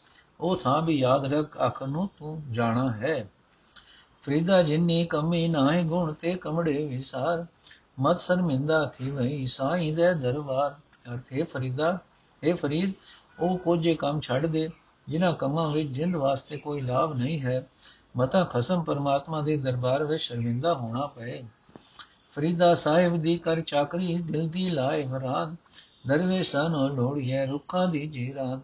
ਉਹ 0.41 0.57
ਥਾਂ 0.57 0.83
ਵੀ 0.83 0.99
ਯਾਦ 0.99 1.33
ਰੱਖ, 1.33 1.57
ਆਖਰ 1.57 1.87
ਨੂੰ 1.87 2.09
ਤੂੰ 2.19 2.43
ਜਾਣਾ 2.53 2.93
ਹੈ। 2.93 3.29
ਫਰੀਦਾ 4.23 4.63
ਜਿਨੀ 4.63 5.07
ਕਮੀ 5.07 5.49
ਨਾਹੀ 5.49 5.85
ਗੁਣ 5.85 6.13
ਤੇ 6.13 6.35
ਕਮੜੇ 6.35 6.87
ਵਿਸਾਰ। 6.87 7.47
ਮਤ 8.01 8.21
ਸ਼ਰਮਿੰਦਾ 8.21 8.85
ਥੀ 8.87 9.11
ਵਈ, 9.11 9.47
ਸਾਈਂ 9.47 9.93
ਦੇ 9.93 10.15
ਦਰਬਾਰ। 10.15 10.75
ਅਰਥੇ 11.15 11.43
ਫਰੀਦਾ 11.43 11.99
ਇਹ 12.43 12.55
ਫਰੀਦ, 12.55 12.93
ਉਹ 13.41 13.59
ਕੋਝੇ 13.59 13.95
ਕੰਮ 13.95 14.21
ਛੱਡ 14.21 14.47
ਦੇ, 14.47 14.71
ਜਿਨ੍ਹਾਂ 15.09 15.33
ਕੰਮਾਂ 15.33 15.71
ਵਿੱਚ 15.71 15.89
ਜਿੰਦ 15.89 16.17
ਵਾਸਤੇ 16.17 16.57
ਕੋਈ 16.57 16.81
ਲਾਭ 16.81 17.17
ਨਹੀਂ 17.17 17.41
ਹੈ। 17.41 17.67
ਮਤਾ 18.17 18.45
ਖਸਮ 18.45 18.83
ਪਰਮਾਤਮਾ 18.83 19.41
ਦੇ 19.41 19.57
ਦਰਬਾਰ 19.57 20.05
ਵਿੱਚ 20.05 20.23
ਸ਼ਰਮਿੰਦਾ 20.23 20.75
ਹੋਣਾ 20.75 21.07
ਪਏ। 21.07 21.43
ਫਰੀਦਾ 22.37 22.75
ਸਾਹਿਬ 22.75 23.17
ਦੀ 23.17 23.39
ਕਰ 23.39 23.61
ਚਾਕਰੀ 23.61 24.19
ਦਿਲ 24.19 24.49
ਦੀ 24.49 24.71
ਲਾਏ 24.71 25.07
ਮਰਾਨ 25.07 25.57
ਦਰਵੇਸ਼ਾਂ 26.07 26.71
ਨੂੰ 26.71 26.89
ਲੋੜੀਏ 26.89 27.47
ਰੁੱਖਾਂ 27.47 27.89
ਦੀ 27.89 28.07
ਜੀਰਾਨ 28.07 28.61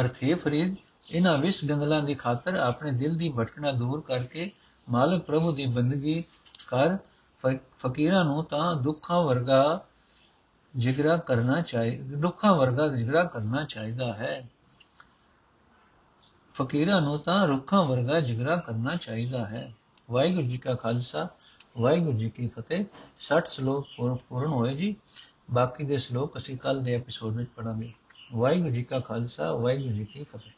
ਅਰਥੇ 0.00 0.34
ਫਰੀਦ 0.34 0.76
ਇਹਨਾਂ 1.10 1.38
ਵਿਸ 1.38 1.64
ਗੰਗਲਾਂ 1.64 2.02
ਦੀ 2.02 2.14
ਖਾਤਰ 2.14 2.54
ਆਪਣੇ 2.54 2.90
ਦਿਲ 2.90 3.16
ਦੀ 3.16 3.32
ਭਟਕਣਾ 3.38 3.72
ਦੂਰ 3.72 4.00
ਕਰਕੇ 4.00 4.50
ਮਾਲਕ 4.88 5.22
ਪ੍ਰਭੂ 5.22 5.52
ਦੀ 5.52 5.66
ਬੰਦਗੀ 5.66 6.24
ਕਰ 6.66 6.96
ਫਕੀਰਾਂ 7.78 8.24
ਨੂੰ 8.24 8.44
ਤਾਂ 8.44 8.74
ਦੁੱਖਾਂ 8.74 9.22
ਵਰਗਾ 9.22 9.84
ਜਿਗਰਾ 10.76 11.16
ਕਰਨਾ 11.16 11.60
ਚਾਹੀਦਾ 11.60 12.18
ਦੁੱਖਾਂ 12.18 12.54
ਵਰਗਾ 12.54 12.88
ਜਿਗਰਾ 12.88 13.24
ਕਰਨਾ 13.24 13.64
ਚਾਹੀਦਾ 13.64 14.12
ਹੈ। 14.12 14.48
ਫਕੀਰਾਂ 16.54 17.00
ਨੂੰ 17.00 17.18
ਤਾਂ 17.18 17.46
ਰੁੱਖਾਂ 17.48 17.84
ਵਰਗਾ 17.84 18.20
ਜਿਗਰਾ 18.20 18.56
ਕਰਨਾ 18.56 18.96
ਚਾਹੀਦਾ 18.96 19.46
ਹੈ। 19.46 19.74
ਵਾਹਿਗੁਰੂ 20.10 20.46
ਜੀ 20.46 20.58
ਕਾ 20.58 20.74
ਖਾਲਸਾ, 20.74 21.28
ਵਾਹਿਗੁਰੂ 21.78 22.18
ਜੀ 22.18 22.30
ਕੀ 22.30 22.48
ਫਤਿਹ। 22.48 22.84
60 23.18 23.46
ਸ਼ਲੋਕ 23.46 23.86
ਪੂਰਨ 24.28 24.46
ਹੋਏ 24.46 24.74
ਜੀ। 24.74 24.96
ਬਾਕੀ 25.50 25.84
ਦੇ 25.84 25.98
ਸ਼ਲੋਕ 25.98 26.36
ਅਸੀਂ 26.36 26.58
ਕੱਲ 26.58 26.82
ਦੇ 26.82 26.94
ਐਪੀਸੋਡ 26.94 27.36
ਵਿੱਚ 27.36 27.50
ਪੜਾਂਗੇ 27.56 27.92
ਵਾਹਿਗੁਰੂ 28.34 28.74
ਜੀ 28.74 28.82
ਕਾ 28.82 29.00
ਖਾਲਸਾ, 29.00 29.52
ਵਾਹਿਗੁਰੂ 29.52 29.94
ਜੀ 29.94 30.04
ਕੀ 30.04 30.24
ਫਤਿਹ। 30.24 30.57